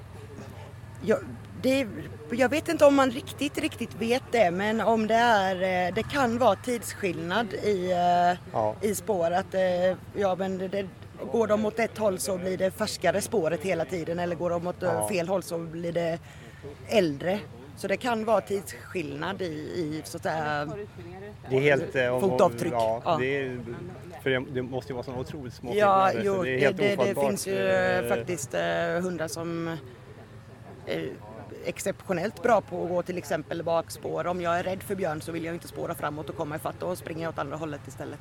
jag, 1.06 1.18
det, 1.64 1.88
jag 2.32 2.50
vet 2.50 2.70
inte 2.70 2.86
om 2.86 2.96
man 2.96 3.12
riktigt, 3.12 3.58
riktigt 3.58 3.96
vet 4.00 4.24
det 4.32 4.52
men 4.52 4.82
om 4.82 5.08
det 5.08 5.16
är, 5.16 5.88
eh, 5.88 5.94
det 5.96 6.04
kan 6.04 6.38
vara 6.38 6.56
tidsskillnad 6.56 7.54
i, 7.54 7.92
eh, 7.92 8.38
Ja. 8.54 8.76
i 8.82 8.96
spår. 8.96 9.32
Att, 9.32 9.54
eh, 9.54 9.96
ja, 10.16 10.36
men 10.36 10.58
det, 10.58 10.68
det, 10.68 10.88
går 11.32 11.48
de 11.48 11.66
åt 11.66 11.80
ett 11.80 11.98
håll 11.98 12.20
så 12.20 12.38
blir 12.38 12.58
det 12.58 12.72
färskare 12.72 13.22
spåret 13.22 13.62
hela 13.64 13.86
tiden 13.86 14.20
eller 14.20 14.36
går 14.36 14.50
de 14.50 14.68
åt 14.68 14.76
Ja. 14.80 15.08
fel 15.10 15.28
håll 15.28 15.44
så 15.44 15.58
blir 15.58 15.92
det 15.92 16.20
äldre. 16.90 17.40
Så 17.78 17.88
det 17.88 17.98
kan 17.98 18.26
vara 18.26 18.42
tidsskillnad 18.42 19.42
i, 19.42 19.46
i 19.46 20.02
så 20.06 20.18
att 20.18 20.24
säga, 20.24 20.68
Det 21.50 21.56
är 21.56 21.62
helt... 21.62 21.96
om- 22.14 22.22
Fotavtryck. 22.22 22.74
Ja, 22.74 23.02
Ja. 23.06 23.18
Det, 23.20 23.38
är, 23.38 23.60
för 24.24 24.30
det, 24.30 24.44
det 24.52 24.62
måste 24.62 24.92
ju 24.92 24.94
vara 24.96 25.04
så 25.06 25.12
otroligt 25.14 25.54
små 25.54 25.74
Ja, 25.76 26.10
skillnader, 26.12 26.20
så 26.32 26.38
jo, 26.38 26.44
det 26.44 26.50
är 26.50 26.54
det, 26.56 26.60
helt 26.66 26.78
det, 26.78 26.88
det 26.88 26.94
ofattbart. 27.02 27.26
finns 27.30 27.48
ju 27.48 27.70
faktiskt 28.10 28.54
hundar 29.02 29.28
som 29.28 29.78
exceptionellt 31.66 32.44
bra 32.44 32.62
på 32.62 32.84
att 32.84 32.90
gå 32.90 33.02
till 33.02 33.18
exempel 33.18 33.64
bakspår. 33.64 34.28
Om 34.28 34.42
jag 34.42 34.60
är 34.60 34.64
rädd 34.64 34.84
för 34.84 34.96
björn 34.96 35.22
så 35.22 35.32
vill 35.32 35.46
jag 35.46 35.56
inte 35.56 35.68
spåra 35.68 35.96
framåt 35.96 36.30
och 36.30 36.38
komma 36.38 36.56
ifatt 36.56 36.84
och 36.84 36.98
springer 36.98 37.30
åt 37.30 37.40
andra 37.40 37.58
hållet 37.58 37.82
istället. 37.88 38.20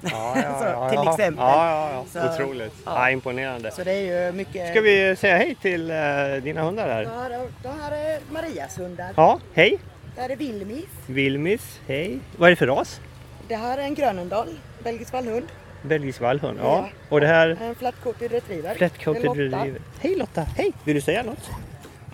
Ja, 0.00 0.36
ja, 0.36 0.58
Så, 0.58 0.64
ja, 0.64 0.90
till 0.90 1.08
exempel. 1.08 1.44
Ja. 1.44 2.04
Så, 2.12 2.32
Otroligt. 2.34 2.74
ja. 2.84 3.10
Imponerande. 3.10 3.70
Så 3.70 3.84
det 3.84 3.92
är 3.92 4.26
ju 4.26 4.32
mycket... 4.32 4.70
Ska 4.70 4.80
vi 4.80 5.16
säga 5.16 5.36
hej 5.36 5.56
till 5.62 5.90
eh, 5.90 5.96
dina 6.42 6.62
hundar 6.62 6.88
här? 6.88 7.02
Ja, 7.02 7.38
då, 7.38 7.46
då 7.62 7.74
här 7.82 7.92
är 7.92 8.20
Marias 8.32 8.78
hundar. 8.78 9.12
Ja, 9.16 9.40
hej. 9.54 9.78
Det 10.14 10.20
här 10.20 10.30
är 10.30 10.36
Vilmis. 10.36 10.84
Vilmis, 11.06 11.80
hej. 11.86 12.18
Vad 12.36 12.46
är 12.46 12.50
det 12.50 12.56
för 12.56 12.66
ras? 12.66 13.00
Det 13.48 13.56
här 13.56 13.78
är 13.78 13.82
en 13.82 13.94
grönendal, 13.94 14.48
belgisk 14.84 15.12
vallhund. 15.12 15.46
Belgisk 15.82 16.20
vallhund. 16.20 16.58
Ja. 16.62 16.64
Ja. 16.64 16.88
Och 17.08 17.20
det 17.20 17.26
här? 17.26 17.48
En 17.60 17.74
flat-coated 17.74 18.28
retriever. 18.30 18.74
Flat-coated 18.74 19.22
Det 19.36 19.44
retriever. 19.44 19.80
Hej 20.00 20.16
Lotta, 20.16 20.40
hej. 20.56 20.72
Vill 20.84 20.94
du 20.94 21.00
säga 21.00 21.22
något? 21.22 21.50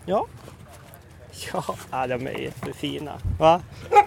Ja. 0.07 0.27
Ja, 1.53 1.65
ja 1.91 2.07
de 2.07 2.27
är 2.27 2.39
jättefina. 2.39 3.19
Va? 3.39 3.61
Ja, 3.91 4.07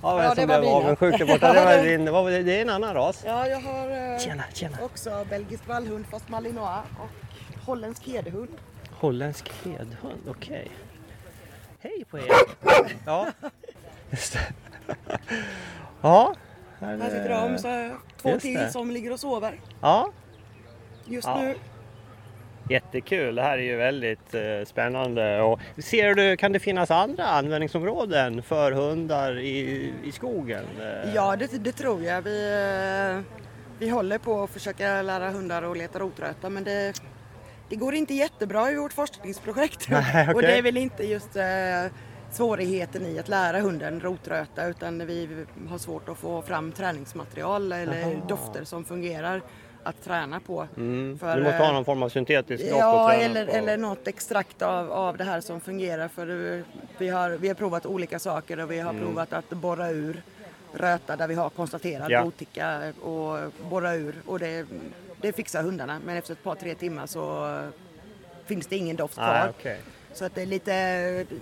vad 0.00 0.20
är 0.20 0.24
Ja, 0.24 0.28
det 0.28 0.34
det 0.34 0.40
som 0.42 0.48
var 0.48 0.58
blev 0.58 0.70
mina. 0.72 0.76
avundsjuk 0.84 1.18
där 1.18 1.26
borta? 1.34 1.52
Det, 1.52 1.64
var 1.64 1.82
din, 1.82 2.04
det? 2.04 2.42
det 2.42 2.58
är 2.58 2.62
en 2.62 2.70
annan 2.70 2.94
ras. 2.94 3.22
Ja, 3.26 3.46
jag 3.48 3.60
har 3.60 4.12
eh, 4.12 4.18
Tjena, 4.18 4.44
tjena. 4.54 4.76
också 4.82 5.26
belgisk 5.30 5.68
vallhund 5.68 6.06
fast 6.10 6.28
malinois 6.28 6.80
och 7.00 7.66
holländsk 7.66 8.06
hedehund. 8.06 8.48
Holländsk 8.90 9.52
hedhund, 9.64 10.22
okej. 10.28 10.70
Hej 11.80 12.04
på 12.10 12.18
er! 12.18 12.24
Ja, 13.06 13.28
just 14.10 14.32
det. 14.32 14.40
Ja. 16.02 16.34
Här 16.80 16.96
sitter 17.04 17.28
de, 17.28 17.58
så 17.58 17.96
två 18.22 18.40
till 18.40 18.54
det. 18.54 18.70
som 18.70 18.90
ligger 18.90 19.12
och 19.12 19.20
sover 19.20 19.60
Ja, 19.80 20.10
just 21.04 21.28
Ja. 21.28 21.40
nu. 21.40 21.54
Jättekul. 22.70 23.34
Det 23.34 23.42
här 23.42 23.58
är 23.58 23.62
ju 23.62 23.76
väldigt 23.76 24.34
eh, 24.34 24.40
spännande. 24.66 25.40
Och 25.42 25.60
ser 25.78 26.14
du, 26.14 26.36
kan 26.36 26.52
det 26.52 26.58
finnas 26.58 26.90
andra 26.90 27.24
användningsområden 27.24 28.42
för 28.42 28.72
hundar 28.72 29.38
i, 29.38 29.92
i 30.04 30.12
skogen? 30.12 30.64
Eh, 30.80 31.14
Ja, 31.14 31.36
det, 31.36 31.64
det 31.64 31.72
tror 31.72 32.02
jag. 32.02 32.22
Vi, 32.22 32.46
eh, 33.16 33.22
vi 33.78 33.88
håller 33.88 34.18
på 34.18 34.42
att 34.42 34.50
försöka 34.50 35.02
lära 35.02 35.30
hundar 35.30 35.62
att 35.70 35.78
leta 35.78 35.98
rotröta 35.98 36.50
men 36.50 36.64
det, 36.64 36.92
det 37.68 37.76
går 37.76 37.94
inte 37.94 38.14
jättebra 38.14 38.70
i 38.70 38.76
vårt 38.76 38.92
forskningsprojekt. 38.92 39.88
Nej, 39.90 40.28
Och 40.28 40.34
okej. 40.34 40.48
det 40.50 40.58
är 40.58 40.62
väl 40.62 40.76
inte 40.76 41.02
just 41.06 41.36
svårigheten 42.30 43.06
i 43.06 43.18
att 43.18 43.28
lära 43.28 43.60
hunden 43.60 44.00
rotröta 44.00 44.66
utan 44.66 45.06
vi 45.06 45.28
har 45.68 45.78
svårt 45.78 46.08
att 46.08 46.18
få 46.18 46.42
fram 46.42 46.72
träningsmaterial 46.72 47.72
eller 47.72 48.00
Jaha. 48.00 48.20
dofter 48.28 48.64
som 48.64 48.84
fungerar 48.84 49.42
att 49.88 50.04
träna 50.04 50.40
på. 50.40 50.66
Mm. 50.76 51.18
För, 51.18 51.36
du 51.36 51.42
måste 51.42 51.58
ha 51.58 51.66
eh, 51.68 51.72
någon 51.74 51.84
form 51.84 52.02
av 52.02 52.08
syntetisk 52.08 52.64
att 52.64 52.70
Ja, 52.78 53.08
träna 53.08 53.22
eller, 53.24 53.46
på. 53.46 53.52
eller 53.52 53.76
något 53.76 54.08
extrakt 54.08 54.62
av, 54.62 54.92
av 54.92 55.16
det 55.16 55.24
här 55.24 55.40
som 55.40 55.60
fungerar. 55.60 56.08
För 56.08 56.26
vi 56.98 57.08
har, 57.08 57.30
vi 57.30 57.48
har 57.48 57.54
provat 57.54 57.86
olika 57.86 58.18
saker 58.18 58.60
och 58.60 58.70
vi 58.70 58.78
har 58.80 58.92
provat 58.94 59.32
att 59.32 59.50
borra 59.50 59.90
ur 59.90 60.22
röta 60.72 61.16
där 61.16 61.28
vi 61.28 61.34
har 61.34 61.50
konstaterat 61.50 62.10
Ja. 62.10 62.22
blodticka 62.22 62.92
och 63.02 63.38
borra 63.70 63.94
ur. 63.94 64.14
Och 64.26 64.38
det, 64.38 64.66
det 65.20 65.32
fixar 65.32 65.62
hundarna. 65.62 66.00
Men 66.06 66.16
efter 66.16 66.32
ett 66.32 66.42
par, 66.42 66.54
tre 66.54 66.74
timmar 66.74 67.06
så 67.06 67.58
finns 68.46 68.66
det 68.66 68.76
ingen 68.76 68.96
doft 68.96 69.14
kvar. 69.14 69.24
Ah, 69.46 69.48
okej. 69.58 69.78
Så 70.12 70.24
att 70.24 70.34
det, 70.34 70.42
är 70.42 70.46
lite, 70.46 70.72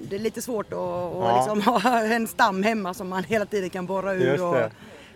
det 0.09 0.17
är 0.17 0.21
lite 0.21 0.43
svårt 0.43 0.67
att, 0.67 0.79
Ja. 0.79 1.37
liksom 1.37 1.63
ha 1.83 2.01
en 2.01 2.27
stam 2.27 2.63
hemma 2.63 2.95
som 2.95 3.09
man 3.09 3.25
hela 3.25 3.47
tiden 3.47 3.71
kan 3.71 3.87
borra 3.87 4.13
ur. 4.15 4.43
Och. 4.45 4.57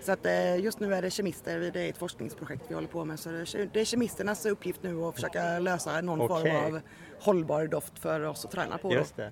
Så 0.00 0.12
att 0.12 0.26
eh, 0.26 0.56
just 0.60 0.80
nu 0.80 0.94
är 0.94 1.02
det 1.02 1.10
kemister, 1.10 1.70
det 1.72 1.80
är 1.80 1.88
ett 1.88 1.98
forskningsprojekt 1.98 2.62
vi 2.68 2.74
håller 2.74 2.88
på 2.88 3.04
med. 3.04 3.18
Så 3.18 3.28
det 3.72 3.80
är- 3.80 3.84
kemisternas 3.84 4.46
uppgift 4.46 4.82
nu 4.82 5.02
att 5.04 5.14
försöka 5.14 5.58
lösa 5.58 6.00
någon 6.00 6.20
Okej. 6.20 6.52
form 6.52 6.74
av 6.74 6.80
hållbar 7.20 7.66
doft 7.66 7.98
för 7.98 8.24
oss 8.26 8.44
att 8.44 8.50
träna 8.50 8.78
på. 8.78 8.92
Just 8.92 9.16
det. 9.16 9.30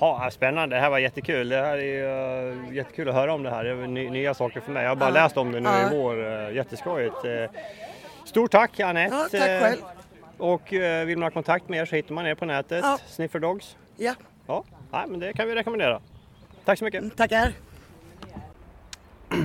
Ja, 0.00 0.28
spännande, 0.32 0.76
det 0.76 0.80
här 0.80 0.90
var 0.90 0.98
jättekul. 0.98 1.48
Det 1.48 1.56
här 1.56 1.78
är 1.78 2.52
uh, 2.52 2.74
jättekul 2.74 3.08
att 3.08 3.14
höra 3.14 3.34
om 3.34 3.42
det 3.42 3.50
här. 3.50 3.64
Det 3.64 3.70
är 3.70 3.86
ny, 3.86 4.10
nya 4.10 4.34
saker 4.34 4.60
för 4.60 4.72
mig. 4.72 4.82
Jag 4.82 4.90
har 4.90 4.96
bara 4.96 5.10
Ja. 5.10 5.14
läst 5.14 5.36
om 5.36 5.52
det 5.52 5.60
nu 5.60 5.68
Ja. 5.68 5.92
i 5.92 5.96
vår. 5.98 6.16
Uh, 6.48 6.54
jätteskojigt. 6.54 7.24
Uh, 7.24 7.44
stort 8.24 8.50
tack 8.50 8.80
Anette! 8.80 9.16
Ja, 9.16 9.28
tack 9.30 9.62
själv. 9.62 9.82
Och 10.38 10.72
vill 11.06 11.18
man 11.18 11.22
ha 11.22 11.30
kontakt 11.30 11.68
med 11.68 11.80
er 11.80 11.84
så 11.84 11.96
hittar 11.96 12.14
man 12.14 12.26
er 12.26 12.34
på 12.34 12.44
nätet. 12.44 12.80
Ja. 12.84 12.98
Sniffer 13.06 13.38
Dogs. 13.38 13.76
Ja, 13.96 14.14
Ja, 14.46 14.64
Nej, 14.92 15.04
men 15.08 15.20
det 15.20 15.32
kan 15.32 15.48
vi 15.48 15.54
rekommendera. 15.54 16.00
Tack 16.64 16.78
så 16.78 16.84
mycket! 16.84 17.16
tackar. 17.16 17.52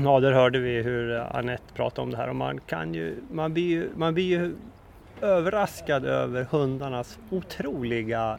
Ja, 0.06 0.20
där 0.20 0.32
hörde 0.32 0.60
vi 0.60 0.82
hur 0.82 1.36
Anette 1.36 1.74
pratade 1.74 2.02
om 2.02 2.12
det 2.12 2.18
här 2.18 2.28
och 2.28 2.36
man 2.36 2.60
kan 2.60 2.94
ju, 2.94 3.16
man 3.32 3.54
blir 3.54 3.70
ju, 3.70 3.90
man 3.96 4.14
blir 4.14 4.26
ju 4.26 4.56
överraskad 5.22 6.06
över 6.06 6.44
hundarnas 6.44 7.20
otroliga 7.30 8.38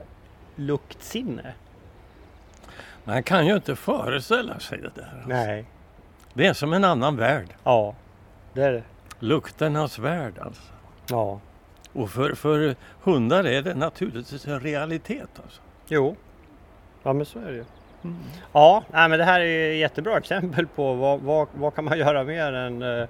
luktsinne. 0.57 1.55
Man 3.05 3.23
kan 3.23 3.47
ju 3.47 3.55
inte 3.55 3.77
föreställa 3.77 4.59
sig 4.59 4.79
det 4.79 4.91
där. 4.95 5.25
Nej. 5.27 5.65
Det 6.35 6.47
är 6.47 6.53
som 6.53 6.73
en 6.73 6.85
annan 6.85 7.17
värld. 7.17 7.49
Ja, 7.65 7.95
det 8.53 8.63
är 8.63 8.73
det. 8.73 8.83
Lukternas 9.19 9.99
värld 9.99 10.39
alltså. 10.39 10.73
Ja. 11.09 11.41
Och 11.93 12.11
för, 12.11 12.35
för 12.35 12.77
hundar 13.03 13.45
är 13.45 13.63
det 13.63 13.75
naturligtvis 13.75 14.47
en 14.47 14.61
realitet. 14.61 15.29
Alltså. 15.45 15.63
Jo. 15.89 16.17
Ja 17.03 17.13
men 17.13 17.27
så 17.27 17.39
är 17.39 17.47
det 17.47 17.57
ju. 17.57 17.65
Ja, 18.53 18.83
nej, 18.93 19.09
men 19.09 19.19
det 19.19 19.25
här 19.25 19.41
är 19.41 19.73
ett 19.73 19.79
jättebra 19.79 20.19
exempel 20.19 20.67
på 20.67 20.95
vad, 20.95 21.21
vad, 21.21 21.49
vad 21.55 21.75
kan 21.75 21.85
man 21.85 21.99
göra 21.99 22.25
mer 22.25 22.53
än 22.53 22.83
eh, 22.83 23.09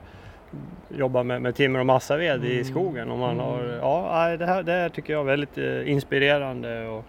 jobba 0.89 1.23
med, 1.23 1.43
med 1.43 1.55
timmer 1.55 1.79
och 1.79 1.87
massaved 1.87 2.45
i 2.45 2.65
skogen. 2.65 3.11
Om 3.11 3.19
man 3.19 3.39
har, 3.41 3.79
ja, 3.81 4.11
nej, 4.13 4.39
det, 4.39 4.47
här, 4.47 4.63
det 4.63 4.73
här 4.73 4.89
tycker 4.89 5.13
jag 5.13 5.21
är 5.21 5.25
väldigt 5.25 5.59
eh, 5.59 5.91
inspirerande. 5.91 6.89
Och, 6.89 7.05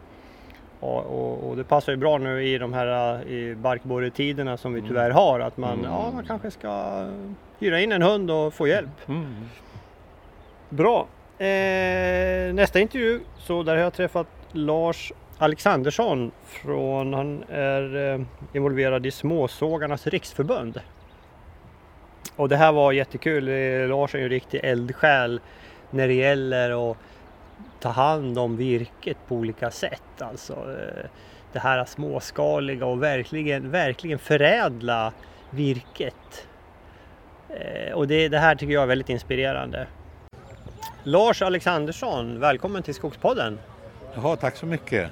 och, 0.80 1.06
och, 1.06 1.50
och 1.50 1.58
det 1.58 1.64
passar 1.64 1.92
ju 1.92 1.98
bra 1.98 2.18
nu 2.18 2.44
i 2.44 2.58
de 2.58 2.74
här 2.74 3.16
eh, 3.16 3.32
i 3.32 3.56
barkborretiderna 3.56 4.58
som 4.58 4.74
vi 4.74 4.82
tyvärr 4.82 5.10
har. 5.10 5.40
Att 5.40 5.58
man, 5.58 5.80
ja, 5.84 6.12
man 6.14 6.26
kanske 6.26 6.52
ska 6.52 7.06
hyra 7.60 7.82
in 7.82 7.92
en 7.92 8.02
hund 8.02 8.32
och 8.32 8.54
få 8.54 8.68
hjälp. 8.68 9.08
Mm. 9.08 9.26
Bra. 10.70 11.08
Eh, 11.38 12.54
nästa 12.54 12.80
intervju, 12.80 13.20
så 13.38 13.64
där 13.64 13.76
har 13.76 13.84
jag 13.84 13.94
träffat 13.94 14.28
Lars 14.52 15.12
Alexandersson 15.44 16.32
från, 16.46 17.14
han 17.14 17.44
är 17.50 18.14
eh, 18.14 18.22
involverad 18.54 19.06
i 19.06 19.12
Småsågarnas 19.12 20.08
riksförbund. 20.08 20.82
Och 22.36 22.50
det 22.50 22.58
här 22.58 22.72
var 22.72 22.92
jättekul. 22.92 23.48
Eh, 23.48 23.88
Lars 23.88 24.16
är 24.16 24.20
ju 24.20 24.24
en 24.24 24.30
riktig 24.30 24.60
eldsjäl 24.64 25.42
när 25.90 26.08
det 26.08 26.14
gäller 26.14 26.92
att 26.92 26.98
ta 27.80 27.90
hand 27.90 28.40
om 28.40 28.58
virket 28.58 29.18
på 29.28 29.36
olika 29.36 29.72
sätt. 29.72 30.22
Alltså 30.22 30.54
eh, 30.54 31.10
det 31.54 31.60
här 31.60 31.86
småskaliga 31.86 32.86
och 32.86 33.04
verkligen, 33.04 33.72
verkligen 33.72 34.20
förädla 34.20 35.14
virket. 35.50 36.48
Och 37.94 38.08
det, 38.08 38.30
det 38.30 38.40
här 38.40 38.56
tycker 38.56 38.74
jag 38.74 38.84
är 38.84 38.88
väldigt 38.88 39.10
inspirerande. 39.10 39.88
Lars 41.04 41.42
Alexandersson, 41.42 42.40
välkommen 42.40 42.84
till 42.84 42.94
Skogspodden. 42.94 43.60
Jaha, 44.16 44.36
tack 44.36 44.56
så 44.56 44.66
mycket. 44.66 45.12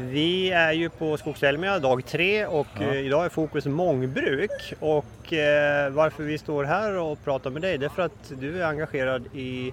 Vi 0.00 0.50
är 0.50 0.72
ju 0.72 0.88
på 0.88 1.16
Skogselmia 1.16 1.78
dag 1.78 2.04
tre 2.06 2.46
och 2.46 2.66
Ja. 2.80 2.82
eh, 2.86 2.96
idag 3.00 3.24
är 3.24 3.28
fokus 3.28 3.64
mångbruk. 3.66 4.74
Och 4.80 5.32
eh, 5.32 5.90
varför 5.90 6.22
vi 6.22 6.38
står 6.38 6.64
här 6.64 6.98
och 6.98 7.24
pratar 7.24 7.50
med 7.50 7.62
dig 7.62 7.78
det 7.78 7.86
är 7.86 7.90
för 7.90 8.02
att 8.02 8.32
du 8.40 8.62
är 8.62 8.66
engagerad 8.66 9.26
i, 9.34 9.72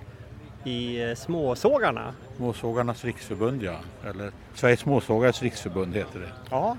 i 0.64 1.04
eh, 1.10 1.16
småsågarna. 1.16 2.14
Småsågarnas 2.38 3.06
riksförbund, 3.06 3.64
ja. 3.64 3.76
Eller 4.10 4.32
Sveriges 4.56 4.80
småsågares 4.80 5.42
riksförbund 5.42 5.96
heter 5.96 6.20
det. 6.20 6.30
Ja, 6.50 6.78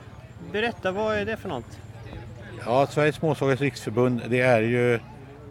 berätta 0.53 0.91
vad 0.93 1.17
är 1.17 1.25
det 1.25 1.37
för 1.37 1.49
något? 1.49 1.79
Ja, 2.67 2.87
Sveriges 2.87 3.17
småsågares 3.17 3.61
riksförbund, 3.61 4.23
det 4.29 4.41
är 4.41 4.61
ju 4.61 4.99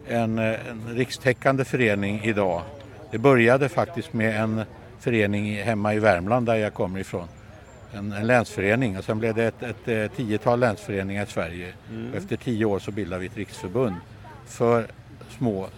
en, 0.08 0.38
en 0.38 0.82
rikstäckande 0.94 1.64
förening 1.64 2.20
idag. 2.24 2.62
Det 3.10 3.18
började 3.18 3.68
faktiskt 3.68 4.12
med 4.12 4.40
en 4.40 4.62
förening 5.00 5.62
hemma 5.62 5.94
i 5.94 5.98
Värmland 5.98 6.46
där 6.46 6.54
jag 6.54 6.74
kommer 6.74 7.00
ifrån. 7.00 7.28
En, 7.94 8.12
en 8.12 8.26
länsförening 8.26 8.98
och 8.98 9.04
sen 9.04 9.18
blev 9.18 9.34
det 9.34 9.44
ett, 9.44 9.62
ett, 9.62 9.88
eh, 9.88 10.16
tiotal 10.16 10.60
länsföreningar 10.60 11.24
i 11.24 11.26
Sverige. 11.26 11.72
Och 12.10 12.16
efter 12.16 12.36
tio 12.36 12.64
år 12.64 12.78
så 12.78 12.90
bildade 12.90 13.20
vi 13.20 13.26
ett 13.26 13.36
riksförbund 13.36 13.94
för 14.46 14.86
små 15.38 15.68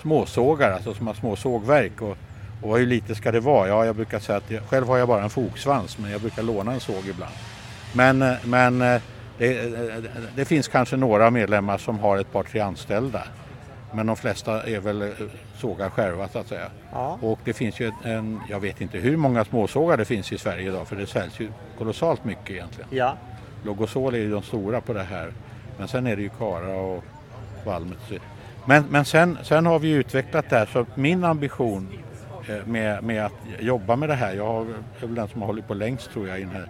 småsågar, 0.00 0.70
alltså 0.70 0.94
som 0.94 1.06
har 1.06 1.14
små 1.14 1.36
sågverk. 1.36 2.02
Och, 2.02 2.16
och 2.62 2.78
hur 2.78 2.86
lite 2.86 3.14
ska 3.14 3.32
det 3.32 3.40
vara? 3.40 3.68
Ja, 3.68 3.86
jag 3.86 3.96
brukar 3.96 4.18
säga 4.18 4.38
att 4.38 4.50
jag, 4.50 4.62
själv 4.62 4.86
har 4.86 4.98
jag 4.98 5.08
bara 5.08 5.22
en 5.22 5.30
fogsvans 5.30 5.98
men 5.98 6.10
jag 6.10 6.20
brukar 6.20 6.42
låna 6.42 6.72
en 6.72 6.80
såg 6.80 7.06
ibland. 7.08 7.34
Men, 7.94 8.22
eh, 8.22 8.34
men 8.44 8.82
eh, 8.82 9.00
det, 9.38 9.72
det 10.36 10.44
finns 10.44 10.68
kanske 10.68 10.96
några 10.96 11.30
medlemmar 11.30 11.78
som 11.78 11.98
har 11.98 12.18
ett 12.18 12.32
par 12.32 12.42
tre 12.42 12.60
anställda. 12.60 13.22
Men 13.94 14.06
de 14.06 14.16
flesta 14.16 14.62
är 14.62 14.80
väl 14.80 15.02
eh, 15.02 15.08
sågar 15.56 15.90
själva 15.90 16.28
så 16.28 16.38
att 16.38 16.46
säga. 16.48 16.66
Ja. 16.92 17.18
Och 17.22 17.38
det 17.44 17.52
finns 17.52 17.80
ju 17.80 17.92
en, 18.04 18.40
jag 18.48 18.60
vet 18.60 18.80
inte 18.80 18.98
hur 18.98 19.16
många 19.16 19.44
småsågar 19.44 19.96
det 19.96 20.04
finns 20.04 20.32
i 20.32 20.38
Sverige 20.38 20.68
idag 20.68 20.88
för 20.88 20.96
det 20.96 21.06
säljs 21.06 21.40
ju 21.40 21.48
kolossalt 21.78 22.24
mycket 22.24 22.50
egentligen. 22.50 22.88
Ja, 22.92 23.16
Logosol 23.64 24.14
är 24.14 24.18
ju 24.18 24.30
de 24.30 24.42
stora 24.42 24.80
på 24.80 24.92
det 24.92 25.02
här. 25.02 25.32
Men 25.78 25.88
sen 25.88 26.06
är 26.06 26.16
det 26.16 26.22
ju 26.22 26.28
Kara 26.28 26.76
och 26.80 27.04
Valmet. 27.64 27.98
Men, 28.66 28.84
men 28.90 29.04
sen, 29.04 29.38
sen 29.42 29.66
har 29.66 29.78
vi 29.78 29.90
utvecklat 29.90 30.50
det 30.50 30.56
här 30.58 30.66
så 30.66 30.86
min 30.94 31.24
ambition 31.24 31.88
eh, 32.48 32.66
med, 32.66 33.04
med 33.04 33.24
att 33.26 33.32
jobba 33.60 33.96
med 33.96 34.08
det 34.08 34.14
här, 34.14 34.34
jag 34.34 34.46
har- 34.46 34.62
är 35.00 35.06
väl 35.06 35.14
den 35.14 35.28
som 35.28 35.40
har 35.42 35.46
hållit 35.46 35.66
på 35.68 35.74
längst 35.74 36.10
tror 36.12 36.28
jag 36.28 36.38
i 36.40 36.42
den 36.42 36.50
här 36.52 36.66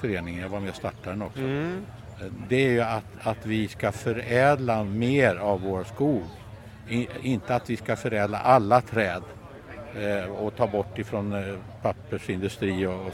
föreningen, 0.00 0.40
jag 0.42 0.48
var 0.48 0.60
med 0.60 0.70
och 0.70 0.76
startade 0.76 1.10
den 1.10 1.22
också. 1.22 1.38
mm. 1.40 1.82
Eh, 2.20 2.26
Det 2.48 2.56
är 2.66 2.70
ju 2.70 2.80
att, 2.80 3.04
att 3.22 3.46
vi 3.46 3.68
ska 3.68 3.92
förädla 3.92 4.84
mer 4.84 5.36
av 5.36 5.60
vår 5.60 5.84
skog. 5.84 6.22
I, 6.90 7.08
inte 7.22 7.54
att 7.54 7.70
vi 7.70 7.76
ska 7.76 7.96
förädla 7.96 8.38
alla 8.38 8.80
träd 8.80 9.22
eh, 9.96 10.30
och 10.30 10.56
ta 10.56 10.66
bort 10.66 10.98
ifrån 10.98 11.32
eh, 11.32 11.54
pappersindustri 11.82 12.86
och, 12.86 13.12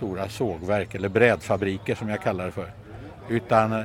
stora 0.00 0.28
sågverk 0.28 0.94
eller 0.94 1.08
brädfabriker 1.08 1.94
som 1.94 2.08
jag 2.08 2.22
kallar 2.22 2.44
det 2.44 2.52
för. 2.52 2.70
Utan 3.28 3.72
eh, 3.72 3.84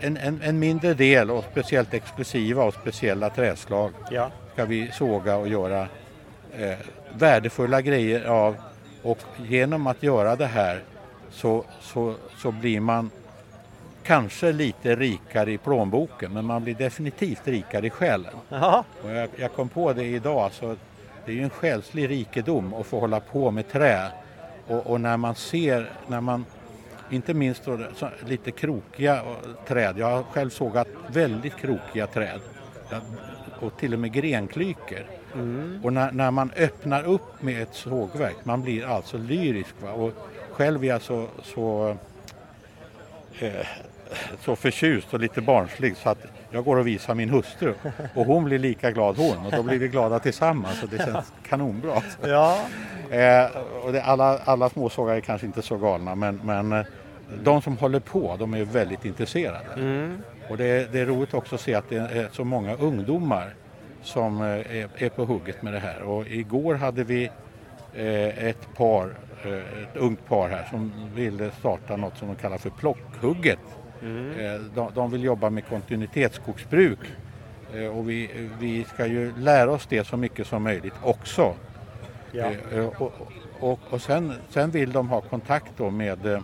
en, 0.00 0.16
en, 0.16 0.42
en 0.42 0.58
mindre 0.58 0.94
del 0.94 1.30
och 1.30 1.44
speciellt 1.50 1.94
exklusiva 1.94 2.64
och 2.64 2.74
speciella 2.74 3.30
träslag 3.30 3.92
ja, 4.10 4.30
ska 4.52 4.64
vi 4.64 4.90
såga 4.92 5.36
och 5.36 5.48
göra 5.48 5.88
eh, 6.58 6.78
värdefulla 7.18 7.80
grejer 7.80 8.24
av. 8.24 8.56
Och 9.02 9.18
genom 9.48 9.86
att 9.86 10.02
göra 10.02 10.36
det 10.36 10.46
här 10.46 10.82
så, 11.30 11.64
så, 11.80 12.14
så 12.36 12.52
blir 12.52 12.80
man 12.80 13.10
kanske 14.06 14.52
lite 14.52 14.96
rikare 14.96 15.52
i 15.52 15.58
plånboken 15.58 16.32
men 16.32 16.44
man 16.44 16.64
blir 16.64 16.74
definitivt 16.74 17.48
rikare 17.48 17.86
i 17.86 17.90
själen. 17.90 18.34
Och 19.02 19.10
jag, 19.10 19.28
jag 19.36 19.52
kom 19.52 19.68
på 19.68 19.92
det 19.92 20.04
idag, 20.04 20.52
så 20.52 20.76
det 21.24 21.32
är 21.32 21.36
ju 21.36 21.42
en 21.42 21.50
själslig 21.50 22.10
rikedom 22.10 22.74
att 22.74 22.86
få 22.86 23.00
hålla 23.00 23.20
på 23.20 23.50
med 23.50 23.68
trä. 23.68 24.08
Och, 24.66 24.86
och 24.86 25.00
när 25.00 25.16
man 25.16 25.34
ser, 25.34 25.90
när 26.06 26.20
man 26.20 26.44
inte 27.10 27.34
minst 27.34 27.64
då, 27.64 27.78
så, 27.96 28.08
lite 28.26 28.50
krokiga 28.50 29.22
träd. 29.66 29.98
Jag 29.98 30.10
har 30.10 30.22
själv 30.22 30.50
sågat 30.50 30.88
väldigt 31.08 31.56
krokiga 31.56 32.06
träd. 32.06 32.40
Och 33.60 33.76
till 33.78 33.92
och 33.92 33.98
med 33.98 34.12
grenklyker. 34.12 35.06
Mm. 35.34 35.80
Och 35.84 35.92
när, 35.92 36.12
när, 36.12 36.30
man 36.30 36.50
öppnar 36.56 37.04
upp 37.04 37.42
med 37.42 37.62
ett 37.62 37.74
sågverk, 37.74 38.36
man 38.44 38.62
blir 38.62 38.86
alltså 38.86 39.18
lyrisk. 39.18 39.74
Va? 39.82 39.92
Och 39.92 40.12
själv 40.50 40.84
är 40.84 40.88
jag 40.88 41.02
så, 41.02 41.26
så, 41.42 41.96
eh, 43.40 43.66
så 44.40 44.56
förtjust 44.56 45.14
och 45.14 45.20
lite 45.20 45.40
barnslig 45.40 45.96
så 45.96 46.08
att 46.08 46.18
jag 46.50 46.64
går 46.64 46.76
och 46.76 46.86
visar 46.86 47.14
min 47.14 47.30
hustru 47.30 47.74
och 48.14 48.26
hon 48.26 48.44
blir 48.44 48.58
lika 48.58 48.90
glad 48.90 49.16
hon 49.16 49.46
och 49.46 49.52
då 49.52 49.62
blir 49.62 49.78
vi 49.78 49.88
glada 49.88 50.18
tillsammans 50.18 50.82
och 50.82 50.88
det 50.88 50.98
känns 50.98 51.32
kanonbra. 51.48 52.02
Ja. 52.22 52.58
Eh, 53.10 53.46
och 53.84 53.92
det, 53.92 54.02
alla, 54.02 54.38
alla 54.38 54.68
småsågare 54.68 55.16
är 55.16 55.20
kanske 55.20 55.46
inte 55.46 55.62
så 55.62 55.76
galna 55.76 56.14
men, 56.14 56.40
men 56.44 56.72
eh, 56.72 56.86
de 57.42 57.62
som 57.62 57.76
håller 57.76 58.00
på 58.00 58.36
de 58.38 58.54
är 58.54 58.64
väldigt 58.64 59.04
intresserade. 59.04 59.72
Mm. 59.76 60.22
Och 60.48 60.56
det, 60.56 60.92
det, 60.92 61.00
är 61.00 61.06
roligt 61.06 61.34
också 61.34 61.54
att 61.54 61.60
se 61.60 61.74
att 61.74 61.88
det 61.88 61.96
är 61.96 62.28
så 62.32 62.44
många 62.44 62.76
ungdomar 62.76 63.54
som 64.02 64.40
eh, 64.40 64.46
är, 64.46 64.88
är 64.96 65.08
på 65.08 65.24
hugget 65.24 65.62
med 65.62 65.72
det 65.72 65.78
här. 65.78 66.02
Och 66.02 66.26
igår 66.26 66.74
hade 66.74 67.04
vi 67.04 67.30
eh, 67.94 68.44
ett 68.46 68.74
par, 68.76 69.14
eh, 69.44 69.82
ett 69.82 69.96
ungt 69.96 70.28
par 70.28 70.48
här 70.48 70.66
som 70.70 70.92
ville 71.14 71.50
starta 71.50 71.96
något 71.96 72.18
som 72.18 72.28
de 72.28 72.36
kallar 72.36 72.58
för 72.58 72.70
plockhugget. 72.70 73.58
Mm. 74.02 74.70
De, 74.74 74.90
de, 74.94 75.10
vill 75.10 75.24
jobba 75.24 75.50
med 75.50 75.66
kontinuitetsskogsbruk 75.66 76.98
och 77.94 78.10
vi, 78.10 78.48
vi 78.60 78.84
ska 78.84 79.06
ju 79.06 79.32
lära 79.38 79.70
oss 79.70 79.86
det 79.86 80.06
så 80.06 80.16
mycket 80.16 80.46
som 80.46 80.62
möjligt 80.62 80.94
också. 81.02 81.54
Ja. 82.32 82.50
Och, 82.98 83.12
och, 83.60 83.80
och 83.90 84.00
sen, 84.00 84.32
sen 84.50 84.70
vill 84.70 84.92
de 84.92 85.08
ha 85.08 85.20
kontakt 85.20 85.72
då 85.76 85.90
med 85.90 86.42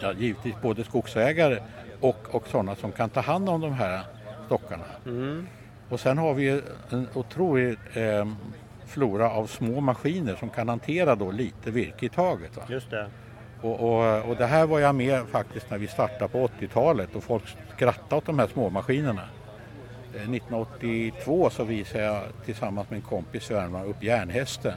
ja, 0.00 0.12
givetvis 0.12 0.54
både 0.62 0.84
skogsägare 0.84 1.58
och, 2.00 2.34
och 2.34 2.48
sådana 2.48 2.74
som 2.74 2.92
kan 2.92 3.10
ta 3.10 3.20
hand 3.20 3.48
om 3.48 3.60
de 3.60 3.72
här 3.72 4.00
stockarna. 4.46 4.84
Mm. 5.06 5.46
Och 5.88 6.00
sen 6.00 6.18
har 6.18 6.34
vi 6.34 6.62
en 6.90 7.08
otrolig 7.14 7.78
eh, 7.94 8.28
flora 8.86 9.30
av 9.30 9.46
små 9.46 9.80
maskiner 9.80 10.36
som 10.36 10.50
kan 10.50 10.68
hantera 10.68 11.14
då 11.14 11.30
lite 11.30 11.70
virke 11.70 12.06
i 12.06 12.08
taget. 12.08 12.56
Va? 12.56 12.62
Just 12.68 12.90
det. 12.90 13.10
Och, 13.62 13.80
och, 13.80 14.28
och, 14.28 14.36
det 14.36 14.46
här 14.46 14.66
var 14.66 14.80
jag 14.80 14.94
med 14.94 15.28
faktiskt 15.28 15.70
när 15.70 15.78
vi 15.78 15.86
startade 15.86 16.28
på 16.28 16.48
80-talet 16.60 17.16
och 17.16 17.24
folk 17.24 17.42
skrattade 17.76 18.16
åt 18.16 18.26
de 18.26 18.38
här 18.38 18.46
små 18.46 18.70
maskinerna. 18.70 19.22
1982 20.14 21.44
eh, 21.44 21.50
så 21.50 21.64
visade 21.64 22.04
jag 22.04 22.22
tillsammans 22.44 22.90
med 22.90 22.96
en 22.96 23.02
kompis 23.02 23.50
i 23.50 23.54
Värmland 23.54 23.90
upp 23.90 24.02
järnhästen 24.02 24.74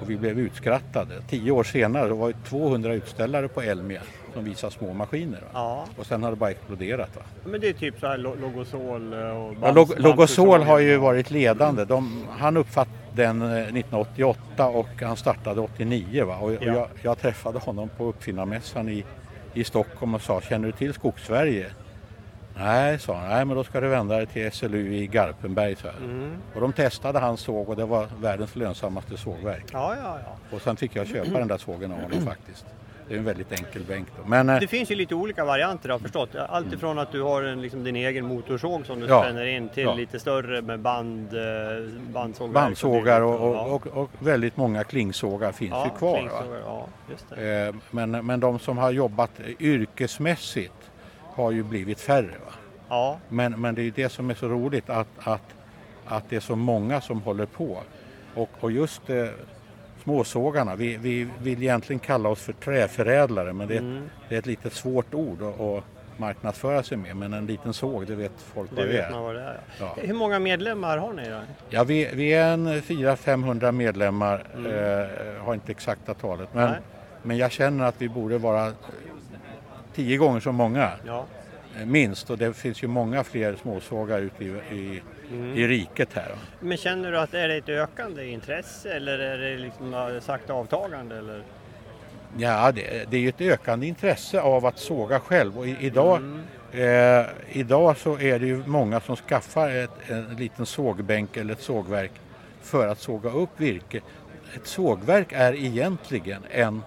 och 0.00 0.10
vi 0.10 0.16
blev 0.16 0.38
utskrattade. 0.38 1.22
Tio 1.28 1.50
år 1.50 1.64
senare 1.64 2.08
var 2.08 2.28
det 2.28 2.48
200 2.48 2.94
utställare 2.94 3.48
på 3.48 3.60
Elmia 3.62 4.02
som 4.34 4.44
visar 4.44 4.70
små 4.70 4.92
maskiner. 4.94 5.40
Ja. 5.52 5.86
Och 5.96 6.06
sen 6.06 6.22
har 6.22 6.30
det 6.30 6.36
bara 6.36 6.50
exploderat. 6.50 7.16
Va? 7.16 7.22
Men 7.44 7.60
det 7.60 7.68
är 7.68 7.72
typ 7.72 8.00
så 8.00 8.06
här 8.06 8.18
Logosol 8.18 9.12
eh, 9.12 9.18
och 9.18 9.54
ja, 9.62 9.72
Log 9.72 10.00
Logosol 10.00 10.62
har 10.62 10.78
ju 10.78 10.96
varit 10.96 11.30
ledande. 11.30 11.84
De, 11.84 12.26
han 12.38 12.56
uppfattade 12.56 12.96
den 13.14 13.42
1988 13.42 14.38
eh, 14.58 14.66
och 14.66 15.02
han 15.02 15.16
startade 15.16 15.60
89. 15.60 16.24
Va? 16.24 16.36
Och, 16.36 16.52
ja. 16.52 16.58
och 16.58 16.64
jag, 16.64 16.88
jag, 17.02 17.18
träffade 17.18 17.58
honom 17.58 17.88
på 17.88 18.04
uppfinnarmässan 18.04 18.88
i, 18.88 19.04
i 19.54 19.64
Stockholm 19.64 20.14
och 20.14 20.22
sa 20.22 20.40
Känner 20.40 20.66
du 20.66 20.72
till 20.72 20.94
Skogssverige? 20.94 21.70
Nej, 22.56 22.98
sa 22.98 23.16
han. 23.16 23.28
Nej, 23.28 23.44
men 23.44 23.56
då 23.56 23.64
ska 23.64 23.80
du 23.80 23.88
vända 23.88 24.16
dig 24.16 24.26
till 24.26 24.52
SLU 24.52 24.94
i 24.94 25.06
Garpenberg. 25.06 25.76
Så 25.76 25.88
mm. 25.88 26.36
Och 26.54 26.60
de 26.60 26.72
testade 26.72 27.18
hans 27.18 27.40
såg 27.40 27.68
och 27.68 27.76
det 27.76 27.84
var 27.84 28.08
världens 28.20 28.56
lönsammaste 28.56 29.16
sågverk. 29.16 29.64
Ja, 29.72 29.96
ja, 30.02 30.18
ja. 30.24 30.56
Och 30.56 30.62
sen 30.62 30.76
fick 30.76 30.96
jag 30.96 31.06
köpa 31.06 31.38
den 31.38 31.48
där 31.48 31.58
sågen 31.58 31.92
av 31.92 32.00
honom 32.00 32.20
faktiskt. 32.26 32.66
Det 33.12 33.16
är 33.16 33.18
en 33.18 33.24
väldigt 33.24 33.52
enkel 33.52 33.82
bänk. 33.82 34.08
Då. 34.16 34.28
Men, 34.28 34.48
eh, 34.48 34.60
det 34.60 34.66
finns 34.66 34.90
ju 34.90 34.94
lite 34.94 35.14
olika 35.14 35.44
varianter 35.44 35.88
har 35.88 35.94
jag 35.94 36.00
förstått. 36.00 36.34
Allt 36.48 36.72
ifrån 36.72 36.98
att 36.98 37.12
du 37.12 37.22
har 37.22 37.42
en, 37.42 37.62
liksom, 37.62 37.84
din 37.84 37.96
egen 37.96 38.26
motorsåg 38.26 38.86
som 38.86 39.00
du 39.00 39.06
ja, 39.06 39.22
spänner 39.22 39.46
in 39.46 39.68
till 39.68 39.82
ja. 39.82 39.94
lite 39.94 40.18
större 40.18 40.62
med 40.62 40.80
band, 40.80 41.34
eh, 41.34 41.42
bandsågar. 42.12 42.52
Bandsågar 42.52 43.20
och, 43.20 43.40
och, 43.40 43.74
och, 43.74 43.86
och, 43.86 44.10
väldigt 44.18 44.56
många 44.56 44.84
klingsågar 44.84 45.52
finns 45.52 45.70
ja, 45.70 45.84
ju 45.84 45.98
kvar. 45.98 46.30
Ja, 46.64 46.86
eh, 47.42 47.74
men, 47.90 48.10
men 48.10 48.40
de 48.40 48.58
som 48.58 48.78
har 48.78 48.90
jobbat 48.90 49.30
yrkesmässigt 49.60 50.90
har 51.20 51.50
ju 51.50 51.62
blivit 51.62 52.00
färre. 52.00 52.38
Va? 52.46 52.52
Ja. 52.88 53.18
Men, 53.28 53.60
men 53.60 53.74
det 53.74 53.82
är 53.82 53.84
ju 53.84 53.92
det 53.96 54.08
som 54.08 54.30
är 54.30 54.34
så 54.34 54.48
roligt 54.48 54.90
att, 54.90 55.08
att, 55.18 55.54
att 56.06 56.24
det 56.28 56.36
är 56.36 56.40
så 56.40 56.56
många 56.56 57.00
som 57.00 57.22
håller 57.22 57.46
på. 57.46 57.78
Och, 58.34 58.50
och 58.60 58.72
just 58.72 59.02
småsågarna, 60.02 60.76
vi, 60.76 60.96
vi 60.96 61.28
vill 61.42 61.62
egentligen 61.62 62.00
kalla 62.00 62.28
oss 62.28 62.42
för 62.42 62.52
träförädlare 62.52 63.52
men 63.52 63.68
det 63.68 63.74
är, 63.74 63.78
mm. 63.78 64.10
det 64.28 64.34
är 64.34 64.38
ett 64.38 64.46
lite 64.46 64.70
svårt 64.70 65.14
ord 65.14 65.42
att 65.42 65.84
marknadsföra 66.16 66.82
sig 66.82 66.96
med. 66.96 67.16
Men 67.16 67.32
en 67.32 67.46
liten 67.46 67.74
såg, 67.74 68.06
det 68.06 68.14
vet 68.14 68.32
folk 68.54 68.70
det 68.70 68.76
vad 68.76 68.86
det 68.86 69.02
är. 69.02 69.12
Vad 69.12 69.34
det 69.34 69.40
är 69.40 69.60
ja. 69.80 69.96
Hur 69.96 70.14
många 70.14 70.38
medlemmar 70.38 70.98
har 70.98 71.12
ni 71.12 71.28
då? 71.28 71.40
Ja, 71.70 71.84
vi, 71.84 72.10
vi 72.14 72.32
är 72.32 72.52
en 72.52 72.68
400-500 72.68 73.72
medlemmar, 73.72 74.46
mm. 74.54 74.66
eh, 74.66 75.42
har 75.44 75.54
inte 75.54 75.72
exakta 75.72 76.14
talet. 76.14 76.48
Men, 76.52 76.74
men 77.22 77.36
jag 77.36 77.52
känner 77.52 77.84
att 77.84 77.94
vi 77.98 78.08
borde 78.08 78.38
vara 78.38 78.72
tio 79.94 80.16
gånger 80.16 80.40
så 80.40 80.52
många. 80.52 80.90
Ja. 81.06 81.26
Eh, 81.78 81.86
minst 81.86 82.30
och 82.30 82.38
det 82.38 82.52
finns 82.52 82.82
ju 82.82 82.86
många 82.86 83.24
fler 83.24 83.56
småsågar 83.62 84.20
ute 84.20 84.44
i, 84.44 84.48
i, 84.48 85.02
mm. 85.30 85.56
i 85.56 85.66
riket 85.66 86.08
här. 86.12 86.34
Men 86.60 86.76
känner 86.76 87.12
du 87.12 87.18
att 87.18 87.30
det 87.30 87.40
är 87.40 87.48
ett 87.48 87.68
ökande 87.68 88.26
intresse 88.26 88.92
eller 88.92 89.18
är 89.18 89.38
det 89.38 89.56
liksom 89.56 90.20
sakta 90.22 90.52
avtagande? 90.52 91.18
Eller? 91.18 91.42
Ja, 92.38 92.72
det, 92.72 93.10
det 93.10 93.16
är 93.16 93.20
ju 93.20 93.28
ett 93.28 93.40
ökande 93.40 93.86
intresse 93.86 94.40
av 94.40 94.66
att 94.66 94.78
såga 94.78 95.20
själv 95.20 95.58
och 95.58 95.66
i, 95.66 95.76
idag, 95.80 96.16
mm. 96.16 97.20
eh, 97.20 97.26
idag 97.52 97.96
så 97.96 98.18
är 98.18 98.38
det 98.38 98.46
ju 98.46 98.62
många 98.66 99.00
som 99.00 99.16
skaffar 99.16 99.70
ett, 99.70 100.10
en 100.10 100.36
liten 100.36 100.66
sågbänk 100.66 101.36
eller 101.36 101.52
ett 101.52 101.62
sågverk 101.62 102.12
för 102.62 102.88
att 102.88 102.98
såga 102.98 103.30
upp 103.30 103.50
virke. 103.60 104.00
Ett 104.54 104.66
sågverk 104.66 105.32
är 105.32 105.54
egentligen 105.54 106.42
en 106.50 106.82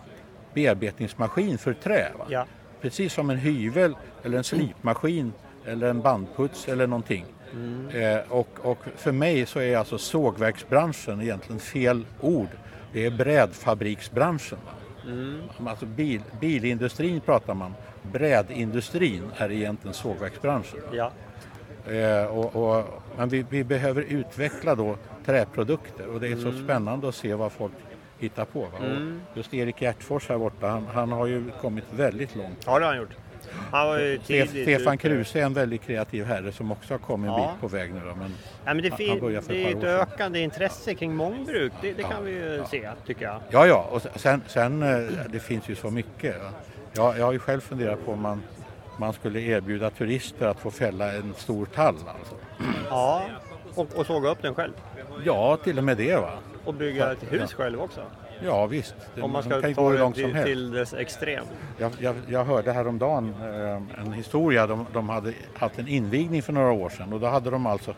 bearbetningsmaskin 0.53 1.57
för 1.57 1.73
trä. 1.73 2.11
Ja 2.29 2.45
precis 2.85 3.13
som 3.13 3.29
en 3.29 3.37
hyvel 3.37 3.95
eller 4.23 4.37
en 4.37 4.43
slipmaskin 4.43 5.33
eller 5.65 5.89
en 5.89 6.01
bandputs 6.01 6.67
eller 6.67 6.87
någonting. 6.87 7.25
Mm. 7.53 7.89
Eh, 7.89 8.31
och, 8.31 8.49
och, 8.61 8.77
för 8.95 9.11
mig 9.11 9.45
så 9.45 9.59
är 9.59 9.77
alltså 9.77 9.97
sågverksbranschen 9.97 11.21
egentligen 11.21 11.59
fel 11.59 12.05
ord. 12.21 12.47
Det 12.93 13.05
är 13.05 13.11
brädfabriksbranschen. 13.11 14.57
Mm. 15.05 15.41
Alltså 15.67 15.85
bil, 15.85 16.21
bilindustrin 16.39 17.21
pratar 17.21 17.53
man, 17.53 17.73
brädindustrin 18.11 19.23
är 19.37 19.51
egentligen 19.51 19.93
sågverksbranschen. 19.93 20.79
Ja. 20.91 21.11
Eh, 21.93 22.25
och, 22.25 22.55
och, 22.55 22.85
men 23.17 23.29
vi, 23.29 23.45
vi, 23.49 23.63
behöver 23.63 24.01
utveckla 24.01 24.75
då 24.75 24.97
träprodukter 25.25 26.07
och 26.07 26.19
det 26.19 26.27
är 26.27 26.31
mm. 26.31 26.51
så 26.51 26.63
spännande 26.63 27.09
att 27.09 27.15
se 27.15 27.33
vad 27.33 27.51
folk 27.51 27.73
hitta 28.19 28.45
på. 28.45 28.67
Mm. 28.79 29.21
Just 29.33 29.53
Erik 29.53 29.81
Hjärtfors 29.81 30.29
här 30.29 30.37
borta, 30.37 30.67
han, 30.67 30.87
han, 30.93 31.11
har 31.11 31.25
ju 31.25 31.51
kommit 31.61 31.83
väldigt 31.91 32.35
långt. 32.35 32.63
Ja, 32.65 32.79
det 32.79 32.85
har 32.85 32.93
han 32.93 33.01
gjort. 33.01 33.15
Han 33.71 33.87
var 33.87 33.99
ju 33.99 34.19
Stefan 34.47 34.97
Kruse 34.97 35.39
är 35.39 35.43
en 35.43 35.53
väldigt 35.53 35.81
kreativ 35.81 36.25
herre 36.25 36.51
som 36.51 36.71
också 36.71 36.93
har 36.93 36.99
kommit 36.99 37.29
en 37.29 37.35
bit 37.35 37.61
på 37.61 37.67
väg 37.67 37.93
nu. 37.93 37.99
Då, 37.99 38.15
men 38.15 38.35
ja, 38.65 38.73
men 38.73 38.83
det, 38.83 38.91
fin, 38.91 39.19
det 39.47 39.63
är 39.63 39.77
ett 39.77 39.83
ökande 39.83 40.39
intresse 40.39 40.93
kring 40.93 41.15
mångbruk, 41.15 41.73
det, 41.81 41.93
det 41.93 42.01
ja. 42.01 42.09
kan 42.09 42.25
vi 42.25 42.31
ju 42.31 42.55
ja. 42.55 42.67
se 42.67 42.89
tycker 43.05 43.25
jag. 43.25 43.41
Ja, 43.49 43.67
ja, 43.67 43.89
och 43.91 44.19
sen, 44.19 44.41
sen 44.47 44.83
eh, 44.83 45.11
det 45.29 45.39
finns 45.39 45.69
ju 45.69 45.75
så 45.75 45.91
mycket. 45.91 46.35
Jag, 46.93 47.17
jag 47.19 47.25
har 47.25 47.33
ju 47.33 47.39
själv 47.39 47.61
funderat 47.61 48.05
på 48.05 48.11
om 48.11 48.21
man, 48.21 48.43
man 48.97 49.13
skulle 49.13 49.41
erbjuda 49.41 49.89
turister 49.89 50.47
att 50.47 50.59
få 50.59 50.71
fälla 50.71 51.13
en 51.13 51.33
stor 51.37 51.65
tall. 51.65 51.95
Alltså. 51.95 52.35
Ja, 52.89 53.25
och, 53.75 53.95
och 53.95 54.05
såga 54.05 54.29
upp 54.29 54.41
den 54.41 54.55
själv? 54.55 54.73
Ja, 55.23 55.57
till 55.63 55.77
och 55.77 55.83
med 55.83 55.97
det. 55.97 56.15
va. 56.15 56.31
Och 56.65 56.73
bygga 56.73 57.11
ett 57.11 57.23
hus 57.33 57.41
ja. 57.51 57.63
själv 57.63 57.81
också? 57.81 58.01
Ja 58.43 58.65
visst, 58.65 58.95
det, 59.15 59.21
Om 59.21 59.31
man 59.31 59.43
ska 59.43 59.61
kan 59.61 59.73
ta 59.73 59.91
det 59.91 60.13
till, 60.13 60.43
till 60.43 60.71
dess 60.71 60.93
extrem. 60.93 61.45
Jag, 61.77 61.91
jag, 61.99 62.15
jag 62.27 62.45
hörde 62.45 62.71
häromdagen 62.71 63.35
eh, 63.41 64.01
en 64.01 64.13
historia, 64.13 64.67
de, 64.67 64.85
de 64.93 65.09
hade 65.09 65.33
haft 65.53 65.79
en 65.79 65.87
invigning 65.87 66.41
för 66.41 66.53
några 66.53 66.71
år 66.71 66.89
sedan 66.89 67.13
och 67.13 67.19
då 67.19 67.27
hade 67.27 67.49
de 67.49 67.65
alltså, 67.65 67.93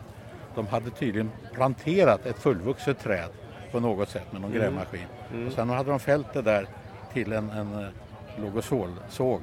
de 0.54 0.66
hade 0.66 0.90
tydligen 0.90 1.30
planterat 1.54 2.26
ett 2.26 2.38
fullvuxet 2.38 2.98
träd 2.98 3.28
på 3.72 3.80
något 3.80 4.08
sätt 4.08 4.32
med 4.32 4.40
någon 4.40 4.50
mm. 4.50 4.62
grävmaskin. 4.62 5.06
Mm. 5.32 5.46
Och 5.46 5.52
sen 5.52 5.70
hade 5.70 5.90
de 5.90 6.00
fällt 6.00 6.32
det 6.32 6.42
där 6.42 6.66
till 7.12 7.32
en, 7.32 7.50
en 7.50 7.78
eh, 7.78 7.88
logosolsåg 8.42 9.40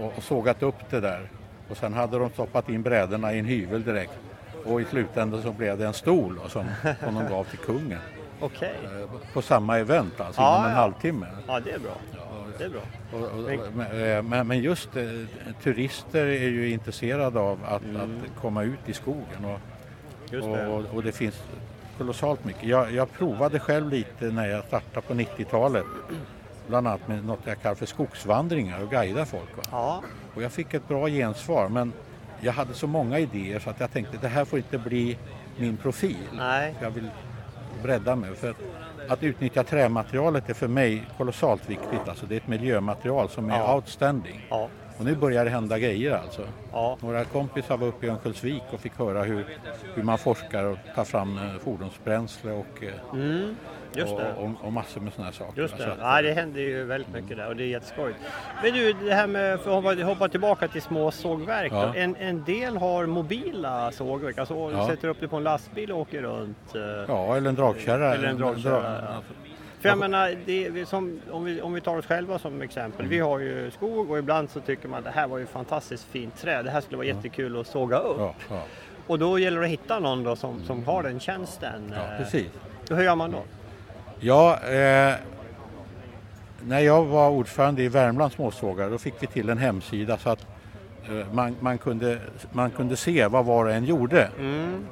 och, 0.00 0.12
och 0.16 0.22
sågat 0.22 0.62
upp 0.62 0.90
det 0.90 1.00
där. 1.00 1.30
Och 1.70 1.76
sen 1.76 1.92
hade 1.92 2.18
de 2.18 2.30
stoppat 2.30 2.68
in 2.68 2.82
brädorna 2.82 3.34
i 3.34 3.38
en 3.38 3.44
hyvel 3.44 3.84
direkt 3.84 4.18
och 4.64 4.80
i 4.80 4.84
slutändan 4.84 5.42
så 5.42 5.52
blev 5.52 5.78
det 5.78 5.86
en 5.86 5.92
stol 5.92 6.40
som, 6.48 6.64
som 7.04 7.14
de 7.14 7.28
gav 7.28 7.44
till 7.44 7.58
kungen. 7.58 7.98
Okay. 8.40 8.68
Eh, 8.68 9.32
på 9.32 9.42
samma 9.42 9.78
event 9.78 10.20
alltså, 10.20 10.42
ja, 10.42 10.54
inom 10.54 10.64
en 10.64 10.70
ja. 10.70 10.76
halvtimme. 10.76 11.26
Ja, 11.46 11.60
det 11.60 11.70
är 11.70 11.78
bra. 11.78 11.96
det 12.58 12.64
är 12.64 12.68
bra. 12.68 12.80
Och, 13.12 13.44
och, 13.44 13.50
eh, 13.94 14.22
men, 14.22 14.46
men, 14.46 14.58
just 14.58 14.96
eh, 14.96 15.04
turister 15.62 16.26
är 16.26 16.48
ju 16.48 16.70
intresserade 16.70 17.40
av 17.40 17.58
att, 17.64 17.82
mm. 17.82 18.00
att 18.00 18.40
komma 18.40 18.62
ut 18.62 18.78
i 18.86 18.92
skogen. 18.92 19.44
Och, 19.44 19.60
det. 20.30 20.66
Och, 20.66 21.02
det 21.02 21.12
finns 21.12 21.42
kolossalt 21.98 22.44
mycket. 22.44 22.64
Jag, 22.64 22.92
jag, 22.92 23.12
provade 23.12 23.60
själv 23.60 23.90
lite 23.90 24.24
när 24.24 24.46
jag 24.48 24.64
startade 24.64 25.06
på 25.06 25.14
90-talet 25.14 25.86
bland 26.68 26.86
annat 26.86 27.08
med 27.08 27.24
något 27.24 27.40
jag 27.44 27.60
kallar 27.62 27.74
för 27.74 27.86
skogsvandringar 27.86 28.82
och 28.82 28.90
guida 28.90 29.26
folk. 29.26 29.48
Och 30.34 30.42
jag 30.42 30.52
fick 30.52 30.74
ett 30.74 30.88
bra 30.88 31.08
gensvar 31.08 31.68
men 31.68 31.92
jag 32.40 32.52
hade 32.52 32.74
så 32.74 32.86
många 32.86 33.18
idéer 33.18 33.58
så 33.58 33.70
att 33.70 33.80
jag 33.80 33.92
tänkte 33.92 34.18
det 34.20 34.28
här 34.28 34.44
får 34.44 34.58
inte 34.58 34.78
bli 34.78 35.18
min 35.56 35.76
profil. 35.76 36.28
Nej. 36.32 36.74
Jag 36.80 36.90
vill 36.90 37.10
bredda 37.82 38.16
mig. 38.16 38.34
För 38.36 38.54
att, 39.08 39.22
utnyttja 39.22 39.64
trämaterialet 39.64 40.50
är 40.50 40.54
för 40.54 40.68
mig 40.68 41.06
kolossalt 41.16 41.70
viktigt. 41.70 42.08
Alltså 42.08 42.26
det 42.26 42.34
är 42.34 42.36
ett 42.36 42.46
miljömaterial 42.46 43.28
som 43.28 43.50
är 43.50 43.58
Ja. 43.58 43.74
outstanding. 43.74 44.46
Ja. 44.50 44.68
Och 44.98 45.04
nu 45.04 45.16
börjar 45.16 45.44
det 45.44 45.50
hända 45.50 45.78
grejer 45.78 46.12
alltså. 46.12 46.42
Ja. 46.72 46.98
Några 47.00 47.24
kompisar 47.24 47.76
var 47.76 47.86
uppe 47.86 48.06
i 48.06 48.08
Örnsköldsvik 48.08 48.62
och 48.70 48.80
fick 48.80 48.98
höra 48.98 49.22
hur, 49.22 49.46
hur 49.94 50.02
man 50.02 50.18
forskar 50.18 50.64
och 50.64 50.78
tar 50.94 51.04
fram 51.04 51.38
eh, 51.38 51.44
fordonsbränsle 51.64 52.52
och, 52.52 52.82
eh, 52.84 52.92
Mm. 53.20 53.56
Just 53.94 54.12
och, 54.12 54.20
det. 54.20 54.32
och, 54.32 54.50
och 54.66 54.72
massor 54.72 55.00
med 55.00 55.12
sådana 55.12 55.30
här 55.30 55.32
saker. 55.38 55.62
Just 55.62 55.76
Så 55.76 55.82
det. 55.82 55.92
att, 55.92 55.98
Ja, 56.00 56.22
det 56.22 56.32
händer 56.32 56.60
ju 56.60 56.84
väldigt 56.84 57.12
mycket 57.12 57.36
där 57.36 57.48
och 57.48 57.56
det 57.56 57.62
är 57.64 57.66
jätteskojigt. 57.68 58.18
Men 58.62 58.72
du, 58.72 58.92
det 58.92 59.14
här 59.14 59.26
med, 59.26 59.60
för 59.60 59.90
att 59.92 60.00
hoppa, 60.02 60.28
tillbaka 60.28 60.68
till 60.68 60.82
små 60.82 61.10
sågverk. 61.10 61.72
Ja. 61.72 61.94
En, 61.94 62.16
en 62.16 62.44
del 62.44 62.76
har 62.76 63.06
mobila 63.06 63.90
sågverk, 63.92 64.38
alltså 64.38 64.70
Ja. 64.72 64.88
sätter 64.88 65.08
upp 65.08 65.16
det 65.20 65.28
på 65.28 65.36
en 65.36 65.42
lastbil 65.44 65.92
och 65.92 65.98
åker 65.98 66.22
runt. 66.22 66.74
eh, 66.74 66.80
Ja, 67.08 67.36
eller 67.36 67.48
en 67.48 67.54
dragkärra. 67.54 68.14
Eller 68.14 68.28
en 68.28 68.38
dragkärra, 68.38 68.80
drag- 68.80 69.04
ja. 69.08 69.22
För 69.80 69.88
jag 69.88 69.98
menar, 69.98 70.28
är 70.28 70.84
som, 70.84 71.20
om, 71.30 71.44
vi, 71.44 71.60
om 71.62 71.72
vi 71.72 71.80
tar 71.80 71.96
oss 71.96 72.06
själva 72.06 72.38
som 72.38 72.62
exempel. 72.62 73.06
Vi 73.06 73.18
har 73.18 73.38
ju 73.38 73.70
skog 73.70 74.10
och 74.10 74.18
ibland 74.18 74.50
så 74.50 74.60
tycker 74.60 74.88
man 74.88 74.98
att 74.98 75.04
det 75.04 75.10
här 75.10 75.28
var 75.28 75.38
ju 75.38 75.46
fantastiskt 75.46 76.04
fint 76.04 76.36
träd. 76.40 76.64
Det 76.64 76.70
här 76.70 76.80
skulle 76.80 76.96
vara 76.96 77.06
jättekul 77.06 77.60
att 77.60 77.66
såga 77.66 77.98
upp. 77.98 78.16
Ja, 78.18 78.34
ja, 78.50 78.62
Och 79.06 79.18
då 79.18 79.38
gäller 79.38 79.58
det 79.60 79.66
att 79.66 79.72
hitta 79.72 79.98
någon 79.98 80.24
då 80.24 80.36
som, 80.36 80.62
som 80.64 80.84
har 80.86 81.02
den 81.02 81.20
tjänsten. 81.20 81.92
ja, 81.96 82.12
Eh, 82.12 82.18
precis. 82.18 82.46
Hur 82.90 83.02
gör 83.02 83.14
man 83.14 83.30
då? 83.30 83.42
Ja, 84.20 84.58
eh, 84.60 85.14
när 86.66 86.80
jag 86.80 87.04
var 87.04 87.30
ordförande 87.30 87.82
i 87.82 87.88
Värmlands 87.88 88.34
småsågar 88.36 88.90
då 88.90 88.98
fick 88.98 89.14
vi 89.20 89.26
till 89.26 89.48
en 89.48 89.58
hemsida 89.58 90.18
så 90.18 90.30
att 90.30 90.46
eh, 91.08 91.32
man, 91.32 91.56
man, 91.60 91.78
kunde, 91.78 92.18
man 92.52 92.70
kunde 92.70 92.96
se 92.96 93.26
vad 93.26 93.44
var 93.44 93.64
och 93.64 93.72
en 93.72 93.84
gjorde. 93.84 94.28
Mm. 94.38 94.84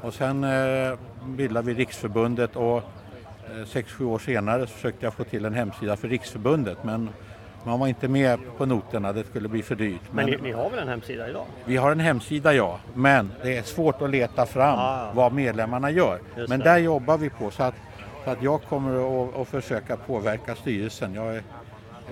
Och 0.00 0.14
sen 0.14 0.44
eh, 0.44 0.98
bildade 1.26 1.66
vi 1.66 1.74
Riksförbundet 1.74 2.56
och 2.56 2.76
eh, 2.76 3.64
sex, 3.66 3.92
sju 3.92 4.04
år 4.04 4.18
senare 4.18 4.66
försökte 4.66 5.06
jag 5.06 5.14
få 5.14 5.24
till 5.24 5.44
en 5.44 5.54
hemsida 5.54 5.96
för 5.96 6.08
Riksförbundet 6.08 6.78
men 6.84 7.08
man 7.64 7.80
var 7.80 7.86
inte 7.86 8.08
med 8.08 8.40
på 8.58 8.66
noterna, 8.66 9.12
det 9.12 9.24
skulle 9.24 9.48
bli 9.48 9.62
för 9.62 9.74
dyrt. 9.74 10.00
Men 10.10 10.24
Men 10.30 10.34
ni, 10.34 10.42
ni 10.42 10.52
har 10.52 10.70
väl 10.70 10.78
en 10.78 10.88
hemsida 10.88 11.28
idag? 11.28 11.44
vi 11.64 11.76
har 11.76 11.92
en 11.92 12.00
hemsida 12.00 12.54
ja, 12.54 12.78
men 12.94 13.32
det 13.42 13.56
är 13.56 13.62
svårt 13.62 14.02
att 14.02 14.10
leta 14.10 14.46
fram 14.46 14.78
Ah. 14.78 15.10
vad 15.14 15.32
medlemmarna 15.32 15.90
gör. 15.90 16.18
Men 16.48 16.58
det. 16.58 16.64
där 16.64 16.78
jobbar 16.78 17.18
vi 17.18 17.30
på 17.30 17.50
så 17.50 17.62
att, 17.62 17.74
så 18.26 18.32
att 18.32 18.42
jag 18.42 18.62
kommer 18.62 19.24
att, 19.28 19.36
att 19.36 19.48
försöka 19.48 19.96
påverka 19.96 20.54
styrelsen. 20.54 21.14
Jag 21.14 21.36
är 21.36 21.42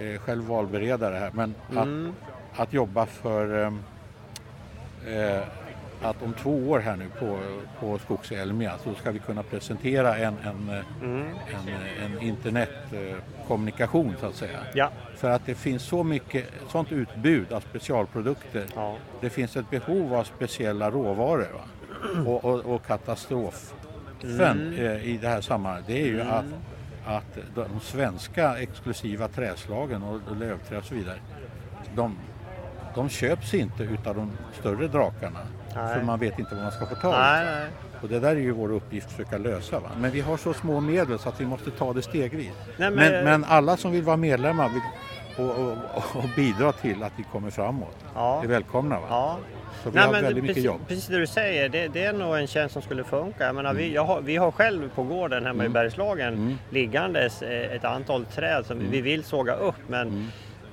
eh, 0.01 0.19
själv 0.21 0.45
valberedare 0.45 1.17
här, 1.17 1.31
men 1.35 1.55
Mm. 1.73 2.13
att, 2.53 2.61
att 2.61 2.73
jobba 2.73 3.07
för 3.07 3.65
ehm, 3.65 3.79
eh, 5.09 5.43
att 6.03 6.23
om 6.23 6.33
två 6.33 6.71
år 6.71 6.79
här 6.81 6.97
nu 6.97 7.09
på, 7.19 7.39
på 7.81 7.99
Skogselmia 7.99 8.73
så 8.85 8.95
ska 8.95 9.11
vi 9.11 9.19
kunna 9.19 9.43
presentera 9.43 10.17
en, 10.17 10.35
en, 10.45 10.83
Mm. 11.03 11.27
en, 11.55 12.13
en 12.13 12.21
internetkommunikation 12.23 14.15
så 14.21 14.27
att 14.27 14.35
säga. 14.35 14.59
Ja. 14.75 14.91
För 15.17 15.31
att 15.31 15.47
det 15.47 15.55
finns 15.55 15.83
så 15.83 16.03
mycket 16.05 16.45
sånt 16.69 16.93
utbud 16.93 17.53
av 17.53 17.61
specialprodukter. 17.61 18.65
ja. 18.75 18.97
Det 19.21 19.31
finns 19.31 19.57
ett 19.57 19.71
behov 19.71 20.15
av 20.15 20.25
speciella 20.25 20.91
råvaror 20.91 21.49
va? 21.55 21.61
Och, 22.27 22.45
och, 22.45 22.75
och 22.75 22.83
katastrofen 24.21 24.61
Mm. 24.75 24.87
eh, 24.87 25.05
i 25.09 25.19
det 25.23 25.29
här 25.29 25.41
sammanhanget 25.41 25.87
det 25.87 26.03
är 26.03 26.07
ju 26.07 26.21
att, 26.21 26.45
att 27.07 27.39
de 27.55 27.81
svenska 27.81 28.57
exklusiva 28.59 29.29
träslagen 29.29 30.03
och 30.03 30.37
lövträ 30.37 30.79
och 30.79 30.85
så 30.85 30.95
vidare 30.95 31.19
de, 31.95 32.17
de 32.95 33.09
köps 33.09 33.55
inte 33.55 33.83
utav 33.83 34.15
de 34.17 34.31
större 34.61 34.89
drakarna 34.89 35.39
Nej. 35.75 35.95
för 35.95 36.03
man 36.03 36.19
vet 36.19 36.39
inte 36.39 36.55
vad 36.55 36.63
man 36.63 36.73
ska 36.73 36.87
få 36.87 36.95
tag 36.95 37.15
i. 37.15 37.67
Och 38.03 38.09
det 38.09 38.21
där 38.21 38.31
är 38.37 38.41
ju 38.41 38.51
vår 38.53 38.73
uppgift 38.73 39.07
att 39.07 39.13
försöka 39.13 39.39
lösa. 39.39 39.81
Va? 39.81 39.89
Men 40.01 40.11
vi 40.11 40.21
har 40.21 40.37
så 40.37 40.55
små 40.55 40.81
medel 40.81 41.19
så 41.19 41.29
att 41.29 41.41
vi 41.41 41.47
måste 41.47 41.71
ta 41.71 41.93
det 41.93 42.03
stegvis. 42.03 42.51
Nej, 42.77 42.91
men- 42.91 43.13
men, 43.13 43.25
men 43.25 43.45
alla 43.45 43.77
som 43.77 43.93
vill 43.93 44.03
vara 44.03 44.17
medlemmar 44.17 44.71
och, 45.39 45.45
och, 45.51 45.73
och 46.17 46.25
bidra 46.37 46.73
till 46.73 47.03
att 47.03 47.13
vi 47.17 47.23
kommer 47.33 47.51
framåt 47.51 47.97
Ja. 48.15 48.43
är 48.43 48.49
välkomna. 48.49 49.01
Va? 49.01 49.07
Ja. 49.11 49.39
Så 49.83 49.91
vi 49.91 49.97
Nej, 49.97 50.05
har 50.07 50.13
väldigt 50.13 50.35
mycket 50.35 50.47
precis, 50.49 50.65
jobb. 50.65 50.81
precis 50.89 51.07
det 51.07 51.19
du 51.19 51.27
säger, 51.27 51.69
det, 51.69 51.89
det 51.89 52.05
är 52.05 52.13
nog 52.13 52.37
en 52.39 52.47
tjänst 52.47 52.73
som 52.73 52.83
skulle 52.83 53.05
funka. 53.05 53.45
Jag 53.47 53.55
menar, 53.55 53.75
vi, 53.75 53.95
jag 53.95 54.05
har, 54.05 54.21
vi 54.21 54.37
har 54.37 54.51
själv 54.51 54.91
på 54.95 55.03
gården 55.03 55.47
hemma 55.47 55.65
i 55.65 55.69
Bergslagen 55.69 56.35
Mm. 56.35 56.59
liggandes 56.71 57.43
eh, 57.43 57.73
ett 57.77 57.85
antal 57.85 58.25
träd 58.25 58.67
som 58.67 58.79
vi 58.91 59.01
vill 59.01 59.25
såga 59.25 59.55
upp 59.55 59.75
men 59.89 60.09
Mm. 60.09 60.27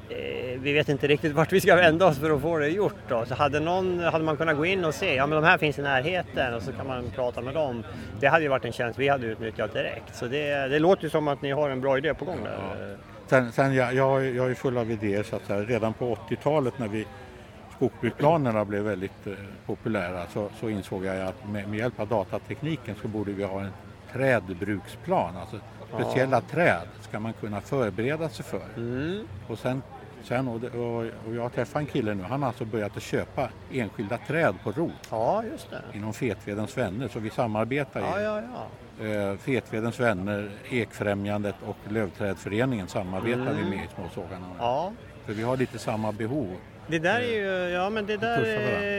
eh, 0.09 0.59
vi 0.59 0.73
vet 0.73 0.89
inte 0.89 1.07
riktigt 1.07 1.33
vart 1.33 1.51
vi 1.53 1.61
ska 1.61 1.75
vända 1.75 2.05
oss 2.05 2.19
för 2.19 2.29
att 2.35 2.41
få 2.41 2.57
det 2.57 2.67
gjort. 2.67 2.95
Då. 3.07 3.25
Så 3.25 3.35
hade, 3.35 3.59
någon, 3.59 3.99
hade 3.99 4.23
man 4.23 4.37
kunnat 4.37 4.57
gå 4.57 4.65
in 4.65 4.85
och 4.85 4.93
se, 4.95 5.15
ja 5.15 5.27
men 5.27 5.41
de 5.41 5.47
här 5.47 5.57
finns 5.57 5.79
i 5.79 5.81
närheten 5.81 6.53
och 6.53 6.61
så 6.61 6.71
kan 6.71 6.87
man 6.87 7.11
prata 7.15 7.41
med 7.41 7.53
dem. 7.53 7.83
Det 8.19 8.27
hade 8.27 8.43
ju 8.43 8.49
varit 8.49 8.65
en 8.65 8.71
tjänst 8.71 8.99
vi 8.99 9.07
hade 9.07 9.25
utnyttjat 9.27 9.73
direkt. 9.73 10.15
Så 10.15 10.25
det, 10.25 10.67
det 10.67 10.79
låter 10.79 11.03
ju 11.03 11.09
som 11.09 11.27
att 11.27 11.41
ni 11.41 11.51
har 11.51 11.69
en 11.69 11.81
bra 11.81 11.97
idé 11.97 12.13
på 12.13 12.25
gång 12.25 12.39
där. 12.43 12.97
Sen, 13.31 13.51
sen 13.51 13.75
jag, 13.75 13.93
jag, 13.93 14.25
jag 14.35 14.51
är 14.51 14.55
full 14.55 14.77
av 14.77 14.91
idéer 14.91 15.23
så 15.23 15.35
att 15.35 15.45
säga. 15.45 15.59
Redan 15.59 15.93
på 15.93 16.15
80-talet 16.15 16.79
när 16.79 16.87
vi 16.87 17.07
skogsbruksplanerna 17.75 18.65
blev 18.65 18.83
väldigt 18.83 19.27
eh, 19.27 19.33
populära 19.65 20.27
så, 20.33 20.49
så 20.59 20.69
insåg 20.69 21.05
jag 21.05 21.21
att 21.21 21.49
med, 21.49 21.69
med 21.69 21.79
hjälp 21.79 21.99
av 21.99 22.07
datatekniken 22.07 22.95
så 23.01 23.07
borde 23.07 23.31
vi 23.31 23.43
ha 23.43 23.61
en 23.61 23.71
trädbruksplan. 24.13 25.37
Alltså 25.37 25.59
speciella 25.93 26.41
träd 26.41 26.87
ska 27.01 27.19
man 27.19 27.33
kunna 27.33 27.61
förbereda 27.61 28.29
sig 28.29 28.45
för. 28.45 28.67
Mm. 28.77 29.27
Och 29.47 29.59
sen, 29.59 29.81
sen 30.23 30.47
och, 30.47 30.63
och, 30.63 31.05
och 31.27 31.35
jag 31.35 31.41
har 31.41 31.49
träffat 31.49 31.79
en 31.79 31.85
kille 31.85 32.13
nu, 32.13 32.23
han 32.23 32.41
har 32.41 32.47
alltså 32.47 32.65
börjat 32.65 32.97
att 32.97 33.03
köpa 33.03 33.49
enskilda 33.71 34.17
träd 34.17 34.55
på 34.63 34.71
rot 34.71 35.07
Ja, 35.09 35.43
just 35.51 35.69
det. 35.69 35.97
inom 35.97 36.13
Fetvedens 36.13 36.77
vänner. 36.77 37.07
Så 37.07 37.19
vi 37.19 37.29
samarbetar 37.29 37.99
Ja, 37.99 38.21
ja, 38.21 38.41
ja. 38.41 38.67
Eh, 39.01 39.37
Fetvedens 39.37 39.99
vänner, 39.99 40.49
Ekfrämjandet 40.69 41.55
och 41.65 41.77
Lövträdföreningen 41.89 42.87
samarbetar 42.87 43.53
vi 43.53 43.59
Mm. 43.61 43.69
med 43.69 43.79
i 43.85 43.87
småsågarna. 43.95 44.45
ja. 44.59 44.91
För 45.25 45.33
vi 45.33 45.43
har 45.43 45.57
lite 45.57 45.79
samma 45.79 46.11
behov. 46.11 46.55
Det 46.87 46.99
där 46.99 47.19
är 47.19 47.33
ju, 47.33 47.73
ja 47.73 47.89
men 47.89 48.05
det 48.05 48.17
där, 48.17 48.45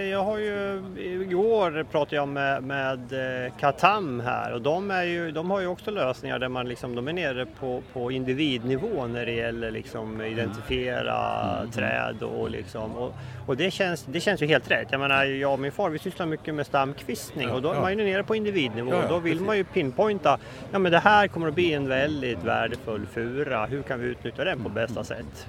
jag 0.06 0.24
har 0.24 0.38
ju, 0.38 0.82
igår 0.96 1.84
pratade 1.90 2.16
jag 2.16 2.28
med, 2.28 2.62
med 2.62 3.12
eh, 3.46 3.52
Katam 3.60 4.20
här 4.20 4.52
och 4.52 4.62
de, 4.62 4.90
är 4.90 5.02
ju, 5.02 5.30
de 5.30 5.50
har 5.50 5.60
ju 5.60 5.66
också 5.66 5.90
lösningar 5.90 6.38
där 6.38 6.48
man 6.48 6.68
liksom, 6.68 6.94
de 6.94 7.08
är 7.08 7.12
nere 7.12 7.46
på, 7.60 7.82
på 7.92 8.12
individnivå 8.12 9.06
när 9.06 9.26
det 9.26 9.32
gäller 9.32 9.70
liksom 9.70 10.22
identifiera 10.22 11.42
Mm. 11.58 11.70
träd 11.70 12.22
och 12.22 12.50
liksom, 12.50 12.96
och, 12.96 13.14
och 13.46 13.56
det, 13.56 13.70
känns, 13.70 14.04
det 14.04 14.20
känns 14.20 14.42
ju 14.42 14.46
helt 14.46 14.70
rätt. 14.70 14.88
Jag 14.90 15.00
menar, 15.00 15.24
jag 15.24 15.52
och 15.52 15.58
min 15.60 15.72
far 15.72 15.90
vi 15.90 15.98
sysslar 15.98 16.26
mycket 16.26 16.54
med 16.54 16.66
stamkvistning 16.66 17.50
och 17.50 17.62
då 17.62 17.70
är 17.70 17.74
ja. 17.74 17.80
man 17.80 17.98
ju 17.98 18.04
nere 18.04 18.22
på 18.22 18.36
individnivå 18.36 18.92
och 18.96 19.08
då 19.08 19.18
vill 19.18 19.40
man 19.40 19.56
ju 19.56 19.64
pinpointa, 19.64 20.38
ja 20.72 20.78
men 20.78 20.92
det 20.92 20.98
här 20.98 21.28
kommer 21.28 21.48
att 21.48 21.54
bli 21.54 21.72
en 21.72 21.88
väldigt 21.88 22.44
värdefull 22.44 23.06
fura, 23.06 23.66
hur 23.66 23.82
kan 23.82 24.00
vi 24.00 24.06
utnyttja 24.06 24.44
den 24.44 24.62
på 24.62 24.68
bästa 24.68 25.04
sätt? 25.04 25.46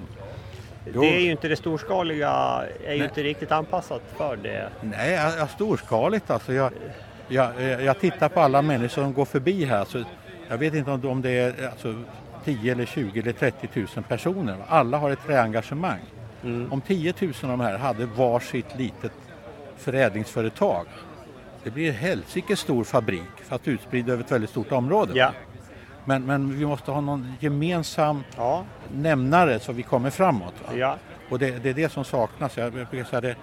Jo. 0.92 1.00
Det 1.00 1.06
är 1.06 1.20
ju 1.20 1.30
inte 1.30 1.48
det 1.48 1.56
storskaliga, 1.56 2.30
är 2.86 2.92
ju 2.92 2.98
Nej. 2.98 3.08
inte 3.08 3.22
riktigt 3.22 3.52
anpassat 3.52 4.02
för 4.16 4.36
det. 4.36 4.68
Nej, 4.80 5.18
storskaligt 5.54 6.30
alltså. 6.30 6.52
Jag, 6.52 6.72
jag, 7.28 7.82
jag 7.82 8.00
tittar 8.00 8.28
på 8.28 8.40
alla 8.40 8.62
människor 8.62 8.88
som 9.02 9.12
går 9.12 9.24
förbi 9.24 9.64
här. 9.64 9.84
Så 9.84 10.04
jag 10.48 10.58
vet 10.58 10.74
inte 10.74 10.90
om, 10.90 11.22
det 11.22 11.30
är 11.30 11.68
alltså, 11.70 11.94
10 12.44 12.72
eller 12.72 12.86
20 12.86 13.20
eller 13.20 13.32
30 13.32 13.68
000 13.74 13.86
personer. 14.08 14.56
Alla 14.68 14.98
har 14.98 15.10
ett 15.10 15.26
träengagemang. 15.26 16.00
Mm. 16.42 16.72
Om 16.72 16.80
10 16.80 17.14
000 17.20 17.32
av 17.42 17.48
de 17.48 17.60
här 17.60 17.78
hade 17.78 18.06
varsitt 18.06 18.78
litet 18.78 19.12
förädlingsföretag. 19.76 20.86
Det 21.64 21.70
blir 21.70 21.88
en 21.88 21.94
helsike 21.94 22.56
stor 22.56 22.84
fabrik 22.84 23.22
fast 23.48 23.68
utspridd 23.68 24.10
över 24.10 24.24
ett 24.24 24.32
väldigt 24.32 24.50
stort 24.50 24.72
område. 24.72 25.12
Ja, 25.14 25.32
Men, 26.04 26.26
men 26.26 26.58
vi 26.58 26.66
måste 26.66 26.90
ha 26.90 27.00
någon 27.00 27.32
gemensam 27.40 28.24
ja, 28.36 28.64
nämnare 28.92 29.58
så 29.58 29.72
vi 29.72 29.82
kommer 29.82 30.10
framåt. 30.10 30.54
Ja. 30.76 30.96
Och 31.28 31.38
det, 31.38 31.62
det 31.62 31.70
är 31.70 31.74
det 31.74 31.92
som 31.92 32.04
saknas. 32.04 32.56
Jag 32.56 32.72
brukar 32.72 33.04
säga 33.04 33.20
det, 33.20 33.36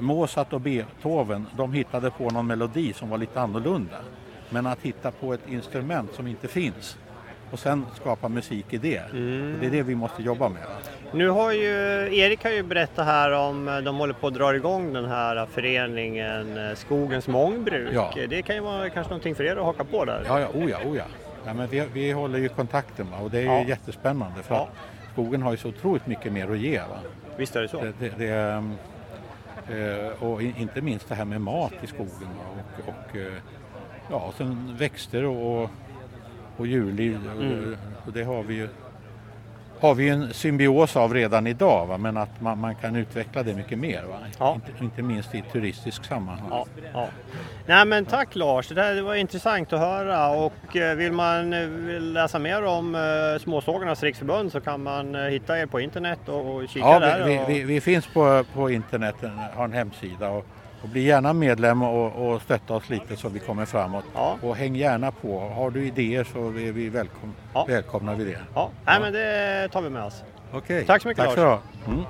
Mozart 0.00 0.52
och 0.52 0.60
Beethoven 0.60 1.46
de 1.56 1.72
hittade 1.72 2.10
på 2.10 2.30
någon 2.30 2.46
melodi 2.46 2.92
som 2.92 3.10
var 3.10 3.18
lite 3.18 3.40
annorlunda. 3.40 3.96
Men 4.50 4.66
att 4.66 4.80
hitta 4.82 5.10
på 5.10 5.34
ett 5.34 5.48
instrument 5.48 6.14
som 6.14 6.26
inte 6.26 6.48
finns 6.48 6.98
och 7.50 7.58
sen 7.58 7.86
skapa 7.94 8.28
musik 8.28 8.66
i 8.70 8.78
det. 8.78 9.02
Mm. 9.12 9.56
Det 9.60 9.66
är 9.66 9.70
det 9.70 9.82
vi 9.82 9.94
måste 9.94 10.22
jobba 10.22 10.48
med. 10.48 10.62
Nu 11.12 11.28
har 11.28 11.52
ju 11.52 11.68
Erik 12.18 12.44
har 12.44 12.50
ju 12.50 12.62
berättat 12.62 13.06
här 13.06 13.32
om, 13.32 13.68
eh, 13.68 13.78
de 13.78 13.96
håller 13.96 14.14
på 14.14 14.26
att 14.26 14.34
dra 14.34 14.56
igång 14.56 14.92
den 14.92 15.04
här 15.04 15.46
föreningen 15.46 16.58
eh, 16.58 16.74
Skogens 16.74 17.28
mångbruk. 17.28 17.90
Ja. 17.94 18.12
Det 18.28 18.42
kan 18.42 18.54
ju 18.54 18.62
vara 18.62 18.90
kanske 18.90 19.10
någonting 19.10 19.34
för 19.34 19.44
er 19.44 19.56
att 19.56 19.64
haka 19.64 19.84
på 19.84 20.04
där. 20.04 20.22
Ja, 20.26 20.40
ja, 20.40 20.48
oh 20.54 20.70
ja, 20.70 20.78
oh 20.84 20.96
ja. 21.46 21.54
men 21.54 21.68
vi, 21.68 21.84
vi 21.92 22.12
håller 22.12 22.38
ju 22.38 22.48
kontakten 22.48 23.10
va? 23.10 23.18
och 23.18 23.30
det 23.30 23.38
är 23.38 23.42
ju 23.42 23.48
Ja. 23.48 23.62
jättespännande 23.64 24.42
för 24.42 24.54
Ja. 24.54 24.60
att 24.62 25.12
skogen 25.12 25.42
har 25.42 25.50
ju 25.50 25.56
så 25.56 25.68
otroligt 25.68 26.06
mycket 26.06 26.32
mer 26.32 26.50
att 26.50 26.58
ge. 26.58 26.78
Va? 26.78 26.98
Visst 27.36 27.56
är 27.56 27.62
det 27.62 27.68
så? 27.68 27.80
Det, 27.80 27.92
det, 27.98 28.12
det, 28.18 28.28
ehm, 28.34 28.74
eh, 29.68 30.22
och 30.22 30.42
inte 30.42 30.80
minst 30.80 31.08
det 31.08 31.14
här 31.14 31.24
med 31.24 31.40
mat 31.40 31.72
i 31.82 31.86
skogen 31.86 32.10
va? 32.38 32.62
och, 32.78 32.88
och 32.88 33.16
eh, 33.16 33.32
ja, 34.10 34.16
och 34.16 34.34
sen 34.34 34.76
växter 34.78 35.24
och, 35.24 35.70
och 36.56 36.66
djurliv. 36.66 37.20
Och, 37.36 37.42
Mm. 37.42 37.76
och 38.06 38.12
det 38.12 38.24
har 38.24 38.42
vi 38.42 38.54
ju 38.54 38.68
har 39.80 39.94
vi 39.94 40.08
en 40.08 40.34
symbios 40.34 40.96
av 40.96 41.14
redan 41.14 41.46
idag 41.46 41.86
va? 41.86 41.98
men 41.98 42.16
att 42.16 42.40
man, 42.40 42.58
man 42.58 42.74
kan 42.74 42.96
utveckla 42.96 43.42
det 43.42 43.54
mycket 43.54 43.78
mer. 43.78 44.04
Ja. 44.38 44.54
Inte, 44.54 44.84
inte 44.84 45.02
minst 45.02 45.34
i 45.34 45.42
turistisk 45.52 46.04
sammanhang. 46.04 46.48
Ja, 46.50 46.66
ja. 46.92 47.08
Nej 47.66 47.84
men 47.84 48.04
tack 48.04 48.34
Lars, 48.36 48.68
det 48.68 48.74
där 48.74 49.02
var 49.02 49.14
intressant 49.14 49.72
att 49.72 49.80
höra 49.80 50.28
och 50.28 50.76
eh, 50.76 50.96
vill 50.96 51.12
man 51.12 51.52
eh, 51.52 51.68
läsa 52.00 52.38
mer 52.38 52.64
om 52.64 52.94
eh, 52.94 53.42
Småsågarnas 53.42 54.02
riksförbund 54.02 54.52
så 54.52 54.60
kan 54.60 54.82
man 54.82 55.14
hitta 55.14 55.58
er 55.58 55.66
på 55.66 55.80
internet 55.80 56.28
och, 56.28 56.54
och 56.54 56.68
kika 56.68 56.86
Ja, 56.86 56.98
där. 56.98 57.24
vi, 57.26 57.38
och... 57.38 57.48
vi, 57.48 57.54
vi, 57.54 57.64
vi 57.64 57.80
finns 57.80 58.06
på, 58.06 58.44
på 58.54 58.70
internet, 58.70 59.16
har 59.54 59.64
en 59.64 59.72
hemsida 59.72 60.28
och, 60.30 60.46
och 60.82 60.88
bli 60.88 61.02
gärna 61.02 61.32
medlem 61.32 61.82
och, 61.82 62.32
och 62.32 62.42
stötta 62.42 62.74
oss 62.74 62.88
lite 62.90 63.16
så 63.16 63.28
vi 63.28 63.38
kommer 63.38 63.64
framåt. 63.64 64.04
Ja. 64.14 64.36
Och 64.42 64.56
häng 64.56 64.76
gärna 64.76 65.10
på. 65.12 65.38
Har 65.40 65.70
du 65.70 65.86
idéer 65.86 66.24
så 66.32 66.38
är 66.46 66.72
vi 66.72 66.88
välkom, 66.88 67.34
Ja. 67.54 67.64
välkomnar 67.68 68.14
vi 68.14 68.24
det. 68.24 68.38
Ja, 68.54 68.70
nej 68.86 69.00
men 69.00 69.12
det 69.12 69.68
tar 69.72 69.82
vi 69.82 69.90
med 69.90 70.04
oss. 70.04 70.22
Okej. 70.52 70.84
Tack 70.86 71.02
så 71.02 71.08
mycket, 71.08 71.24
Tack 71.24 71.36
Lars. 71.36 71.60
ha. 71.86 72.04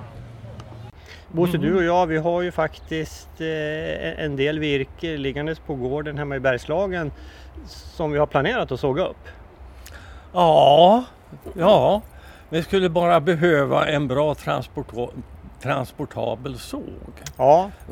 Bosse, 1.33 1.59
du 1.59 1.77
och 1.77 1.85
jag 1.85 2.07
vi 2.07 2.19
har 2.19 2.43
ju 2.43 2.53
faktiskt 2.53 3.29
eh, 3.41 4.25
en 4.25 4.37
del 4.37 4.59
virke 4.59 5.17
liggandes 5.17 5.59
på 5.59 5.75
gården 5.75 6.19
hemma 6.19 6.37
i 6.37 6.41
Bergslagen 6.41 7.13
som 7.67 8.13
vi 8.13 8.19
har 8.19 8.27
planerat 8.27 8.73
att 8.73 8.81
såga 8.81 9.05
upp. 9.07 9.29
Ja, 10.33 11.05
ja. 11.55 12.03
Vi 12.49 12.63
skulle 12.63 12.89
bara 12.89 13.21
behöva 13.21 13.87
en 13.87 14.09
bra 14.09 14.35
transport 14.35 14.87
transportabel 15.63 16.59
såg. 16.59 17.11
Ja, 17.39 17.71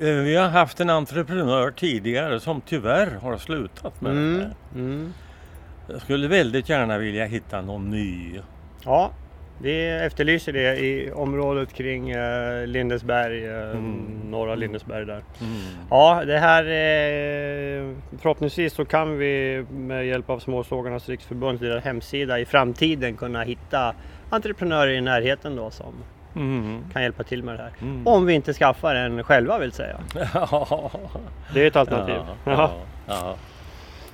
Eh, 0.00 0.06
Vi 0.06 0.36
har 0.36 0.48
haft 0.48 0.80
en 0.80 0.90
entreprenör 0.90 1.70
tidigare 1.70 2.40
som 2.40 2.60
tyvärr 2.60 3.10
har 3.22 3.36
slutat 3.36 4.00
med 4.00 4.12
det 4.12 4.18
mm, 4.20 4.40
här. 4.40 4.54
mm. 4.74 5.12
Jag 5.88 6.00
skulle 6.02 6.28
väldigt 6.28 6.68
gärna 6.68 6.98
vilja 6.98 7.24
hitta 7.24 7.60
någon 7.60 7.90
ny. 7.90 8.40
ja 8.84 9.10
vi 9.62 9.88
efterlyser 9.88 10.52
det 10.52 10.76
i 10.78 11.10
området 11.12 11.72
kring 11.72 12.10
eh, 12.10 12.66
Lindesberg, 12.66 13.44
eh, 13.46 13.70
Mm. 13.70 14.20
norra 14.30 14.54
Lindesberg 14.54 15.04
där. 15.06 15.22
Ja, 15.90 16.22
det 16.26 16.38
här 16.38 16.64
förhoppningsvis 18.18 18.72
så 18.72 18.84
kan 18.84 19.18
vi 19.18 19.64
med 19.70 20.06
hjälp 20.06 20.30
av 20.30 20.38
Småsågarnas 20.38 21.08
riksförbund 21.08 21.60
deras 21.60 21.84
hemsida 21.84 22.38
i 22.38 22.44
framtiden 22.44 23.16
kunna 23.16 23.42
hitta 23.42 23.94
entreprenörer 24.30 24.92
i 24.92 25.00
närheten 25.00 25.56
då 25.56 25.70
som 25.70 25.94
Mm. 26.36 26.84
kan 26.92 27.02
hjälpa 27.02 27.22
till 27.22 27.42
med 27.42 27.54
det 27.58 27.62
här. 27.62 27.72
Mm. 27.82 28.06
Om 28.06 28.26
vi 28.26 28.34
inte 28.34 28.52
skaffar 28.54 28.94
en 28.94 29.24
själva 29.24 29.58
vill 29.58 29.72
säga. 29.72 29.96
Ja, 30.34 30.90
Det 31.54 31.62
är 31.62 31.66
ett 31.66 31.76
alternativ. 31.76 32.14
ja, 32.44 32.52
Ja. 32.52 32.72
ja. 33.06 33.36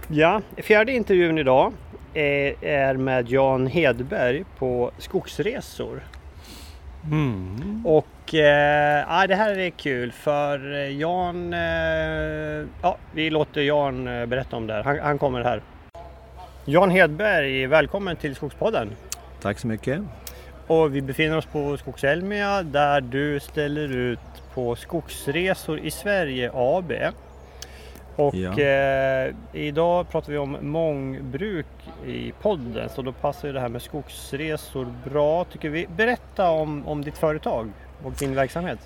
Ja, 0.09 0.41
fjärde 0.57 0.93
intervjun 0.93 1.39
idag 1.39 1.73
är, 2.15 2.65
är 2.65 2.95
med 2.95 3.29
Jan 3.31 3.67
Hedberg 3.67 4.45
på 4.59 4.91
skogsresor. 4.99 6.03
Mm. 7.11 7.87
Och 7.87 8.35
eh, 8.35 9.27
det 9.29 9.35
här 9.35 9.59
är 9.59 9.71
kul 9.71 10.13
för 10.13 10.75
eh, 10.75 10.97
Jan, 10.99 11.53
eh, 11.53 12.67
ja 12.83 12.97
vi 13.13 13.31
låter 13.31 13.61
Jan 13.61 14.09
eh, 14.09 14.27
berätta 14.27 14.57
om 14.57 14.67
det 14.67 14.75
här. 14.75 14.83
Han, 14.83 14.99
han 14.99 15.19
kommer 15.19 15.45
här. 15.45 15.63
Jan 16.65 16.91
Hedberg, 16.91 17.67
välkommen 17.67 18.17
till 18.17 18.35
Skogspodden. 18.35 18.91
Tack 19.41 19.59
så 19.59 19.67
mycket. 19.67 20.01
Och 20.67 20.95
vi 20.95 21.03
befinner 21.03 21.37
oss 21.37 21.47
på 21.47 21.77
Skogselmia 21.77 22.63
där 22.63 23.01
du 23.01 23.41
ställer 23.41 23.97
ut 23.97 24.19
på 24.55 24.77
Skogsresor 24.77 25.79
i 25.79 25.91
Sverige 25.91 26.51
AB. 26.55 26.93
Och 28.17 28.35
Ja. 28.35 28.59
eh, 28.59 29.35
idag 29.53 30.09
pratar 30.11 30.33
vi 30.33 30.39
om 30.39 30.57
mångbruk 30.61 31.67
i 32.07 32.33
podden 32.43 32.89
så 32.89 33.03
då 33.03 33.13
passar 33.13 33.49
ju 33.49 33.55
det 33.55 33.61
här 33.61 33.69
med 33.69 33.83
skogsresor 33.83 34.87
bra 35.11 35.45
tycker 35.45 35.69
vi. 35.71 35.87
Berätta 35.97 36.51
om, 36.51 36.89
om 36.89 37.05
ditt 37.05 37.19
företag 37.19 37.71
och 38.05 38.13
din 38.13 38.35
verksamhet. 38.35 38.79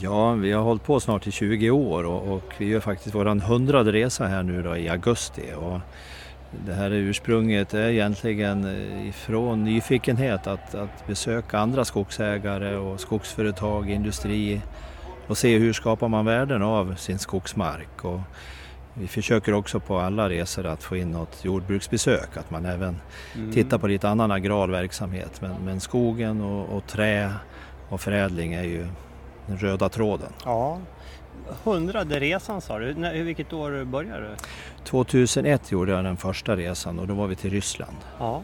Ja, 0.00 0.32
vi 0.32 0.52
har 0.52 0.62
hållit 0.62 0.84
på 0.84 1.00
snart 1.00 1.26
i 1.26 1.30
20 1.30 1.70
år 1.70 2.04
och, 2.04 2.32
och 2.34 2.54
vi 2.58 2.66
gör 2.66 2.80
faktiskt 2.80 3.14
vår 3.14 3.24
hundrade 3.40 3.92
resa 3.92 4.26
här 4.26 4.42
nu 4.42 4.62
då 4.62 4.76
i 4.76 4.88
augusti. 4.88 5.42
Och 5.56 5.80
det 6.66 6.74
här 6.74 6.90
är 6.90 6.94
ursprunget 6.94 7.74
är 7.74 7.88
egentligen 7.88 8.64
eh, 8.64 9.08
ifrån 9.08 9.64
nyfikenhet 9.64 10.46
att, 10.46 10.74
att 10.74 11.06
besöka 11.06 11.58
andra 11.58 11.84
skogsägare 11.84 12.76
och 12.76 13.00
skogsföretag, 13.00 13.90
industri 13.90 14.60
och 15.26 15.38
se 15.38 15.58
hur 15.58 15.72
skapar 15.72 16.08
man 16.08 16.24
värden 16.24 16.62
av 16.62 16.94
sin 16.94 17.18
skogsmark. 17.18 18.04
Och 18.04 18.20
vi 18.94 19.06
försöker 19.06 19.52
också 19.52 19.80
på 19.80 19.98
alla 19.98 20.28
resor 20.28 20.66
att 20.66 20.82
få 20.82 20.96
in 20.96 21.10
något 21.10 21.44
jordbruksbesök, 21.44 22.36
att 22.36 22.50
man 22.50 22.66
även 22.66 22.96
tittar 23.52 23.78
på 23.78 23.86
lite 23.86 24.08
annan 24.08 24.30
agrar 24.30 24.68
verksamhet. 24.68 25.40
Men, 25.40 25.54
men 25.64 25.80
skogen 25.80 26.40
och, 26.40 26.76
och 26.76 26.86
trä 26.86 27.32
och 27.88 28.00
förädling 28.00 28.54
är 28.54 28.64
ju 28.64 28.86
den 29.46 29.58
röda 29.58 29.88
tråden. 29.88 30.32
Ja. 30.44 30.78
Hundrade 31.64 32.20
resan 32.20 32.60
sa 32.60 32.78
du. 32.78 32.94
När, 32.94 33.22
vilket 33.22 33.52
år 33.52 33.84
började 33.84 34.20
du? 34.28 34.34
2001 34.84 35.72
gjorde 35.72 35.92
jag 35.92 36.04
den 36.04 36.16
första 36.16 36.56
resan 36.56 36.98
och 36.98 37.06
då 37.06 37.14
var 37.14 37.26
vi 37.26 37.36
till 37.36 37.50
Ryssland. 37.50 37.96
Ja. 38.18 38.42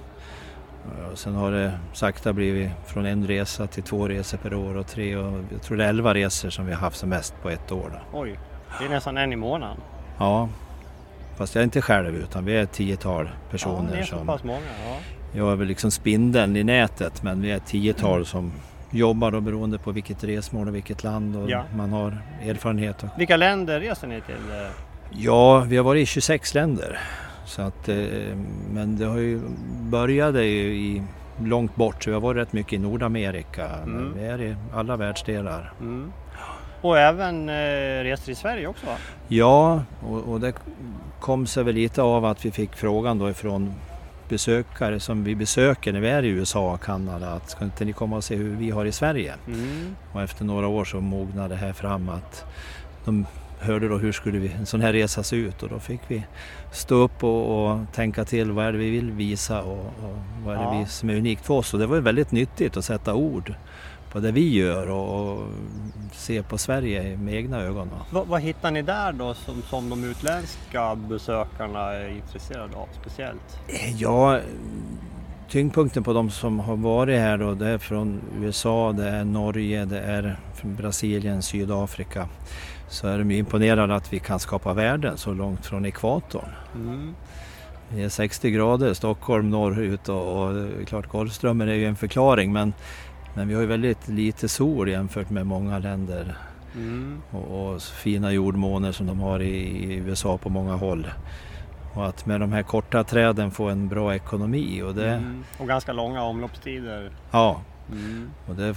Och 1.12 1.18
sen 1.18 1.34
har 1.34 1.52
det 1.52 1.78
sakta 1.92 2.32
blivit 2.32 2.70
från 2.86 3.06
en 3.06 3.26
resa 3.26 3.66
till 3.66 3.82
två 3.82 4.08
resor 4.08 4.38
per 4.38 4.54
år 4.54 4.76
och 4.76 4.86
tre 4.86 5.16
och 5.16 5.40
jag 5.52 5.62
tror 5.62 5.76
det 5.76 5.84
är 5.84 5.88
elva 5.88 6.14
resor 6.14 6.50
som 6.50 6.66
vi 6.66 6.72
har 6.72 6.80
haft 6.80 6.98
som 6.98 7.08
mest 7.08 7.34
på 7.42 7.50
ett 7.50 7.72
år. 7.72 7.90
Då. 8.12 8.18
Oj, 8.20 8.38
det 8.78 8.84
är 8.84 8.88
nästan 8.88 9.16
en 9.18 9.32
i 9.32 9.36
månaden. 9.36 9.76
Ja, 10.18 10.48
fast 11.36 11.54
jag 11.54 11.60
är 11.60 11.64
inte 11.64 11.82
själv 11.82 12.16
utan 12.16 12.44
vi 12.44 12.56
är 12.56 12.62
ett 12.62 12.72
tiotal 12.72 13.24
Ja, 13.26 13.50
personer 13.50 13.92
det 13.92 13.98
är 13.98 14.04
så 14.04 14.16
som... 14.18 14.26
pass 14.26 14.44
många. 14.44 14.60
Ja. 14.86 14.96
Jag 15.32 15.52
är 15.52 15.56
väl 15.56 15.68
liksom 15.68 15.90
spindeln 15.90 16.56
i 16.56 16.64
nätet 16.64 17.22
men 17.22 17.42
vi 17.42 17.50
är 17.50 17.56
ett 17.56 17.66
tiotal 17.66 18.26
som 18.26 18.52
jobbar 18.90 19.30
då 19.30 19.40
beroende 19.40 19.78
på 19.78 19.92
vilket 19.92 20.24
resmål 20.24 20.68
och 20.68 20.74
vilket 20.74 21.04
land 21.04 21.36
och 21.36 21.50
Ja. 21.50 21.64
man 21.76 21.92
har 21.92 22.18
erfarenhet. 22.44 23.02
Och... 23.02 23.08
Vilka 23.16 23.36
länder 23.36 23.80
reser 23.80 24.06
ni 24.06 24.20
till? 24.20 24.34
Ja, 25.10 25.60
vi 25.60 25.76
har 25.76 25.84
varit 25.84 26.02
i 26.02 26.06
26 26.06 26.54
länder. 26.54 26.98
Så 27.44 27.62
att, 27.62 27.88
eh, 27.88 27.96
men 28.70 28.96
det 28.96 29.04
har 29.06 29.18
ju 29.18 29.40
började 29.80 30.44
ju 30.44 30.74
i 30.76 31.02
långt 31.44 31.76
bort 31.76 32.04
så 32.04 32.10
vi 32.10 32.14
har 32.14 32.20
varit 32.20 32.36
rätt 32.36 32.52
mycket 32.52 32.72
i 32.72 32.78
Nordamerika. 32.78 33.66
Mm. 33.84 34.12
Vi 34.18 34.26
är 34.26 34.40
i 34.42 34.56
alla 34.74 34.96
världsdelar. 34.96 35.72
Mm. 35.80 36.12
Och 36.80 36.98
även 36.98 37.48
eh, 37.48 38.02
reser 38.02 38.32
i 38.32 38.34
Sverige 38.34 38.66
också 38.66 38.86
va? 38.86 38.92
Ja, 39.28 39.82
och, 40.08 40.32
och 40.32 40.40
det 40.40 40.52
kom 41.20 41.46
sig 41.46 41.64
väl 41.64 41.74
lite 41.74 42.02
av 42.02 42.24
att 42.24 42.44
vi 42.44 42.50
fick 42.50 42.76
frågan 42.76 43.18
då 43.18 43.30
ifrån 43.30 43.74
besökare 44.28 45.00
som 45.00 45.24
vi 45.24 45.34
besöker 45.34 45.92
när 45.92 46.00
vi 46.00 46.08
är 46.08 46.22
i 46.22 46.28
USA 46.28 46.72
och 46.72 46.82
Kanada 46.82 47.28
att 47.30 47.50
ska 47.50 47.64
inte 47.64 47.84
ni 47.84 47.92
komma 47.92 48.16
och 48.16 48.24
se 48.24 48.36
hur 48.36 48.56
vi 48.56 48.70
har 48.70 48.84
i 48.84 48.92
Sverige? 48.92 49.34
Mm. 49.46 49.96
Och 50.12 50.22
efter 50.22 50.44
några 50.44 50.66
år 50.68 50.84
så 50.84 51.00
mognade 51.00 51.48
det 51.48 51.54
här 51.56 51.72
fram 51.72 52.08
att 52.08 52.44
de 53.04 53.26
hörde 53.58 53.88
då 53.88 53.98
hur 53.98 54.12
skulle 54.12 54.38
vi, 54.38 54.52
en 54.52 54.66
sån 54.66 54.80
här 54.80 54.92
resa 54.92 55.22
se 55.22 55.36
ut 55.36 55.62
och 55.62 55.68
då 55.68 55.78
fick 55.78 56.00
vi 56.08 56.22
stå 56.72 56.94
upp 56.94 57.24
och, 57.24 57.70
och 57.70 57.80
tänka 57.94 58.24
till 58.24 58.50
vad 58.52 58.64
är 58.66 58.72
det 58.72 58.78
vi 58.78 58.90
vill 58.90 59.10
visa 59.10 59.62
och, 59.62 59.78
och 59.78 60.16
vad 60.44 60.54
är 60.54 60.58
det 60.58 60.64
Ja. 60.64 60.78
vi 60.80 60.86
som 60.86 61.10
är 61.10 61.16
unikt 61.16 61.46
för 61.46 61.54
oss. 61.54 61.74
Och 61.74 61.80
det 61.80 61.86
var 61.86 61.98
väldigt 61.98 62.32
nyttigt 62.32 62.76
att 62.76 62.84
sätta 62.84 63.14
ord 63.14 63.54
på 64.16 64.20
det 64.20 64.32
vi 64.32 64.54
gör 64.54 64.90
och, 64.90 65.48
se 66.12 66.42
på 66.42 66.58
Sverige 66.58 67.16
med 67.16 67.34
egna 67.34 67.60
ögon. 67.60 67.90
Vad, 68.10 68.26
vad 68.26 68.40
hittar 68.40 68.70
ni 68.70 68.82
där 68.82 69.12
då 69.12 69.34
som, 69.34 69.62
som 69.62 69.90
de 69.90 70.04
utländska 70.04 70.94
besökarna 70.94 71.92
är 71.92 72.08
intresserade 72.08 72.76
av 72.76 72.88
speciellt? 73.00 73.58
Ja, 73.96 74.40
tyngdpunkten 75.48 76.02
på 76.02 76.12
de 76.12 76.30
som 76.30 76.60
har 76.60 76.76
varit 76.76 77.18
här 77.18 77.38
då, 77.38 77.54
det 77.54 77.68
är 77.68 77.78
från 77.78 78.20
USA, 78.40 78.92
det 78.92 79.08
är 79.08 79.24
Norge, 79.24 79.84
det 79.84 80.00
är 80.00 80.40
Brasilien, 80.62 81.42
Sydafrika. 81.42 82.28
Så 82.88 83.08
är 83.08 83.18
de 83.18 83.30
ju 83.30 83.38
imponerade 83.38 83.94
att 83.94 84.12
vi 84.12 84.18
kan 84.18 84.38
skapa 84.38 84.72
värden 84.72 85.16
så 85.16 85.32
långt 85.32 85.66
från 85.66 85.86
ekvatorn. 85.86 86.50
Mm. 86.74 87.14
Det 87.88 88.02
är 88.02 88.08
60 88.08 88.50
grader 88.50 88.94
Stockholm 88.94 89.50
norrut 89.50 90.08
och, 90.08 90.42
och 90.42 90.68
klart 90.86 91.06
Golfströmmen 91.06 91.68
är 91.68 91.74
ju 91.74 91.86
en 91.86 91.96
förklaring 91.96 92.52
men, 92.52 92.72
men 93.36 93.48
vi 93.48 93.54
har 93.54 93.60
ju 93.60 93.66
väldigt 93.66 94.08
lite 94.08 94.48
sol 94.48 94.88
jämfört 94.88 95.30
med 95.30 95.46
många 95.46 95.78
länder 95.78 96.36
Mm. 96.76 97.22
och, 97.30 97.72
och 97.74 97.82
fina 97.82 98.32
jordmåner 98.32 98.92
som 98.92 99.06
de 99.06 99.20
har 99.20 99.40
i, 99.42 99.56
i 99.58 99.94
USA 99.94 100.38
på 100.38 100.48
många 100.48 100.74
håll. 100.76 101.08
Och 101.94 102.06
att 102.08 102.26
med 102.26 102.40
de 102.40 102.52
här 102.52 102.62
korta 102.62 103.04
träden 103.04 103.50
få 103.50 103.68
en 103.68 103.88
bra 103.88 104.14
ekonomi 104.14 104.82
och 104.82 104.94
det, 104.94 105.08
Mm. 105.10 105.44
Och 105.58 105.66
ganska 105.68 105.92
långa 105.92 106.22
omloppstider. 106.22 107.10
ja, 107.30 107.60
Mm. 107.92 108.30
och 108.48 108.54
det, 108.54 108.74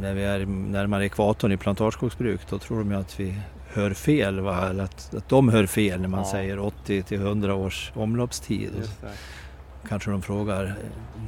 när 0.00 0.14
vi 0.14 0.24
är 0.24 0.46
närmare 0.46 1.04
ekvatorn 1.06 1.52
i 1.52 1.56
plantageskogsbruk 1.56 2.40
då 2.50 2.58
tror 2.58 2.78
de 2.78 2.90
ju 2.90 2.96
att 2.96 3.20
vi 3.20 3.34
hör 3.72 3.94
fel, 3.94 4.40
va? 4.40 4.68
eller 4.70 4.84
att, 4.84 5.14
att 5.14 5.28
de 5.28 5.48
hör 5.48 5.66
fel 5.66 6.00
när 6.00 6.08
man 6.08 6.20
Ja. 6.20 6.30
säger 6.30 6.58
80 6.58 7.02
till 7.02 7.20
100 7.20 7.54
års 7.54 7.92
omloppstid. 7.94 8.70
Det. 9.82 9.88
Kanske 9.88 10.10
de 10.10 10.22
frågar 10.22 10.74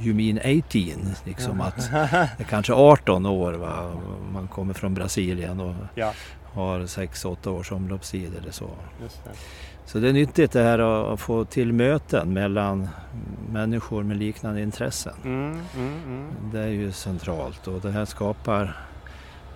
You 0.02 0.14
mean 0.14 0.38
18? 0.38 1.14
Liksom 1.24 1.60
att 1.60 1.76
det 1.92 1.96
är 2.38 2.44
kanske 2.44 2.72
18 2.72 3.26
år 3.26 3.52
va? 3.52 3.92
man 4.32 4.48
kommer 4.48 4.74
från 4.74 4.94
Brasilien 4.94 5.60
och 5.60 5.74
Ja. 5.94 6.12
har 6.54 6.80
6-8 6.80 7.48
års 7.48 7.72
omloppstid 7.72 8.32
eller 8.42 8.50
så. 8.50 8.70
Så 9.86 9.98
det 9.98 10.08
är 10.08 10.12
nyttigt 10.12 10.52
det 10.52 10.62
här 10.62 10.78
att 11.12 11.20
få 11.20 11.44
till 11.44 11.72
möten 11.72 12.32
mellan 12.32 12.88
människor 13.52 14.02
med 14.02 14.16
liknande 14.16 14.62
intressen. 14.62 15.14
Mm, 15.24 15.60
mm, 15.76 16.02
mm. 16.06 16.26
Det 16.52 16.60
är 16.60 16.66
ju 16.68 16.92
centralt 16.92 17.66
och 17.66 17.80
det 17.80 17.90
här 17.90 18.04
skapar, 18.04 18.76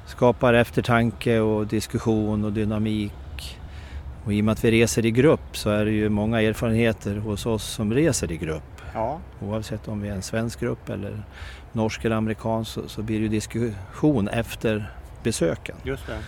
skapar 0.07 0.55
eftertanke 0.55 1.41
och 1.41 1.67
diskussion 1.67 2.45
och 2.45 2.53
dynamik. 2.53 3.59
Och 4.25 4.33
i 4.33 4.41
och 4.41 4.45
med 4.45 4.53
att 4.53 4.65
vi 4.65 4.71
reser 4.71 5.07
i 5.07 5.11
grupp 5.11 5.57
så 5.57 5.71
är 5.71 5.85
det 5.85 5.91
ju 5.91 6.09
många 6.09 6.43
erfarenheter 6.43 7.17
hos 7.17 7.47
oss 7.47 7.65
som 7.65 7.95
reser 7.95 8.33
i 8.33 8.37
grupp. 8.37 8.76
Ja. 8.97 9.21
Oavsett 9.41 9.89
om 9.89 10.01
vi 10.01 10.09
är 10.09 10.13
en 10.13 10.23
svensk 10.23 10.61
grupp 10.61 10.89
eller 10.89 11.23
norsk 11.73 12.05
eller 12.05 12.17
amerikansk 12.17 12.71
så, 12.71 12.89
så 12.89 13.03
blir 13.03 13.21
det 13.21 13.29
diskussion 13.29 14.29
efter 14.29 14.91
besöken. 15.23 15.77
Just 15.83 16.07
det. 16.07 16.19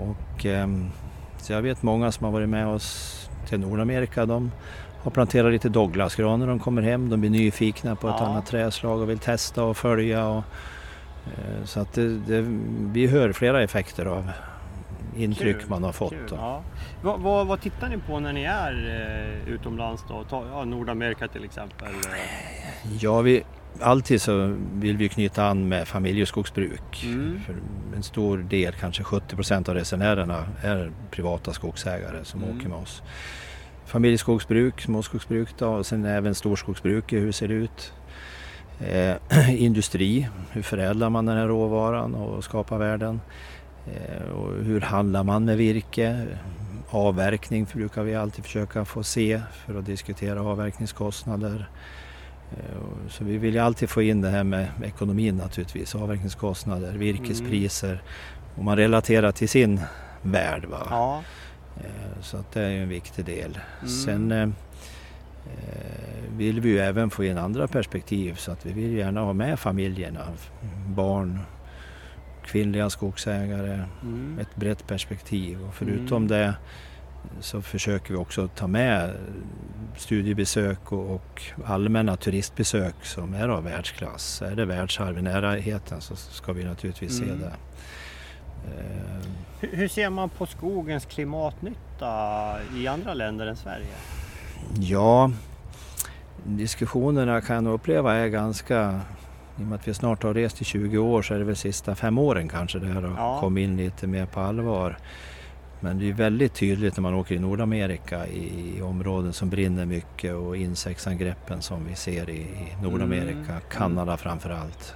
Och, 0.00 0.44
um, 0.44 0.90
så 1.38 1.52
jag 1.52 1.62
vet 1.62 1.82
många 1.82 2.12
som 2.12 2.24
har 2.24 2.32
varit 2.32 2.48
med 2.48 2.66
oss 2.66 3.18
till 3.48 3.60
Nordamerika. 3.60 4.26
De 4.26 4.50
har 5.02 5.10
planterat 5.10 5.52
lite 5.52 5.68
Douglasgran 5.68 6.40
de 6.40 6.58
kommer 6.58 6.82
hem. 6.82 7.08
De 7.08 7.20
blir 7.20 7.30
nyfikna 7.30 7.96
på 7.96 8.08
ett 8.08 8.14
ja. 8.18 8.26
annat 8.26 8.46
träslag 8.46 9.00
och 9.00 9.10
vill 9.10 9.18
testa 9.18 9.64
och 9.64 9.76
följa. 9.76 10.26
Och, 10.26 10.44
eh, 11.26 11.64
så 11.64 11.80
att 11.80 11.92
det, 11.92 12.18
det, 12.18 12.40
vi 12.92 13.06
hör 13.06 13.32
flera 13.32 13.62
effekter 13.62 14.06
av 14.06 14.30
intryck 15.16 15.60
kul, 15.60 15.70
man 15.70 15.84
har 15.84 15.92
fått. 15.92 16.14
Ja. 16.30 16.62
Vad, 17.02 17.20
vad, 17.20 17.46
vad, 17.46 17.60
tittar 17.60 17.88
ni 17.88 17.98
på 17.98 18.20
när 18.20 18.32
ni 18.32 18.42
är 18.44 18.72
eh, 19.46 19.54
utomlands 19.54 20.04
då? 20.08 20.24
Ta, 20.24 20.44
ja, 20.52 20.64
Nordamerika 20.64 21.28
till 21.28 21.44
exempel? 21.44 21.88
Ja, 23.00 23.20
vi, 23.20 23.42
alltid 23.80 24.22
så 24.22 24.56
vill 24.72 24.96
vi 24.96 25.08
knyta 25.08 25.44
an 25.46 25.68
med 25.68 25.88
familjeskogsbruk. 25.88 27.04
Mm. 27.04 27.40
För 27.46 27.54
en 27.96 28.02
stor 28.02 28.38
del, 28.38 28.72
kanske 28.72 29.04
70 29.04 29.36
procent 29.36 29.68
av 29.68 29.74
resenärerna 29.74 30.44
är 30.62 30.92
privata 31.10 31.52
skogsägare 31.52 32.24
som 32.24 32.42
mm. 32.42 32.56
åker 32.56 32.68
med 32.68 32.78
oss. 32.78 33.02
Familjeskogsbruk, 33.84 34.80
småskogsbruk 34.80 35.48
då, 35.58 35.68
och 35.68 35.86
sen 35.86 36.04
även 36.04 36.34
storskogsbruk, 36.34 37.12
hur 37.12 37.32
ser 37.32 37.48
det 37.48 37.54
ut? 37.54 37.92
Eh, 38.80 39.14
industri, 39.62 40.28
hur 40.50 40.62
förädlar 40.62 41.10
man 41.10 41.26
den 41.26 41.36
här 41.36 41.48
råvaran 41.48 42.14
och 42.14 42.44
skapar 42.44 42.78
värden? 42.78 43.20
Eh, 43.86 44.28
och 44.28 44.64
hur 44.64 44.80
handlar 44.80 45.24
man 45.24 45.44
med 45.44 45.56
virke? 45.56 46.26
Avverkning 46.90 47.66
brukar 47.72 48.02
vi 48.02 48.14
alltid 48.14 48.44
försöka 48.44 48.84
få 48.84 49.02
se 49.02 49.42
för 49.66 49.78
att 49.78 49.86
diskutera 49.86 50.42
avverkningskostnader. 50.42 51.68
Eh, 52.52 53.08
så 53.08 53.24
vi 53.24 53.38
vill 53.38 53.54
ju 53.54 53.60
alltid 53.60 53.90
få 53.90 54.02
in 54.02 54.20
det 54.20 54.28
här 54.28 54.44
med 54.44 54.68
ekonomin 54.84 55.36
naturligtvis, 55.36 55.94
avverkningskostnader, 55.94 56.92
virkespriser 56.92 57.92
mm. 57.92 58.02
och 58.56 58.64
man 58.64 58.76
relaterar 58.76 59.32
till 59.32 59.48
sin 59.48 59.80
värld. 60.22 60.64
Va? 60.64 60.86
Ja. 60.90 61.22
Eh, 61.76 62.22
så 62.22 62.36
att 62.36 62.52
det 62.52 62.62
är 62.62 62.70
ju 62.70 62.82
en 62.82 62.88
viktig 62.88 63.24
del. 63.24 63.58
Mm. 63.80 63.88
Sen 63.88 64.54
vill 66.36 66.60
vi 66.60 66.68
ju 66.68 66.78
även 66.78 67.10
få 67.10 67.24
in 67.24 67.38
andra 67.38 67.68
perspektiv 67.68 68.34
så 68.34 68.52
att 68.52 68.66
vi 68.66 68.72
vill 68.72 68.92
gärna 68.92 69.20
ha 69.20 69.32
med 69.32 69.58
familjerna, 69.58 70.20
barn, 70.86 71.38
kvinnliga 72.52 72.90
skogsägare, 72.90 73.84
mm. 74.02 74.38
ett 74.38 74.56
brett 74.56 74.86
perspektiv. 74.86 75.62
Och 75.62 75.74
förutom 75.74 76.16
mm. 76.16 76.28
det 76.28 76.54
så 77.40 77.62
försöker 77.62 78.10
vi 78.10 78.16
också 78.16 78.48
ta 78.48 78.66
med 78.66 79.10
studiebesök 79.96 80.92
och, 80.92 81.14
och 81.14 81.42
allmänna 81.64 82.16
turistbesök 82.16 82.94
som 83.02 83.34
är 83.34 83.48
av 83.48 83.64
världsklass. 83.64 84.42
Är 84.42 84.56
det 84.56 84.64
världsarv 84.64 85.18
i 85.18 85.22
närheten 85.22 86.00
så 86.00 86.16
ska 86.16 86.52
vi 86.52 86.64
naturligtvis 86.64 87.20
mm. 87.20 87.38
se 87.38 87.44
det. 87.44 87.52
Hur, 89.60 89.76
hur 89.76 89.88
ser 89.88 90.10
man 90.10 90.28
på 90.28 90.46
skogens 90.46 91.04
klimatnytta 91.04 92.56
i 92.76 92.86
andra 92.86 93.14
länder 93.14 93.46
än 93.46 93.56
Sverige? 93.56 93.94
Ja, 94.80 95.30
diskussionerna 96.44 97.40
kan 97.40 97.64
jag 97.64 97.74
uppleva 97.74 98.14
är 98.14 98.28
ganska 98.28 99.00
i 99.62 99.64
och 99.64 99.68
med 99.68 99.76
att 99.76 99.88
vi 99.88 99.94
snart 99.94 100.22
har 100.22 100.34
rest 100.34 100.60
i 100.60 100.64
20 100.64 100.98
år 100.98 101.22
så 101.22 101.34
är 101.34 101.38
det 101.38 101.44
väl 101.44 101.56
sista 101.56 101.94
fem 101.94 102.18
åren 102.18 102.48
kanske 102.48 102.78
det 102.78 102.86
här 102.86 103.02
har 103.02 103.14
ja. 103.16 103.40
kommit 103.40 103.62
in 103.62 103.76
lite 103.76 104.06
mer 104.06 104.26
på 104.26 104.40
allvar. 104.40 104.96
Men 105.80 105.98
det 105.98 106.08
är 106.08 106.12
väldigt 106.12 106.54
tydligt 106.54 106.96
när 106.96 107.02
man 107.02 107.14
åker 107.14 107.34
i 107.34 107.38
Nordamerika 107.38 108.26
i, 108.26 108.82
områden 108.82 109.32
som 109.32 109.50
brinner 109.50 109.86
mycket 109.86 110.34
och 110.34 110.56
insektsangreppen 110.56 111.62
som 111.62 111.86
vi 111.86 111.94
ser 111.94 112.30
i, 112.30 112.40
i 112.40 112.82
Nordamerika, 112.82 113.52
mm. 113.52 113.62
Kanada 113.70 114.16
framför 114.16 114.50
allt. 114.50 114.94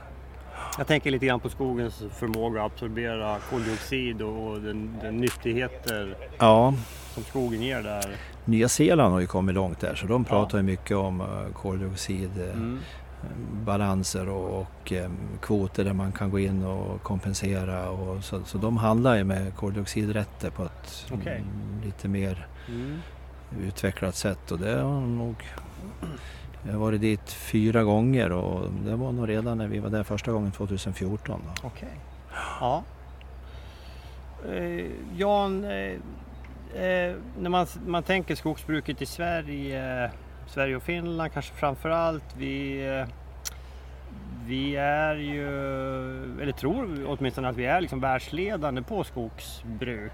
Jag 0.78 0.86
tänker 0.86 1.10
lite 1.10 1.26
grann 1.26 1.40
på 1.40 1.48
skogens 1.48 2.02
förmåga 2.12 2.64
att 2.64 2.72
absorbera 2.72 3.38
koldioxid 3.50 4.22
och 4.22 4.60
den, 4.60 4.96
den 5.02 5.16
nyttigheter 5.16 6.16
ja. 6.38 6.74
som 7.14 7.22
skogen 7.22 7.62
ger 7.62 7.82
där. 7.82 8.16
Nya 8.44 8.68
Zeeland 8.68 9.12
har 9.12 9.20
ju 9.20 9.26
kommit 9.26 9.54
långt 9.54 9.80
där 9.80 9.94
så 9.94 10.06
de 10.06 10.24
pratar 10.24 10.58
ja. 10.58 10.62
mycket 10.62 10.96
om 10.96 11.20
eh, 11.20 11.52
koldioxid. 11.52 12.30
Eh, 12.38 12.56
mm 12.56 12.78
balanser 13.64 14.28
och, 14.28 14.60
och 14.60 14.92
eh, 14.92 15.10
kvoter 15.42 15.84
där 15.84 15.92
man 15.92 16.12
kan 16.12 16.30
gå 16.30 16.38
in 16.38 16.64
och 16.64 17.02
kompensera. 17.02 17.90
Och 17.90 18.24
så, 18.24 18.44
så 18.44 18.58
de 18.58 18.76
handlar 18.76 19.16
ju 19.16 19.24
med 19.24 19.54
koldioxidrätter 19.56 20.50
på 20.50 20.64
ett 20.64 21.06
okay. 21.12 21.40
lite 21.84 22.08
mer 22.08 22.46
mm. 22.68 23.00
utvecklat 23.62 24.14
sätt 24.14 24.50
och 24.50 24.58
det 24.58 24.80
har 24.80 25.00
nog 25.00 25.44
jag 26.66 26.72
har 26.72 26.80
varit 26.80 27.00
dit 27.00 27.30
fyra 27.30 27.82
gånger 27.84 28.32
och 28.32 28.70
det 28.84 28.96
var 28.96 29.12
nog 29.12 29.28
redan 29.28 29.58
när 29.58 29.68
vi 29.68 29.78
var 29.78 29.90
där 29.90 30.02
första 30.02 30.32
gången 30.32 30.52
2014. 30.52 31.40
Okej. 31.62 31.68
Okay. 31.68 31.88
Ja. 32.60 32.84
Eh, 34.48 34.86
Jan, 35.16 35.64
eh, 35.64 35.92
eh, 36.82 37.14
när 37.38 37.48
man, 37.50 37.66
man 37.86 38.02
tänker 38.02 38.34
skogsbruket 38.34 39.02
i 39.02 39.06
Sverige 39.06 40.10
Sverige 40.46 40.76
och 40.76 40.82
Finland 40.82 41.32
kanske 41.32 41.54
framför 41.54 41.90
allt. 41.90 42.24
Vi, 42.36 43.04
vi 44.46 44.76
är 44.76 45.14
ju, 45.14 45.48
eller 46.42 46.52
tror 46.52 47.06
åtminstone 47.06 47.48
att 47.48 47.56
vi 47.56 47.66
är 47.66 47.80
liksom 47.80 48.00
världsledande 48.00 48.82
på 48.82 49.04
skogsbruk, 49.04 50.12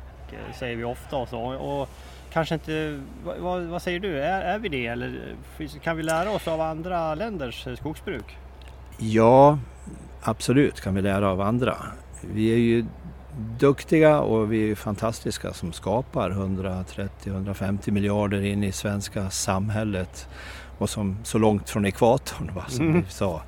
säger 0.59 0.77
vi 0.77 0.85
ofta 0.85 1.17
och 1.17 1.29
så. 1.29 1.41
Och 1.41 1.89
kanske 2.33 2.55
inte, 2.55 3.03
vad, 3.41 3.63
vad 3.63 3.83
säger 3.83 4.01
du, 4.01 4.19
är, 4.21 4.43
är 4.43 4.59
vi 4.59 4.69
det 4.69 4.87
eller 4.87 5.35
kan 5.83 5.97
vi 5.97 6.03
lära 6.03 6.31
oss 6.31 6.49
av 6.49 6.61
andra 6.61 7.15
länders 7.15 7.69
skogsbruk? 7.79 8.37
Ja, 8.99 9.59
absolut 10.23 10.81
kan 10.81 10.95
vi 10.95 11.03
lära 11.03 11.29
av 11.31 11.41
andra. 11.41 11.77
Vi 12.35 12.53
är 12.53 12.59
ju 12.59 12.85
duktiga 13.59 14.21
och 14.21 14.53
vi 14.53 14.71
är 14.71 14.75
fantastiska 14.75 15.53
som 15.53 15.73
skapar 15.73 16.31
130-150 16.31 17.91
miljarder 17.91 18.41
in 18.45 18.65
i 18.65 18.73
svenska 18.73 19.31
samhället 19.31 20.29
och 20.79 20.91
som 20.91 21.17
så 21.23 21.39
långt 21.39 21.71
från 21.71 21.87
ekvatorn 21.87 22.55
va, 22.55 22.65
som 22.69 22.89
mm. 22.89 23.03
vi 23.03 23.11
sa. 23.11 23.43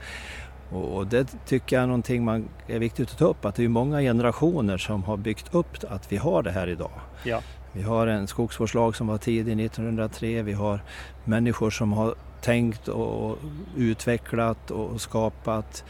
Och, 0.71 0.97
och, 0.97 1.07
det 1.07 1.37
tycker 1.47 1.77
jag 1.77 1.83
är 1.83 1.87
någonting 1.87 2.25
man 2.25 2.49
är 2.67 2.79
viktigt 2.79 3.11
att 3.11 3.19
ta 3.19 3.25
upp, 3.25 3.45
att 3.45 3.55
det 3.55 3.65
är 3.65 3.69
många 3.69 4.01
generationer 4.01 4.79
som 4.79 5.05
har 5.05 5.17
byggt 5.17 5.55
upp 5.55 5.85
att 5.89 6.13
vi 6.13 6.17
har 6.17 6.43
det 6.43 6.51
här 6.51 6.69
idag. 6.69 7.01
Ja. 7.25 7.41
Vi 7.73 7.83
har 7.83 8.07
en 8.07 8.27
skogsvårdslag 8.27 8.97
som 8.97 9.07
var 9.07 9.19
tidig 9.19 9.65
1903, 9.65 10.43
vi 10.43 10.53
har 10.53 10.81
människor 11.25 11.71
som 11.71 11.93
har 11.93 12.15
tänkt 12.41 12.89
och 12.89 13.39
utvecklat 13.77 14.71
och 14.71 15.01
skapat 15.01 15.85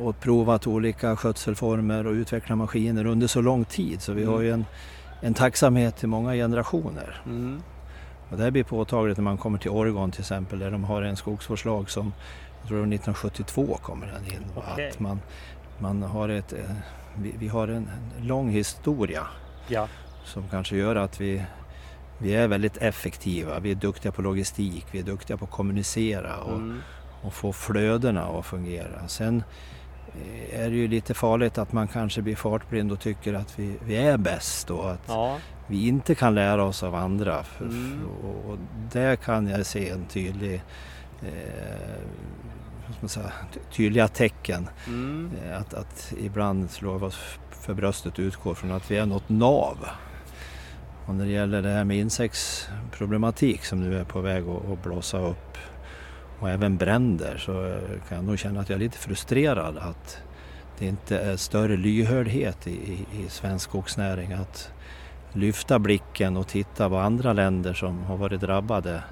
och 0.00 0.20
provat 0.20 0.66
olika 0.66 1.16
skötselformer 1.16 2.06
och 2.06 2.12
utvecklat 2.12 2.58
maskiner 2.58 3.06
under 3.06 3.26
så 3.26 3.40
lång 3.40 3.64
tid 3.64 4.02
så 4.02 4.12
vi 4.12 4.24
har 4.24 4.40
ju 4.40 4.48
mm. 4.48 4.60
en, 5.20 5.26
en 5.26 5.34
tacksamhet 5.34 5.96
till 5.96 6.08
många 6.08 6.32
generationer. 6.34 7.22
Mm. 7.26 7.62
Och 8.30 8.36
det 8.36 8.42
här 8.42 8.50
blir 8.50 8.64
påtagligt 8.64 9.16
när 9.16 9.24
man 9.24 9.38
kommer 9.38 9.58
till 9.58 9.70
Oregon 9.70 10.10
till 10.10 10.20
exempel 10.20 10.58
där 10.58 10.70
de 10.70 10.84
har 10.84 11.02
en 11.02 11.16
skogsvårdslag 11.16 11.90
som 11.90 12.12
jag 12.60 12.68
tror 12.68 12.78
1972 12.78 13.78
kommer 13.82 14.06
den 14.06 14.26
in. 14.26 14.44
Okay. 14.56 14.88
Att 14.88 15.00
man, 15.00 15.20
man 15.78 16.02
har 16.02 16.28
ett, 16.28 16.52
eh, 16.52 16.58
vi, 17.18 17.34
vi 17.38 17.48
har 17.48 17.68
en 17.68 17.90
lång 18.20 18.50
historia 18.50 19.26
ja. 19.68 19.88
som 20.24 20.48
kanske 20.50 20.76
gör 20.76 20.96
att 20.96 21.20
vi, 21.20 21.42
vi 22.18 22.34
är 22.34 22.48
väldigt 22.48 22.76
effektiva. 22.76 23.58
Vi 23.58 23.70
är 23.70 23.74
duktiga 23.74 24.12
på 24.12 24.22
logistik, 24.22 24.86
vi 24.90 24.98
är 24.98 25.02
duktiga 25.02 25.36
på 25.36 25.44
att 25.44 25.50
kommunicera. 25.50 26.36
Och, 26.36 26.56
mm 26.56 26.80
och 27.22 27.34
få 27.34 27.52
flödena 27.52 28.22
att 28.22 28.46
fungera. 28.46 29.08
Sen 29.08 29.42
eh, 30.14 30.60
är 30.60 30.70
det 30.70 30.76
ju 30.76 30.88
lite 30.88 31.14
farligt 31.14 31.58
att 31.58 31.72
man 31.72 31.88
kanske 31.88 32.22
blir 32.22 32.36
fartblind 32.36 32.92
och 32.92 33.00
tycker 33.00 33.34
att 33.34 33.58
vi, 33.58 33.76
vi 33.84 33.96
är 33.96 34.16
bäst 34.16 34.70
och 34.70 34.90
att 34.90 35.04
ja. 35.06 35.36
vi 35.66 35.88
inte 35.88 36.14
kan 36.14 36.34
lära 36.34 36.64
oss 36.64 36.82
av 36.82 36.94
andra. 36.94 37.44
Mm. 37.60 38.00
Och, 38.22 38.50
och 38.50 38.58
där 38.92 39.16
kan 39.16 39.48
jag 39.48 39.66
se 39.66 39.88
en 39.88 40.04
tydlig 40.04 40.62
eh, 41.22 42.00
säga, 43.08 43.32
tydliga 43.72 44.08
tecken. 44.08 44.68
Mm. 44.86 45.30
Eh, 45.44 45.60
att, 45.60 45.74
att 45.74 46.12
ibland 46.18 46.70
slår 46.70 46.98
vi 46.98 47.04
oss 47.04 47.18
för 47.50 47.74
bröstet 47.74 48.18
och 48.18 48.22
utgår 48.22 48.54
från 48.54 48.72
att 48.72 48.90
vi 48.90 48.96
är 48.96 49.06
något 49.06 49.28
nav. 49.28 49.78
Och 51.06 51.14
när 51.14 51.24
det 51.24 51.30
gäller 51.30 51.62
det 51.62 51.68
här 51.68 51.84
med 51.84 51.96
insektsproblematik 51.96 53.64
som 53.64 53.80
nu 53.80 53.98
är 53.98 54.04
på 54.04 54.20
väg 54.20 54.48
att, 54.48 54.70
att 54.70 54.82
blåsa 54.82 55.18
upp 55.18 55.58
och 56.40 56.50
även 56.50 56.76
bränder 56.76 57.36
så 57.36 57.52
kan 58.08 58.16
jag 58.16 58.24
nog 58.24 58.38
känna 58.38 58.60
att 58.60 58.68
jag 58.68 58.76
är 58.76 58.80
lite 58.80 58.98
frustrerad 58.98 59.78
att 59.78 60.18
det 60.78 60.86
inte 60.86 61.18
är 61.18 61.36
större 61.36 61.76
lyhördhet 61.76 62.66
i, 62.66 62.70
i, 62.70 63.06
i 63.24 63.28
svensk 63.28 63.64
skogsnäring. 63.64 64.32
Att 64.32 64.72
lyfta 65.32 65.78
blicken 65.78 66.36
och 66.36 66.48
titta 66.48 66.88
på 66.88 66.96
andra 66.96 67.32
länder 67.32 67.74
som 67.74 68.02
har 68.02 68.16
varit 68.16 68.40
drabbade. 68.40 69.02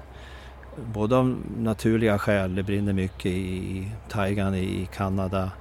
Både 0.93 1.17
av 1.17 1.37
naturliga 1.57 2.19
skäl, 2.19 2.55
det 2.55 2.63
brinner 2.63 2.93
mycket 2.93 3.25
i 3.25 3.91
taigan 4.09 4.55
i 4.55 4.89
Kanada. 4.93 5.51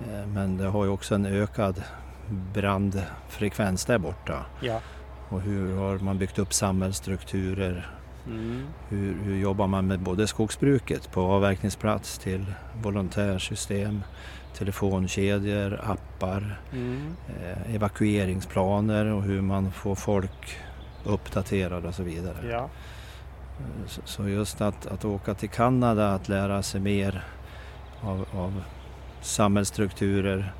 Eh, 0.00 0.26
men 0.26 0.56
det 0.56 0.66
har 0.66 0.84
ju 0.84 0.90
också 0.90 1.14
en 1.14 1.26
ökad 1.26 1.82
brandfrekvens 2.54 3.84
där 3.84 3.98
borta. 3.98 4.46
Ja. 4.60 4.80
Och 5.28 5.40
hur 5.40 5.76
har 5.76 5.98
man 5.98 6.18
byggt 6.18 6.38
upp 6.38 6.54
samhällsstrukturer? 6.54 7.99
Mm. 8.26 8.66
Hur, 8.88 9.14
hur 9.24 9.36
jobbar 9.36 9.66
man 9.66 9.86
med 9.86 10.00
både 10.00 10.26
skogsbruket 10.26 11.12
på 11.12 11.20
avverkningsplats 11.20 12.18
till 12.18 12.44
volontärsystem, 12.82 14.02
telefonkedjor, 14.54 15.80
appar, 15.84 16.60
Mm. 16.72 17.14
eh, 17.28 17.74
evakueringsplaner 17.74 19.06
och 19.06 19.22
hur 19.22 19.40
man 19.40 19.72
får 19.72 19.94
folk 19.94 20.56
uppdaterade 21.04 21.88
och 21.88 21.94
så 21.94 22.02
vidare. 22.02 22.36
Ja. 22.50 22.58
Eh, 23.58 23.86
Så, 23.86 24.00
så 24.04 24.28
just 24.28 24.60
att, 24.60 24.86
att 24.86 25.04
åka 25.04 25.34
till 25.34 25.48
Kanada, 25.50 26.14
att 26.14 26.28
lära 26.28 26.62
sig 26.62 26.80
mer 26.80 27.24
av, 28.02 28.26
av 28.32 28.62
samhällsstrukturer. 29.20 30.52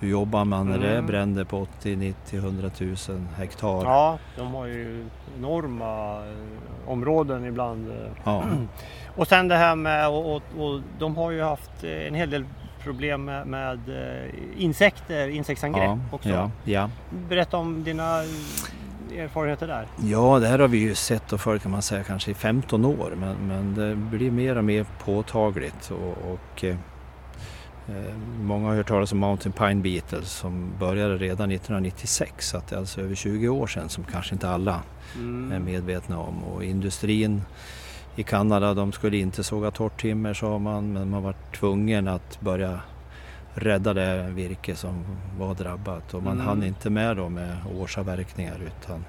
Hur 0.00 0.08
jobbar 0.08 0.44
man 0.44 0.68
när 0.68 0.78
det 0.78 0.88
är 0.88 0.92
Mm. 0.92 1.06
bränder 1.06 1.44
på 1.44 1.58
80, 1.62 1.96
90, 1.96 2.38
100 2.38 2.70
000 2.80 2.96
hektar? 3.36 3.84
ja, 3.84 4.18
de 4.36 4.54
har 4.54 4.66
ju 4.66 5.06
enorma 5.38 6.16
eh, 6.26 6.90
områden 6.90 7.44
ibland. 7.44 7.88
eh. 7.90 7.96
Ja, 8.24 8.44
Och 9.16 9.26
sen 9.28 9.48
det 9.48 9.56
här 9.56 9.76
med, 9.76 10.08
och, 10.08 10.34
och, 10.36 10.42
och 10.58 10.80
de 10.98 11.16
har 11.16 11.30
ju 11.30 11.42
haft 11.42 11.84
eh, 11.84 11.90
en 12.06 12.14
hel 12.14 12.30
del 12.30 12.44
problem 12.82 13.24
med, 13.24 13.46
med 13.46 13.78
insekter, 14.56 15.28
insektsangrepp 15.28 15.84
ja, 15.84 15.98
också. 16.12 16.28
ja, 16.28 16.50
ja. 16.64 16.90
Berätta 17.28 17.56
om 17.56 17.84
dina 17.84 18.22
erfarenheter 19.16 19.66
där. 19.66 19.86
Ja, 20.02 20.38
det 20.38 20.46
här 20.46 20.58
har 20.58 20.68
vi 20.68 20.78
ju 20.78 20.94
sett 20.94 21.32
och 21.32 21.40
följt 21.40 21.62
kan 21.62 21.72
man 21.72 21.82
säga 21.82 22.02
kanske 22.04 22.30
i 22.30 22.34
15 22.34 22.84
år 22.84 23.12
men, 23.16 23.36
men 23.48 23.74
det 23.74 23.94
blir 23.96 24.30
mer 24.30 24.58
och 24.58 24.64
mer 24.64 24.86
påtagligt 25.04 25.90
och, 25.90 26.32
och 26.32 26.64
många 28.40 28.68
har 28.68 28.74
hört 28.76 28.88
talas 28.88 29.12
om 29.12 29.18
Mountain 29.18 29.52
Pine 29.52 29.82
Beetle 29.82 30.22
som 30.22 30.72
började 30.78 31.16
redan 31.16 31.50
1996 31.50 32.48
så 32.48 32.62
det 32.68 32.74
är 32.74 32.78
alltså 32.78 33.00
över 33.00 33.14
20 33.14 33.48
år 33.48 33.66
sedan 33.66 33.88
som 33.88 34.04
kanske 34.04 34.34
inte 34.34 34.48
alla 34.50 34.80
Mm. 35.16 35.52
är 35.52 35.58
medvetna 35.58 36.18
om 36.18 36.44
och 36.44 36.64
industrin 36.64 37.42
i 38.16 38.22
Kanada 38.22 38.74
de 38.74 38.92
skulle 38.92 39.16
inte 39.16 39.44
såga 39.44 39.70
torrt 39.70 40.00
timmer 40.00 40.34
sa 40.34 40.58
man 40.58 40.92
men 40.92 41.10
man 41.10 41.22
var 41.22 41.34
tvungen 41.58 42.08
att 42.08 42.40
börja 42.40 42.80
rädda 43.54 43.94
det 43.94 44.22
virke 44.30 44.76
som 44.76 45.04
var 45.38 45.54
drabbat 45.54 46.14
och 46.14 46.22
man 46.22 46.32
Mm. 46.32 46.46
hann 46.46 46.62
inte 46.62 46.90
med 46.90 47.16
då 47.16 47.28
med 47.28 47.56
årsavverkningar 47.78 48.56
utan 48.66 49.04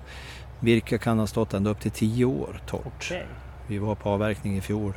virke 0.60 0.98
kan 0.98 1.20
ha 1.20 1.28
stått 1.28 1.54
ända 1.54 1.70
upp 1.70 1.80
till 1.80 1.92
10 1.92 2.26
år 2.26 2.62
torrt. 2.68 2.84
Okej. 2.86 3.26
Vi 3.68 3.78
var 3.78 3.96
på 3.96 4.10
avverkning 4.10 4.58
i 4.58 4.62
fjol 4.62 4.94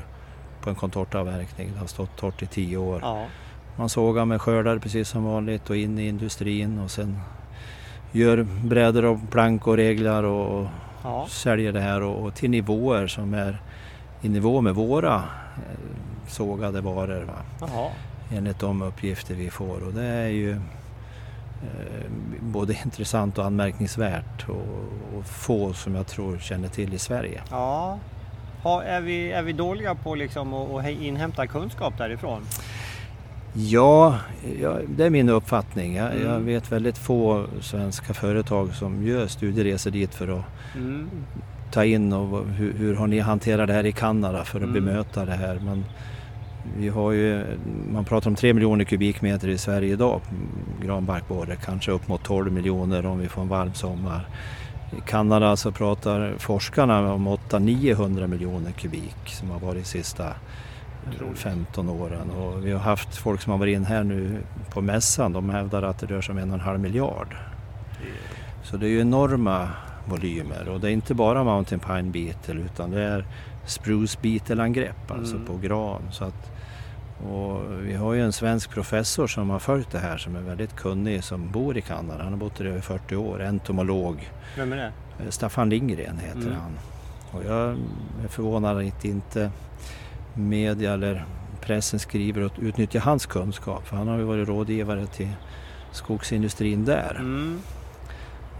på 0.62 0.70
en 0.70 0.76
contortaavverkning. 0.76 1.70
Det 1.72 1.78
har 1.78 1.86
stått 1.86 2.16
torrt 2.16 2.42
i 2.42 2.46
10 2.46 2.76
år. 2.76 3.00
Ja. 3.02 3.26
Man 3.76 3.88
sågar 3.88 4.24
med 4.24 4.40
skördar 4.40 4.78
precis 4.78 5.08
som 5.08 5.24
vanligt 5.24 5.70
och 5.70 5.76
in 5.76 5.98
i 5.98 6.08
industrin 6.08 6.78
och 6.78 6.90
sen 6.90 7.20
gör 8.12 8.46
brädor 8.64 9.04
och 9.04 9.18
plank 9.30 9.66
och 9.66 9.76
reglar 9.76 10.22
och, 10.22 10.66
Ja. 11.06 11.26
säljer 11.30 11.72
det 11.72 11.80
här 11.80 12.02
och, 12.02 12.24
och 12.26 12.34
till 12.34 12.50
nivåer 12.50 13.06
som 13.06 13.34
är 13.34 13.58
i 14.22 14.28
nivå 14.28 14.60
med 14.60 14.74
våra 14.74 15.14
eh, 15.14 16.28
sågade 16.28 16.80
varor. 16.80 17.22
Va? 17.24 17.34
Jaha. 17.60 17.88
Enligt 18.32 18.58
de 18.58 18.82
uppgifter 18.82 19.34
vi 19.34 19.50
får 19.50 19.86
och 19.86 19.92
det 19.92 20.04
är 20.04 20.28
ju 20.28 20.50
eh, 21.62 22.10
både 22.40 22.76
intressant 22.84 23.38
och 23.38 23.44
anmärkningsvärt 23.44 24.48
och, 24.48 25.18
och 25.18 25.24
få 25.26 25.72
som 25.72 25.94
jag 25.94 26.06
tror 26.06 26.38
känner 26.38 26.68
till 26.68 26.94
i 26.94 26.98
Sverige. 26.98 27.40
Ja. 27.50 27.98
Ha, 28.62 28.82
är, 28.82 29.00
vi, 29.00 29.32
är 29.32 29.42
vi 29.42 29.52
dåliga 29.52 29.94
på 29.94 30.14
liksom 30.14 30.54
att, 30.54 30.70
att 30.70 30.90
inhämta 30.90 31.46
kunskap 31.46 31.98
därifrån? 31.98 32.42
Ja, 33.56 34.18
ja, 34.60 34.78
det 34.96 35.04
är 35.04 35.10
min 35.10 35.28
uppfattning. 35.28 35.94
Jag, 35.96 36.12
Mm. 36.12 36.28
jag 36.28 36.40
vet 36.40 36.72
väldigt 36.72 36.98
få 36.98 37.46
svenska 37.60 38.14
företag 38.14 38.74
som 38.74 39.06
gör 39.06 39.26
studieresor 39.26 39.90
dit 39.90 40.14
för 40.14 40.28
att 40.38 40.44
Mm. 40.76 41.08
ta 41.72 41.84
in 41.84 42.12
och 42.12 42.46
hur, 42.48 42.72
hur 42.72 42.94
har 42.94 43.06
ni 43.06 43.18
hanterat 43.18 43.66
det 43.66 43.72
här 43.72 43.86
i 43.86 43.92
Kanada 43.92 44.44
för 44.44 44.58
att 44.58 44.62
Mm. 44.68 44.74
bemöta 44.74 45.24
det 45.24 45.32
här. 45.34 45.58
Men 45.64 45.84
vi 46.78 46.88
har 46.88 47.12
ju, 47.12 47.44
man 47.92 48.04
pratar 48.04 48.30
om 48.30 48.36
3 48.36 48.54
miljoner 48.54 48.84
kubikmeter 48.84 49.48
i 49.48 49.58
Sverige 49.58 49.92
idag, 49.92 50.20
granbarkborre, 50.84 51.56
kanske 51.56 51.90
upp 51.90 52.08
mot 52.08 52.22
12 52.22 52.52
miljoner 52.52 53.06
om 53.06 53.18
vi 53.18 53.28
får 53.28 53.42
en 53.42 53.48
varm 53.48 53.74
sommar. 53.74 54.28
I 54.98 55.00
Kanada 55.06 55.56
så 55.56 55.72
pratar 55.72 56.34
forskarna 56.38 57.12
om 57.12 57.28
800-900 57.28 58.26
miljoner 58.26 58.70
kubik 58.72 59.16
som 59.26 59.50
har 59.50 59.60
varit 59.60 59.86
sista. 59.86 60.24
15 61.34 61.88
åren. 61.88 62.30
Och 62.30 62.66
vi 62.66 62.72
har 62.72 62.78
haft 62.80 63.16
folk 63.16 63.40
som 63.42 63.50
har 63.52 63.58
varit 63.58 63.74
in 63.76 63.84
här 63.84 64.04
nu 64.04 64.38
på 64.70 64.80
mässan, 64.80 65.32
de 65.32 65.50
hävdar 65.50 65.82
att 65.82 65.98
det 65.98 66.06
rör 66.06 66.20
sig 66.20 66.32
om 66.32 66.38
en 66.38 66.48
och 66.50 66.54
en 66.54 66.60
halv 66.60 66.80
miljard. 66.80 67.36
Så 68.62 68.76
det 68.76 68.86
är 68.86 68.90
ju 68.90 69.00
enorma 69.00 69.68
volymer 70.08 70.68
och 70.68 70.80
det 70.80 70.88
är 70.88 70.92
inte 70.92 71.14
bara 71.14 71.44
Mountain 71.44 71.80
Pine 71.80 72.10
Beetle 72.10 72.60
utan 72.60 72.90
det 72.90 73.02
är 73.02 73.24
Spruce 73.66 74.18
Beetle-angrepp 74.22 75.10
alltså 75.10 75.34
Mm. 75.34 75.46
på 75.46 75.56
gran. 75.56 76.02
Så 76.10 76.24
att, 76.24 76.50
och 77.30 77.60
vi 77.82 77.94
har 77.94 78.12
ju 78.12 78.22
en 78.24 78.32
svensk 78.32 78.70
professor 78.70 79.26
som 79.26 79.50
har 79.50 79.58
följt 79.58 79.90
det 79.90 79.98
här 79.98 80.16
som 80.18 80.36
är 80.36 80.40
väldigt 80.40 80.76
kunnig 80.76 81.24
som 81.24 81.50
bor 81.50 81.76
i 81.76 81.80
Kanada. 81.80 82.22
Han 82.22 82.32
har 82.32 82.38
bott 82.40 82.56
där 82.56 82.64
i 82.64 82.68
över 82.68 82.80
40 82.80 83.16
år, 83.16 83.42
entomolog. 83.42 84.30
Vem 84.56 84.72
är 84.72 84.76
det? 84.76 84.92
Eh, 85.24 85.28
Staffan 85.30 85.68
Lindgren 85.70 86.18
heter 86.18 86.40
Mm. 86.40 86.54
han. 86.60 86.72
Och 87.32 87.44
jag 87.46 87.70
är 88.24 88.28
förvånad 88.28 88.78
att 88.88 89.04
inte 89.04 89.50
media 90.34 90.92
eller 90.92 91.24
pressen 91.60 91.98
skriver 92.00 92.42
och 92.44 92.52
utnyttjar 92.60 93.00
hans 93.00 93.26
kunskap. 93.26 93.86
För 93.86 93.96
han 93.96 94.08
har 94.08 94.16
ju 94.18 94.22
varit 94.24 94.48
rådgivare 94.48 95.06
till 95.06 95.28
skogsindustrin 95.92 96.84
där 96.84 97.16
Mm. 97.18 97.60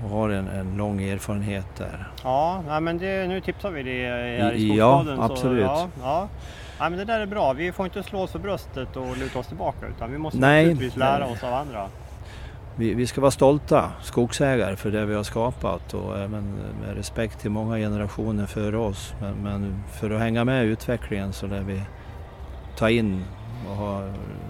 och 0.05 0.11
har 0.11 0.29
en, 0.31 0.49
en 0.49 0.77
lång 0.77 1.03
erfarenhet 1.03 1.67
där. 1.79 2.09
Ja, 2.25 2.63
nej, 2.69 2.81
men 2.81 2.99
det, 2.99 3.27
nu 3.29 3.41
tipsar 3.41 3.71
vi 3.71 3.83
det 3.83 4.09
här 4.43 4.53
i 4.53 4.63
I- 4.63 4.77
ja, 4.77 5.05
absolut. 5.19 5.67
Så, 5.67 5.73
ja, 5.73 5.89
ja. 6.03 6.29
Nej, 6.81 6.91
men 6.91 6.99
det 6.99 7.05
där 7.05 7.21
är 7.21 7.27
bra. 7.27 7.53
Vi 7.53 7.73
får 7.73 7.87
inte 7.87 8.03
slå 8.03 8.21
oss 8.21 8.31
för 8.31 8.39
bröstet 8.39 8.97
och 8.97 9.17
luta 9.17 9.39
oss 9.39 9.47
tillbaka 9.47 9.87
utan 9.97 10.13
vi 10.13 10.19
måste 10.19 10.39
Nej, 10.39 10.65
naturligtvis 10.65 10.97
lära 10.97 11.25
nej. 11.25 11.33
oss 11.35 11.43
av 11.45 11.55
andra. 11.55 11.89
Vi, 12.77 12.95
vi 12.95 13.07
ska 13.07 13.21
vara 13.21 13.31
stolta 13.31 13.93
skogsägare 14.03 14.77
för 14.77 14.91
det 14.91 15.07
vi 15.07 15.15
har 15.15 15.23
skapat 15.23 15.95
och 15.95 16.19
även 16.19 16.55
med 16.87 16.97
respekt 16.97 17.41
till 17.41 17.51
många 17.51 17.77
generationer 17.77 18.47
före 18.47 18.77
oss. 18.77 19.15
Men, 19.21 19.35
men 19.43 19.83
för 19.93 20.11
att 20.11 20.21
hänga 20.21 20.45
med 20.45 20.65
i 20.65 20.69
utvecklingen 20.69 21.33
så 21.33 21.47
lär 21.47 21.61
vi 21.61 21.83
ta 22.77 22.91
in 22.91 23.25
och 23.71 23.77
ha 23.77 24.03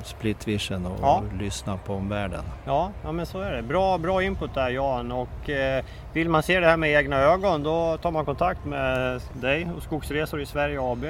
split 0.04 0.48
vision 0.48 0.86
och, 0.86 0.98
Ja. 1.02 1.22
lyssna 1.40 1.76
på 1.76 1.94
omvärlden. 1.94 2.44
Ja, 2.64 2.90
ja, 3.04 3.12
men 3.12 3.26
så 3.26 3.40
är 3.40 3.52
det. 3.52 3.62
Bra, 3.62 3.98
bra 3.98 4.22
input 4.22 4.54
där 4.54 4.70
Jan. 4.70 5.12
Och 5.12 5.50
eh, 5.50 5.84
vill 6.12 6.28
man 6.28 6.42
se 6.42 6.60
det 6.60 6.66
här 6.66 6.76
med 6.76 6.90
egna 6.90 7.16
ögon 7.16 7.62
då 7.62 7.96
tar 8.02 8.10
man 8.10 8.24
kontakt 8.24 8.64
med 8.64 9.20
dig 9.32 9.68
och 9.76 9.82
Skogsresor 9.82 10.40
i 10.40 10.46
Sverige 10.46 10.78
AB. 10.82 11.04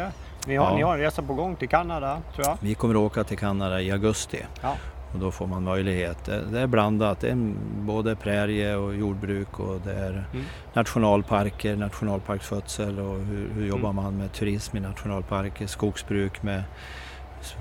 Ni 0.47 0.57
har, 0.57 0.71
Ja. 0.71 0.77
ni 0.77 0.83
har 0.83 0.95
en 0.95 1.01
resa 1.01 1.23
på 1.23 1.35
gång 1.35 1.57
till 1.57 1.69
Kanada 1.69 2.19
tror 2.35 2.47
jag. 2.47 2.57
Vi 2.61 2.75
kommer 2.75 2.95
att 2.95 3.01
åka 3.01 3.25
till 3.25 3.39
Kanada 3.39 3.81
i 3.81 3.91
augusti 3.93 4.39
Ja. 4.63 4.75
Och 5.15 5.21
då 5.21 5.31
får 5.31 5.47
man 5.47 5.63
möjlighet. 5.65 6.25
Det, 6.25 6.61
är 6.61 6.67
blandat, 6.67 7.21
det 7.21 7.29
är 7.31 7.55
både 7.81 8.17
prärie 8.17 8.77
och 8.77 8.95
jordbruk 8.95 9.61
och 9.61 9.81
det 9.85 9.93
är 9.95 10.25
Mm. 10.33 10.45
nationalparker, 10.75 11.77
nationalparksskötsel 11.77 12.99
och 12.99 13.19
hur, 13.21 13.49
hur 13.55 13.67
jobbar 13.67 13.91
Mm. 13.91 14.05
man 14.05 14.17
med 14.17 14.33
turism 14.33 14.77
i 14.77 14.81
nationalparker, 14.81 15.67
skogsbruk 15.67 16.43
med 16.43 16.63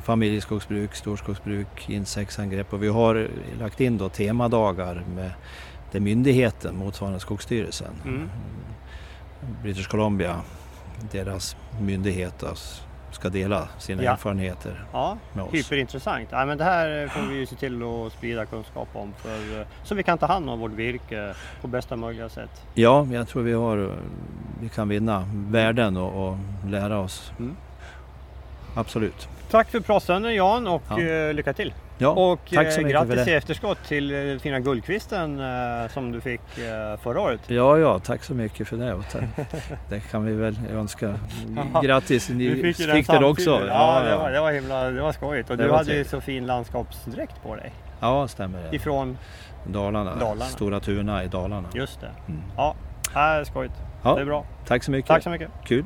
familjeskogsbruk, 0.04 0.96
storskogsbruk, 0.96 1.90
insektsangrepp 1.90 2.74
och 2.74 2.84
vi 2.84 2.88
har 2.88 3.28
lagt 3.60 3.82
in 3.82 3.98
då 3.98 4.10
temadagar 4.10 5.04
med 5.16 5.32
det 5.92 6.00
myndigheten 6.00 6.76
motsvarande 6.78 7.20
Skogsstyrelsen. 7.20 7.94
Mm. 8.06 8.30
British 9.64 9.88
Columbia, 9.88 10.42
deras 11.12 11.56
myndighet 11.82 12.44
alltså, 12.44 12.84
ska 13.24 13.30
dela 13.30 13.68
sina 13.80 14.04
Ja. 14.04 14.12
erfarenheter 14.12 14.86
Ja, 14.94 15.18
med 15.34 15.44
oss. 15.44 15.54
hyperintressant. 15.54 16.28
Ja, 16.32 16.46
men 16.46 16.58
det 16.58 16.64
här 16.64 17.08
får 17.08 17.22
vi 17.22 17.36
ju 17.36 17.46
se 17.46 17.56
till 17.56 17.84
att 17.84 18.14
sprida 18.14 18.46
kunskap 18.46 18.88
om 18.94 19.14
för, 19.18 19.60
eh, 19.62 19.68
så 19.84 19.96
vi 19.96 20.04
kan 20.04 20.18
ta 20.18 20.26
hand 20.26 20.50
om 20.50 20.60
vårt 20.60 20.72
virke 20.72 21.34
på 21.62 21.68
bästa 21.68 21.96
möjliga 21.96 22.30
sätt. 22.30 22.50
Ja, 22.74 23.08
jag 23.12 23.28
tror 23.28 23.44
vi, 23.44 23.54
har, 23.54 23.92
vi 24.62 24.70
kan 24.70 24.90
vinna 24.90 25.24
värden 25.34 25.98
och, 25.98 26.28
och 26.30 26.38
lära 26.68 27.00
oss. 27.00 27.32
Mm. 27.40 27.56
Absolut. 28.76 29.28
Tack 29.52 29.70
för 29.72 29.80
pratstunden 29.80 30.36
Jan 30.36 30.68
och 30.68 30.82
Ja. 30.90 31.00
eh, 31.02 31.34
lycka 31.34 31.54
till! 31.54 31.74
Ja, 31.98 32.10
och 32.10 32.40
tack 32.54 32.72
så 32.72 32.80
eh, 32.80 32.86
mycket 32.86 33.00
för 33.00 33.08
grattis 33.08 33.26
det. 33.26 33.32
i 33.32 33.36
efterskott 33.36 33.78
till 33.88 34.32
eh, 34.32 34.40
fina 34.40 34.60
Guldkvisten 34.60 35.40
eh, 35.40 35.90
som 35.90 36.12
du 36.12 36.22
fick 36.22 36.42
eh, 36.58 37.00
förra 37.04 37.22
året. 37.22 37.42
Ja, 37.48 37.78
ja, 37.78 38.00
tack 38.00 38.24
så 38.24 38.34
mycket 38.34 38.68
för 38.68 38.78
det. 38.78 38.94
Och 38.94 39.04
tack. 39.12 39.24
Det 39.90 40.00
kan 40.00 40.26
vi 40.26 40.34
väl 40.34 40.58
önska. 40.72 41.16
Grattis, 41.84 42.30
ni 42.30 42.50
Du 42.50 42.62
fick, 42.62 42.80
ju 42.80 42.86
det 42.86 43.26
också. 43.26 43.44
samtidigt. 43.44 43.74
Ja, 43.74 44.02
det, 44.04 44.16
var, 44.16 44.32
det 44.32 44.42
var 44.42 44.52
himla 44.52 44.84
det 44.84 45.02
var 45.02 45.12
skojigt 45.12 45.50
och 45.50 45.58
Det 45.58 45.64
du 45.64 45.72
hade 45.72 45.94
ju 45.96 46.04
så 46.04 46.22
fin 46.22 46.46
landskapsdräkt 46.46 47.44
på 47.44 47.56
dig. 47.56 47.74
Ja, 48.00 48.28
stämmer 48.28 48.64
det. 48.64 48.76
Ifrån 48.76 49.18
Dalarna, 49.68 50.16
Dalarna. 50.16 50.46
Stora 50.46 50.80
Tuna 50.80 51.24
i 51.24 51.28
Dalarna. 51.28 51.68
Just 51.74 52.02
det. 52.02 52.12
Mm. 52.28 52.42
Ja, 52.58 52.76
här 53.14 53.40
är 53.40 53.44
skojigt. 53.44 53.74
Ja. 54.04 54.16
Det 54.16 54.22
är 54.22 54.26
bra. 54.26 54.46
Tack 54.68 54.84
så 54.84 54.92
mycket. 54.92 55.08
Tack 55.08 55.24
så 55.24 55.30
mycket. 55.30 55.50
Kul. 55.66 55.84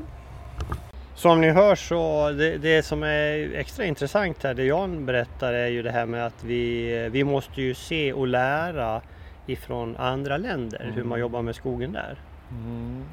Som 1.18 1.42
ni 1.42 1.50
hör 1.50 1.76
så 1.76 2.30
det, 2.32 2.58
det 2.58 2.84
som 2.84 3.04
är 3.04 3.54
extra 3.56 3.86
intressant 3.86 4.44
här, 4.44 4.54
det 4.54 4.64
Jan 4.64 5.06
berättar 5.06 5.54
är 5.54 5.68
ju 5.68 5.82
det 5.82 5.92
här 5.92 6.06
med 6.06 6.26
att 6.26 6.44
vi, 6.44 7.10
vi 7.12 7.24
måste 7.24 7.62
ju 7.62 7.74
se 7.74 8.14
och 8.14 8.28
lära 8.28 9.02
ifrån 9.46 9.98
andra 9.98 10.38
länder 10.38 10.92
hur 10.96 11.04
man 11.04 11.20
jobbar 11.20 11.42
med 11.42 11.56
skogen 11.56 11.92
där. 11.92 12.16
Mm. 12.52 13.04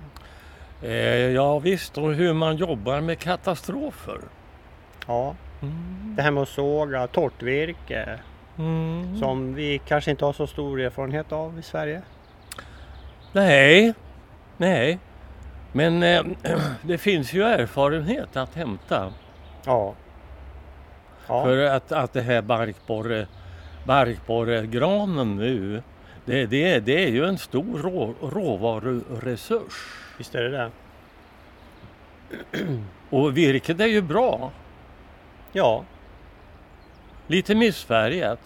Eh, 0.82 0.90
ja 1.16 1.58
visst, 1.58 1.98
och 1.98 2.14
hur 2.14 2.32
man 2.32 2.56
jobbar 2.56 3.00
med 3.00 3.18
katastrofer. 3.18 4.18
Ja, 5.06 5.34
Mm. 5.62 6.14
det 6.16 6.22
här 6.22 6.30
med 6.30 6.42
att 6.42 6.48
såga 6.48 7.06
torrt 7.06 7.42
virke 7.42 8.18
Mm. 8.58 9.16
som 9.18 9.54
vi 9.54 9.80
kanske 9.88 10.10
inte 10.10 10.24
har 10.24 10.32
så 10.32 10.46
stor 10.46 10.80
erfarenhet 10.80 11.32
av 11.32 11.58
i 11.58 11.62
Sverige. 11.62 12.02
Nej, 13.32 13.94
nej. 14.56 14.98
Men 15.76 16.02
eh, 16.02 16.22
det 16.82 16.98
finns 16.98 17.32
ju 17.32 17.42
erfarenhet 17.42 18.36
att 18.36 18.54
hämta. 18.54 19.12
Ja. 19.64 19.94
Ja, 21.28 21.44
För 21.44 21.56
att, 21.64 21.92
att 21.92 22.12
det 22.12 22.20
här 22.20 22.42
barkborre, 22.42 23.26
barkborregranen 23.86 25.36
nu, 25.36 25.82
det, 26.24 26.46
det, 26.46 26.80
det 26.80 27.04
är 27.04 27.08
ju 27.08 27.24
en 27.24 27.38
stor 27.38 27.78
rå, 27.78 28.14
råvaruresurs. 28.22 30.00
visst 30.18 30.34
är 30.34 30.42
det 30.42 30.50
det. 30.50 30.70
Och 33.10 33.36
virket 33.36 33.80
är 33.80 33.86
ju 33.86 34.02
bra, 34.02 34.50
Ja. 35.52 35.84
lite 37.26 37.54
missfärgat. 37.54 38.40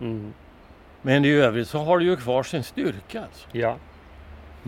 Mm. 0.00 0.32
Men 1.02 1.24
i 1.24 1.28
övrigt 1.30 1.68
så 1.68 1.78
har 1.78 1.98
det 1.98 2.04
ju 2.04 2.16
kvar 2.16 2.42
sin 2.42 2.62
styrka. 2.64 3.20
Alltså. 3.22 3.48
Ja. 3.52 3.76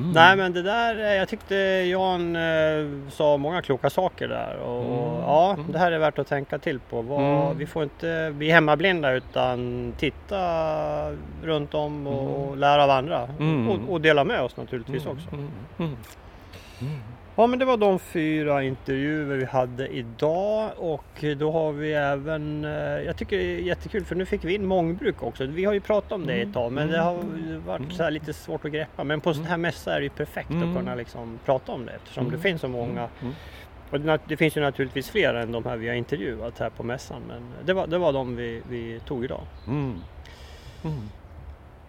Mm. 0.00 0.12
Nej 0.12 0.36
men 0.36 0.52
det 0.52 0.62
där, 0.62 0.96
eh, 0.98 1.14
jag 1.14 1.28
tyckte 1.28 1.54
Jan 1.90 2.36
eh, 2.36 2.42
sa 3.10 3.36
många 3.36 3.62
kloka 3.62 3.90
saker 3.90 4.28
där 4.28 4.56
och 4.56 4.84
Mm. 4.84 5.20
ja, 5.26 5.52
Mm. 5.54 5.72
det 5.72 5.78
här 5.78 5.92
är 5.92 5.98
värt 5.98 6.18
att 6.18 6.26
tänka 6.26 6.58
till 6.58 6.78
på. 6.80 7.02
Vad, 7.02 7.20
Mm. 7.20 7.58
Vi 7.58 7.66
får 7.66 7.82
inte 7.82 8.32
bli 8.34 8.50
hemmablinda 8.50 9.12
utan 9.12 9.92
titta 9.98 10.40
runt 11.42 11.74
om 11.74 12.06
och, 12.06 12.48
och 12.50 12.56
lära 12.56 12.84
av 12.84 12.90
andra 12.90 13.28
Mm. 13.38 13.68
och, 13.68 13.92
och 13.92 14.00
dela 14.00 14.24
med 14.24 14.40
oss 14.42 14.56
naturligtvis 14.56 15.04
Mm, 15.06 15.16
också. 15.16 15.28
Mm, 17.40 17.40
mm. 17.40 17.42
Ja 17.42 17.46
men 17.46 17.58
det 17.58 17.64
var 17.64 17.76
de 17.76 17.98
fyra 17.98 18.62
intervjuer 18.62 19.36
vi 19.36 19.44
hade 19.44 19.88
idag 19.88 20.70
och 20.76 21.24
då 21.36 21.50
har 21.52 21.72
vi 21.72 21.92
även, 21.92 22.64
eh, 22.64 22.70
jag 22.80 23.16
tycker 23.16 23.38
det 23.38 23.44
är 23.44 23.58
jättekul 23.60 24.04
för 24.04 24.14
nu 24.14 24.26
fick 24.26 24.44
vi 24.44 24.54
in 24.54 24.66
mångbruk 24.66 25.22
också. 25.22 25.46
Vi 25.46 25.64
har 25.64 25.72
ju 25.72 25.80
pratat 25.80 26.12
om 26.12 26.26
det 26.26 26.32
ett 26.34 26.54
tag 26.54 26.72
men 26.72 26.88
det 26.88 26.98
har 26.98 27.24
varit 27.66 27.92
så 27.92 28.02
här 28.02 28.10
lite 28.10 28.32
svårt 28.32 28.64
att 28.64 28.72
greppa. 28.72 29.04
Men 29.04 29.20
på 29.20 29.34
sån 29.34 29.44
här 29.44 29.56
mässa 29.56 29.94
är 29.94 30.00
det 30.00 30.04
ju 30.04 30.10
perfekt 30.10 30.50
Mm. 30.50 30.68
att 30.70 30.76
kunna 30.76 30.94
liksom 30.94 31.38
prata 31.44 31.72
om 31.72 31.86
det 31.86 31.92
eftersom 31.92 32.24
det 32.24 32.28
Mm. 32.28 32.40
finns 32.40 32.60
så 32.60 32.68
många. 32.68 33.08
Mm. 33.22 33.34
Och 33.90 34.00
det, 34.00 34.18
det 34.28 34.36
finns 34.36 34.56
ju 34.56 34.60
naturligtvis 34.60 35.10
fler 35.10 35.34
än 35.34 35.52
de 35.52 35.64
här 35.64 35.76
vi 35.76 35.88
har 35.88 35.94
intervjuat 35.94 36.58
här 36.58 36.70
på 36.70 36.82
mässan 36.82 37.22
men 37.28 37.42
det 37.64 37.72
var, 37.72 37.86
det 37.86 37.98
var 37.98 38.12
de 38.12 38.36
vi, 38.36 38.62
vi 38.68 39.00
tog 39.06 39.24
idag. 39.24 39.42
Mm. 39.66 39.94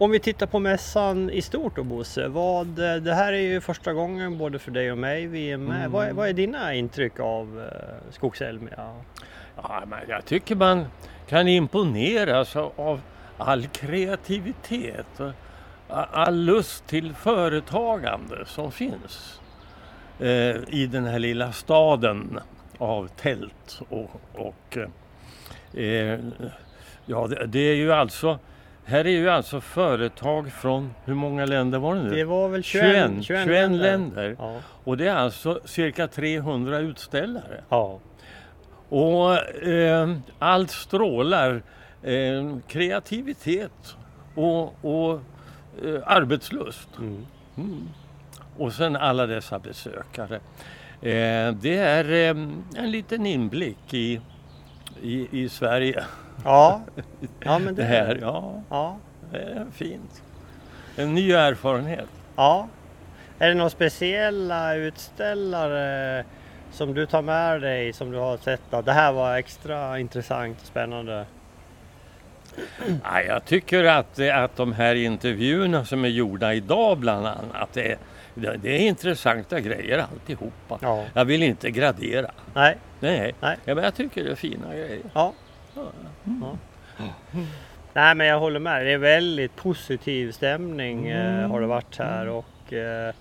Om 0.01 0.11
vi 0.11 0.19
tittar 0.19 0.47
på 0.47 0.59
mässan 0.59 1.29
i 1.29 1.41
stort 1.41 1.75
då 1.75 1.83
Bosse, 1.83 2.27
vad, 2.27 2.67
det 2.67 3.13
här 3.13 3.33
är 3.33 3.37
ju 3.37 3.61
första 3.61 3.93
gången 3.93 4.37
både 4.37 4.59
för 4.59 4.71
dig 4.71 4.91
och 4.91 4.97
mig 4.97 5.27
vi 5.27 5.51
är 5.51 5.57
med. 5.57 5.79
Mm. 5.79 5.91
Vad, 5.91 6.11
vad 6.11 6.29
är 6.29 6.33
dina 6.33 6.73
intryck 6.73 7.19
av 7.19 7.69
eh, 7.71 8.11
Skogselmia? 8.11 8.95
Ja, 9.55 9.83
men 9.87 9.99
jag 10.07 10.25
tycker 10.25 10.55
man 10.55 10.85
kan 11.27 11.47
imponeras 11.47 12.55
av- 12.55 13.01
all 13.37 13.67
kreativitet 13.67 15.19
och 15.19 15.31
all 15.87 16.35
lust 16.35 16.87
till 16.87 17.13
företagande 17.13 18.45
som 18.45 18.71
finns 18.71 19.41
eh, 20.19 20.55
i 20.67 20.89
den 20.91 21.05
här 21.05 21.19
lilla 21.19 21.51
staden 21.51 22.39
av 22.77 23.07
tält 23.07 23.81
och, 23.89 24.21
och 24.33 24.77
eh, 25.77 26.19
ja, 27.05 27.27
det, 27.27 27.45
det 27.45 27.59
är 27.59 27.75
ju 27.75 27.93
alltså 27.93 28.39
här 28.85 29.05
är 29.07 29.09
ju 29.11 29.29
alltså 29.29 29.61
företag 29.61 30.51
från, 30.51 30.93
hur 31.05 31.13
många 31.13 31.45
länder 31.45 31.79
var 31.79 31.95
det 31.95 32.03
nu? 32.03 32.09
Det 32.09 32.23
var 32.23 32.49
väl 32.49 32.63
21, 32.63 33.11
21, 33.21 33.45
21 33.45 33.71
länder. 33.71 34.35
Ja. 34.39 34.59
Och 34.83 34.97
det 34.97 35.07
är 35.07 35.15
alltså 35.15 35.59
cirka 35.65 36.07
300 36.07 36.79
utställare. 36.79 37.63
ja. 37.69 37.99
Och 38.89 39.63
eh, 39.67 40.15
allt 40.39 40.71
strålar 40.71 41.63
eh, 42.03 42.57
kreativitet 42.67 43.95
och, 44.35 44.85
och 44.85 45.21
eh, 45.85 46.01
arbetslust. 46.05 46.89
Mm. 46.99 47.25
Mm. 47.57 47.89
Och 48.57 48.73
sen 48.73 48.95
alla 48.95 49.25
dessa 49.27 49.59
besökare. 49.59 50.35
Eh, 51.01 51.53
det 51.53 51.77
är 51.77 52.11
eh, 52.11 52.29
en 52.75 52.91
liten 52.91 53.25
inblick 53.25 53.93
i, 53.93 54.21
i, 55.01 55.27
i 55.43 55.49
Sverige. 55.49 56.03
Ja. 56.43 56.81
ja, 57.39 57.59
men 57.59 57.75
det, 57.75 57.81
Det 57.81 57.87
här, 57.87 58.17
ja, 58.21 58.61
Ja. 58.69 58.97
det 59.31 59.37
är 59.37 59.65
fint. 59.73 60.23
En 60.95 61.13
ny 61.13 61.31
erfarenhet. 61.31 62.09
ja. 62.35 62.67
Är 63.39 63.47
det 63.49 63.53
några 63.55 63.69
speciella 63.69 64.75
utställare 64.75 66.23
som 66.71 66.93
du 66.93 67.05
tar 67.05 67.21
med 67.21 67.61
dig 67.61 67.93
som 67.93 68.11
du 68.11 68.17
har 68.17 68.37
sett 68.37 68.73
att 68.73 68.85
det 68.85 68.91
här 68.93 69.11
var 69.11 69.37
extra 69.37 69.99
intressant 69.99 70.57
och 70.61 70.67
spännande? 70.67 71.25
Ja, 73.03 73.21
jag 73.21 73.45
tycker 73.45 73.83
att, 73.83 74.19
att 74.19 74.55
de 74.55 74.73
här 74.73 74.95
intervjuerna 74.95 75.85
som 75.85 76.05
är 76.05 76.09
gjorda 76.09 76.53
idag 76.53 76.97
bland 76.97 77.27
annat, 77.27 77.69
det 77.73 77.97
det 78.35 78.69
är 78.75 78.79
intressanta 78.87 79.59
grejer 79.59 80.05
alltihopa. 80.11 80.77
Ja. 80.81 81.05
Jag 81.13 81.25
vill 81.25 81.43
inte 81.43 81.71
gradera. 81.71 82.31
Nej. 82.53 82.77
Nej, 82.99 83.35
Nej. 83.39 83.57
Ja, 83.65 83.75
men 83.75 83.83
jag 83.83 83.95
tycker 83.95 84.23
det 84.23 84.31
är 84.31 84.35
fina 84.35 84.73
grejer. 84.73 84.99
Ja. 85.13 85.33
Ja. 85.75 86.57
Nej 87.93 88.15
men 88.15 88.27
jag 88.27 88.39
håller 88.39 88.59
med. 88.59 88.85
Det 88.85 88.91
är 88.91 88.97
väldigt 88.97 89.55
positiv 89.55 90.31
stämning 90.31 91.07
eh, 91.07 91.49
har 91.49 91.61
det 91.61 91.67
varit 91.67 91.97
här 91.97 92.27
och 92.27 92.73
eh, 92.73 93.13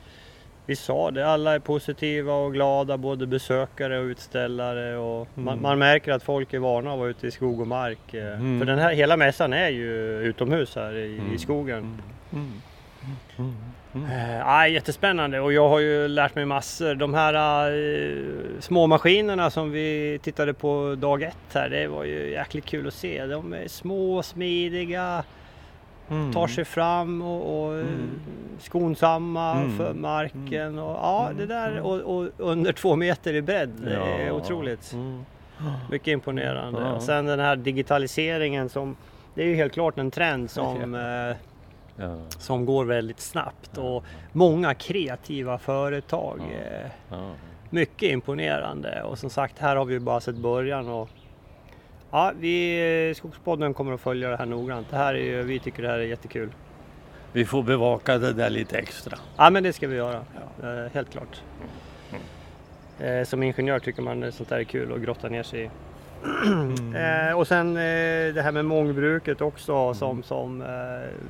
vi 0.66 0.76
sa 0.76 1.11
det, 1.11 1.28
alla 1.28 1.55
är 1.55 1.59
positiva 1.59 2.32
och 2.34 2.53
glada 2.53 2.96
både 2.96 3.26
besökare 3.26 3.98
och 3.98 4.05
utställare 4.05 4.96
och 4.96 5.28
man, 5.34 5.62
man 5.62 5.78
märker 5.78 6.12
att 6.12 6.22
folk 6.22 6.55
är 6.55 6.59
vana 6.59 6.92
att 6.92 6.98
vara 6.98 7.09
ute 7.09 7.26
i 7.26 7.30
skog 7.30 7.61
och 7.61 7.66
mark. 7.66 8.14
eh, 8.14 8.26
Mm. 8.34 8.59
För 8.59 8.66
den 8.66 8.78
här, 8.78 8.92
hela 8.92 9.16
mässan 9.16 9.53
är 9.53 9.68
ju 9.68 10.18
utomhus 10.22 10.76
här 10.76 10.94
i, 10.96 11.20
i 11.34 11.38
skogen. 11.38 12.03
Mm. 13.95 14.43
Ah, 14.45 14.66
jättespännande 14.66 15.41
och 15.41 15.53
jag 15.53 15.68
har 15.68 15.78
ju 15.80 16.09
lärt 16.09 16.34
mig 16.34 16.45
massor. 16.45 16.95
De 16.95 17.14
här 17.14 17.34
eh, 17.72 18.61
små 18.61 18.86
maskinerna 18.86 19.51
som 19.51 19.70
vi 19.70 20.18
tittade 20.22 20.55
på 20.55 20.95
dag 20.99 21.22
ett 21.22 21.36
här, 21.55 21.68
det 21.68 21.86
var 21.88 22.05
ju 22.05 22.30
jäkligt 22.30 22.64
kul 22.66 22.86
att 22.88 22.95
se. 22.95 23.26
De 23.26 23.53
är 23.53 23.68
små, 23.68 24.22
smidiga, 24.22 25.24
Mm. 26.11 26.32
tar 26.32 26.47
sig 26.47 26.64
fram 26.64 27.22
och, 27.22 27.66
och 27.66 27.78
eh, 27.78 27.84
skonsamma 28.59 29.53
Mm. 29.57 29.76
för 29.76 29.95
marken. 29.95 30.78
Och, 30.78 30.91
ja, 30.97 31.30
det 31.38 31.47
där 31.47 31.80
och, 31.80 32.01
och 32.18 32.28
under 32.38 32.72
två 32.72 32.97
meter 32.97 33.34
i 33.34 33.43
bredd, 33.43 33.70
det 33.84 33.95
är 33.95 34.26
Ja. 34.26 34.32
otroligt. 34.32 34.93
Mm. 34.93 35.22
Mycket 35.91 36.09
imponerande. 36.09 36.80
Ja. 36.80 36.93
Och 36.93 37.03
sen 37.03 37.26
den 37.26 37.41
här 37.41 37.57
digitaliseringen 37.57 38.68
som, 38.68 38.97
det 39.34 39.43
är 39.43 39.47
ju 39.47 39.55
helt 39.55 39.72
klart 39.72 39.99
en 39.99 40.11
trend 40.11 40.51
som 40.51 40.95
eh, 40.95 41.36
Ja. 42.01 42.16
som 42.38 42.66
går 42.66 42.84
väldigt 42.84 43.20
snabbt 43.20 43.78
och 43.78 44.05
många 44.32 44.74
kreativa 44.74 45.59
företag. 45.59 46.40
Eh. 47.11 47.30
Mycket 47.70 48.11
imponerande 48.11 49.03
och 49.03 49.18
som 49.18 49.30
sagt 49.30 49.59
här 49.59 49.76
har 49.76 49.84
vi 49.84 50.01
bara 50.01 50.20
sett 50.20 50.36
början. 50.36 50.88
Och, 50.88 51.09
ja, 52.11 52.32
vi, 52.40 53.14
Skogspodden 53.16 53.74
kommer 53.74 53.92
att 53.92 54.01
följa 54.01 54.30
det 54.30 54.36
här 54.36 54.46
noggrant. 54.46 54.90
Det 54.90 54.96
här 54.96 55.14
är, 55.14 55.42
vi 55.42 55.59
tycker 55.59 55.82
det 55.82 55.88
här 55.88 55.98
är 55.98 56.03
jättekul. 56.03 56.51
Vi 57.32 57.44
får 57.44 57.62
bevaka 57.62 58.18
det 58.18 58.32
där 58.32 58.51
lite 58.51 58.78
extra. 58.78 59.18
Ja 59.36 59.51
men 59.51 59.62
det 59.62 59.72
ska 59.72 59.88
vi 59.88 59.96
göra, 59.96 60.24
eh, 60.62 60.92
helt 60.92 61.11
klart. 61.11 61.42
Eh, 62.98 63.24
som 63.24 63.42
ingenjör 63.42 63.78
tycker 63.78 64.03
man 64.03 64.32
sånt 64.32 64.48
där 64.48 64.59
är 64.59 64.64
kul 64.64 64.92
att 64.92 65.01
grotta 65.01 65.28
ner 65.28 65.42
sig 65.42 65.64
i. 65.64 65.70
Eh, 66.95 67.33
och 67.39 67.47
sen 67.49 67.77
eh, 67.77 68.35
det 68.35 68.43
här 68.43 68.53
med 68.53 68.64
mångbruket 68.64 69.41
också 69.41 69.95
som, 69.95 70.23
som 70.23 70.62
eh, 70.62 70.68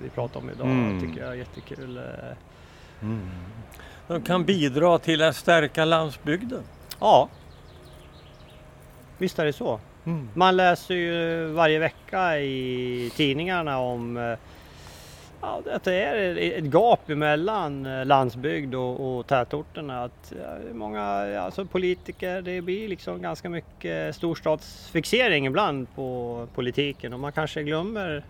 vi 0.03 0.09
pratar 0.15 0.41
om 0.41 0.51
idag 0.51 0.67
Mm. 0.67 1.01
tycker 1.01 1.21
jag 1.21 1.31
är 1.31 1.35
jättekul. 1.35 1.97
Eh, 1.97 3.07
De 4.07 4.23
kan 4.23 4.45
bidra 4.45 4.99
till 4.99 5.23
att 5.23 5.37
stärka 5.37 5.85
landsbygden. 5.85 6.63
Ja. 7.01 7.29
Visst 9.19 9.39
är 9.39 9.45
det 9.45 9.53
så. 9.53 9.81
Man 10.35 10.57
läser 10.57 10.95
ju 10.95 11.45
varje 11.47 11.79
vecka 11.79 12.39
i 12.39 13.13
tidningarna 13.17 13.79
om 13.79 14.17
eh, 14.17 14.39
Ja, 15.43 15.63
att 15.73 15.85
det 15.85 15.95
är 15.95 16.37
ett 16.59 16.65
gap 16.65 17.09
mellan 17.09 17.87
eh, 17.87 18.07
landsbygd 18.07 18.75
och, 18.75 19.19
och 19.19 19.27
tätorterna. 19.27 20.05
Att 20.05 20.33
ja, 20.43 20.73
många 20.75 21.03
alltså 21.41 21.65
politiker, 21.65 22.43
det 22.43 22.61
blir 22.61 22.89
liksom 22.89 23.23
ganska 23.23 23.49
mycket 23.49 24.17
storstadsfixering 24.17 25.47
ibland 25.47 25.87
på 25.95 26.47
politiken 26.55 27.13
och 27.13 27.21
man 27.21 27.33
kanske 27.33 27.63
glömmer 27.63 28.25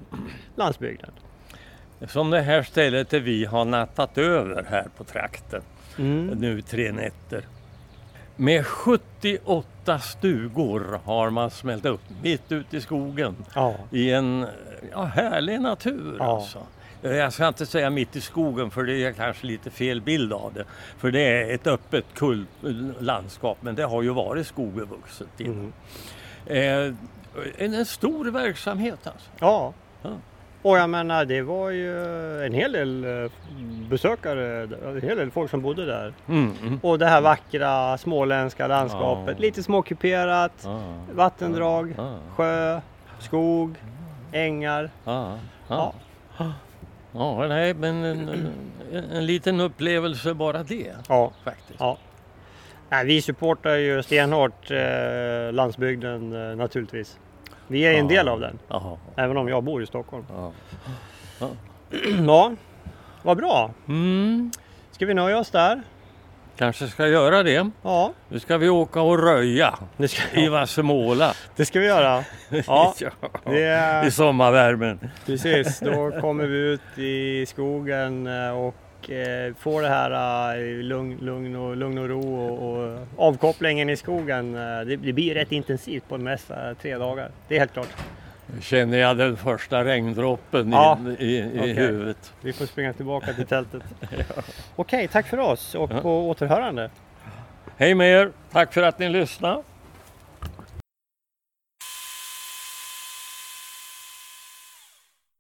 landsbygden. 0.57 1.11
Som 2.09 2.31
det 2.31 2.41
här 2.41 2.63
stället 2.63 3.11
där 3.11 3.21
vi 3.21 3.45
har 3.45 3.65
nattat 3.65 4.19
över 4.19 4.67
här 4.71 4.87
på 4.97 5.05
trakten 5.05 5.63
Mm. 5.99 6.27
nu 6.27 6.63
tre 6.63 6.93
nätter. 6.93 7.45
Med 8.37 8.67
78 8.67 9.99
stugor 9.99 11.01
har 11.05 11.31
man 11.31 11.51
smält 11.51 11.85
upp 11.85 12.01
mitt 12.23 12.53
ute 12.53 12.77
i 12.77 12.81
skogen 12.81 13.37
Ja, 13.55 13.75
i 13.91 14.11
en 14.13 14.47
ja, 14.93 15.03
härlig 15.05 15.61
natur. 15.61 16.17
Ja. 16.19 16.25
Alltså. 16.37 16.59
Jag 17.03 17.33
ska 17.33 17.49
inte 17.49 17.67
säga 17.67 17.91
mitt 17.91 18.17
i 18.17 18.21
skogen 18.21 18.71
för 18.71 18.85
det 18.85 19.05
är 19.05 19.13
kanske 19.13 19.47
lite 19.47 19.71
fel 19.71 20.01
bild 20.01 20.33
av 20.33 20.53
det. 20.55 20.65
För 20.99 21.11
det 21.11 21.21
är 21.21 21.55
ett 21.55 21.67
öppet 21.67 22.05
kull 22.15 22.47
landskap 23.01 23.59
men 23.61 23.75
det 23.75 23.83
har 23.85 24.03
ju 24.03 24.11
varit 24.11 24.47
skogbevuxet 24.47 25.41
innan. 25.41 25.73
mm. 26.47 26.89
Eh, 26.89 26.95
en, 27.59 27.75
en 27.75 27.87
stor 27.87 28.25
verksamhet 28.31 29.07
alltså. 29.07 29.31
ja. 29.39 29.73
Ja. 30.03 30.11
Och 30.63 30.79
jag 30.79 30.91
menar 30.91 31.25
det 31.25 31.43
var 31.43 31.71
ju 31.71 31.97
en 32.47 32.53
hel 32.53 32.73
del 32.73 33.05
eh, 33.25 33.31
besökare, 33.91 34.63
en 34.89 35.01
hel 35.03 35.17
del 35.17 35.31
folk 35.31 35.51
som 35.51 35.61
bodde 35.63 35.87
där. 35.87 36.15
Mm, 36.29 36.53
mm. 36.63 36.81
Och 36.83 36.99
det 36.99 37.07
här 37.07 37.21
vackra 37.21 37.99
småländska 37.99 38.67
landskapet, 38.67 39.35
Ja. 39.39 39.43
lite 39.43 39.63
småkuperat, 39.63 40.53
Ja, 40.65 40.83
vattendrag, 41.15 41.95
sjö, 42.37 42.81
skog, 43.19 43.75
ängar. 44.33 44.91
ja, 45.05 45.39
Ja. 47.13 47.47
nej, 47.49 47.75
men 47.75 48.05
en, 48.05 48.29
en, 48.93 49.05
en 49.11 49.27
liten 49.27 49.61
upplevelse 49.61 50.35
bara 50.35 50.63
det 50.63 50.93
Ja. 51.09 51.33
faktiskt. 51.45 51.81
Ja. 51.81 51.99
Nej, 52.89 53.05
vi 53.07 53.23
supportar 53.23 53.75
ju 53.77 54.03
stenhårt 54.03 54.71
eh, 54.71 55.53
landsbygden 55.53 56.51
eh, 56.51 56.57
naturligtvis. 56.57 57.19
Vi 57.67 57.83
är 57.83 57.93
en 57.93 58.09
Ja. 58.09 58.17
del 58.17 58.29
av 58.29 58.41
den, 58.41 58.59
Jaha, 58.69 58.97
även 59.17 59.37
om 59.37 59.49
jag 59.49 59.65
bor 59.65 59.83
i 59.83 59.87
Stockholm. 59.87 60.25
ja. 60.29 60.53
Ja, 62.27 62.53
vad 63.23 63.37
bra. 63.37 63.71
Mm, 63.89 64.51
Ska 64.91 65.07
vi 65.07 65.15
nöja 65.15 65.39
oss 65.39 65.51
där? 65.51 65.83
Kanske 66.61 66.89
ska 66.89 67.09
göra 67.09 67.43
det. 67.43 67.71
Ja, 67.83 68.13
Nu 68.29 68.39
ska 68.39 68.59
vi 68.59 68.69
åka 68.69 69.01
och 69.01 69.19
röja 69.19 69.75
det 69.97 70.09
ska, 70.09 70.41
i 70.41 70.49
Vassemåla. 70.49 71.35
det 71.57 71.65
ska 71.65 71.81
vi 71.81 71.87
göra. 71.87 72.25
Ja, 72.67 72.95
det 73.45 73.59
I 73.59 73.63
är, 73.63 74.11
sommarvärmen. 74.11 75.11
precis. 75.27 75.81
Då 75.81 76.11
kommer 76.21 76.47
vi 76.47 76.59
ut 76.59 76.99
i 76.99 77.47
skogen 77.47 78.27
eh, 78.27 78.51
och 78.51 79.11
eh, 79.11 79.55
får 79.59 79.83
det 79.83 79.89
här 79.89 80.57
eh, 80.57 80.63
lugn, 80.83 81.19
lugn, 81.23 81.57
och, 81.57 81.77
lugn 81.77 81.99
och 81.99 82.09
ro 82.09 82.41
och, 82.41 82.73
och 82.73 82.99
avkopplingen 83.17 83.91
i 83.91 83.97
skogen. 83.97 84.53
Det, 84.53 84.97
det 84.97 85.13
blir 85.13 85.35
rätt 85.35 85.53
intensivt 85.53 86.09
på 86.09 86.17
nästa 86.17 86.75
tre 86.75 86.99
dagar. 86.99 87.31
Det 87.49 87.55
är 87.55 87.59
helt 87.59 87.73
klart. 87.73 87.89
Känner 88.61 88.99
jag 88.99 89.17
den 89.17 89.37
första 89.37 89.85
regndroppen 89.85 90.73
Ja, 90.73 90.99
i, 91.19 91.25
i, 91.25 91.37
i 91.39 91.59
okej. 91.61 91.73
huvudet. 91.75 92.33
Vi 92.41 92.53
får 92.53 92.67
springa 92.67 92.93
tillbaka 92.93 93.33
till 93.33 93.47
tältet. 93.47 93.83
Okej, 94.77 95.09
tack 95.09 95.27
för 95.27 95.39
oss 95.39 95.75
och 95.75 95.91
Ja. 95.95 96.01
på 96.01 96.29
återhörande. 96.29 96.91
Hej 97.77 97.95
med 97.95 98.09
er! 98.23 98.31
Tack 98.53 98.73
för 98.73 98.83
att 98.83 98.99
ni 98.99 99.09
lyssnade. 99.09 99.63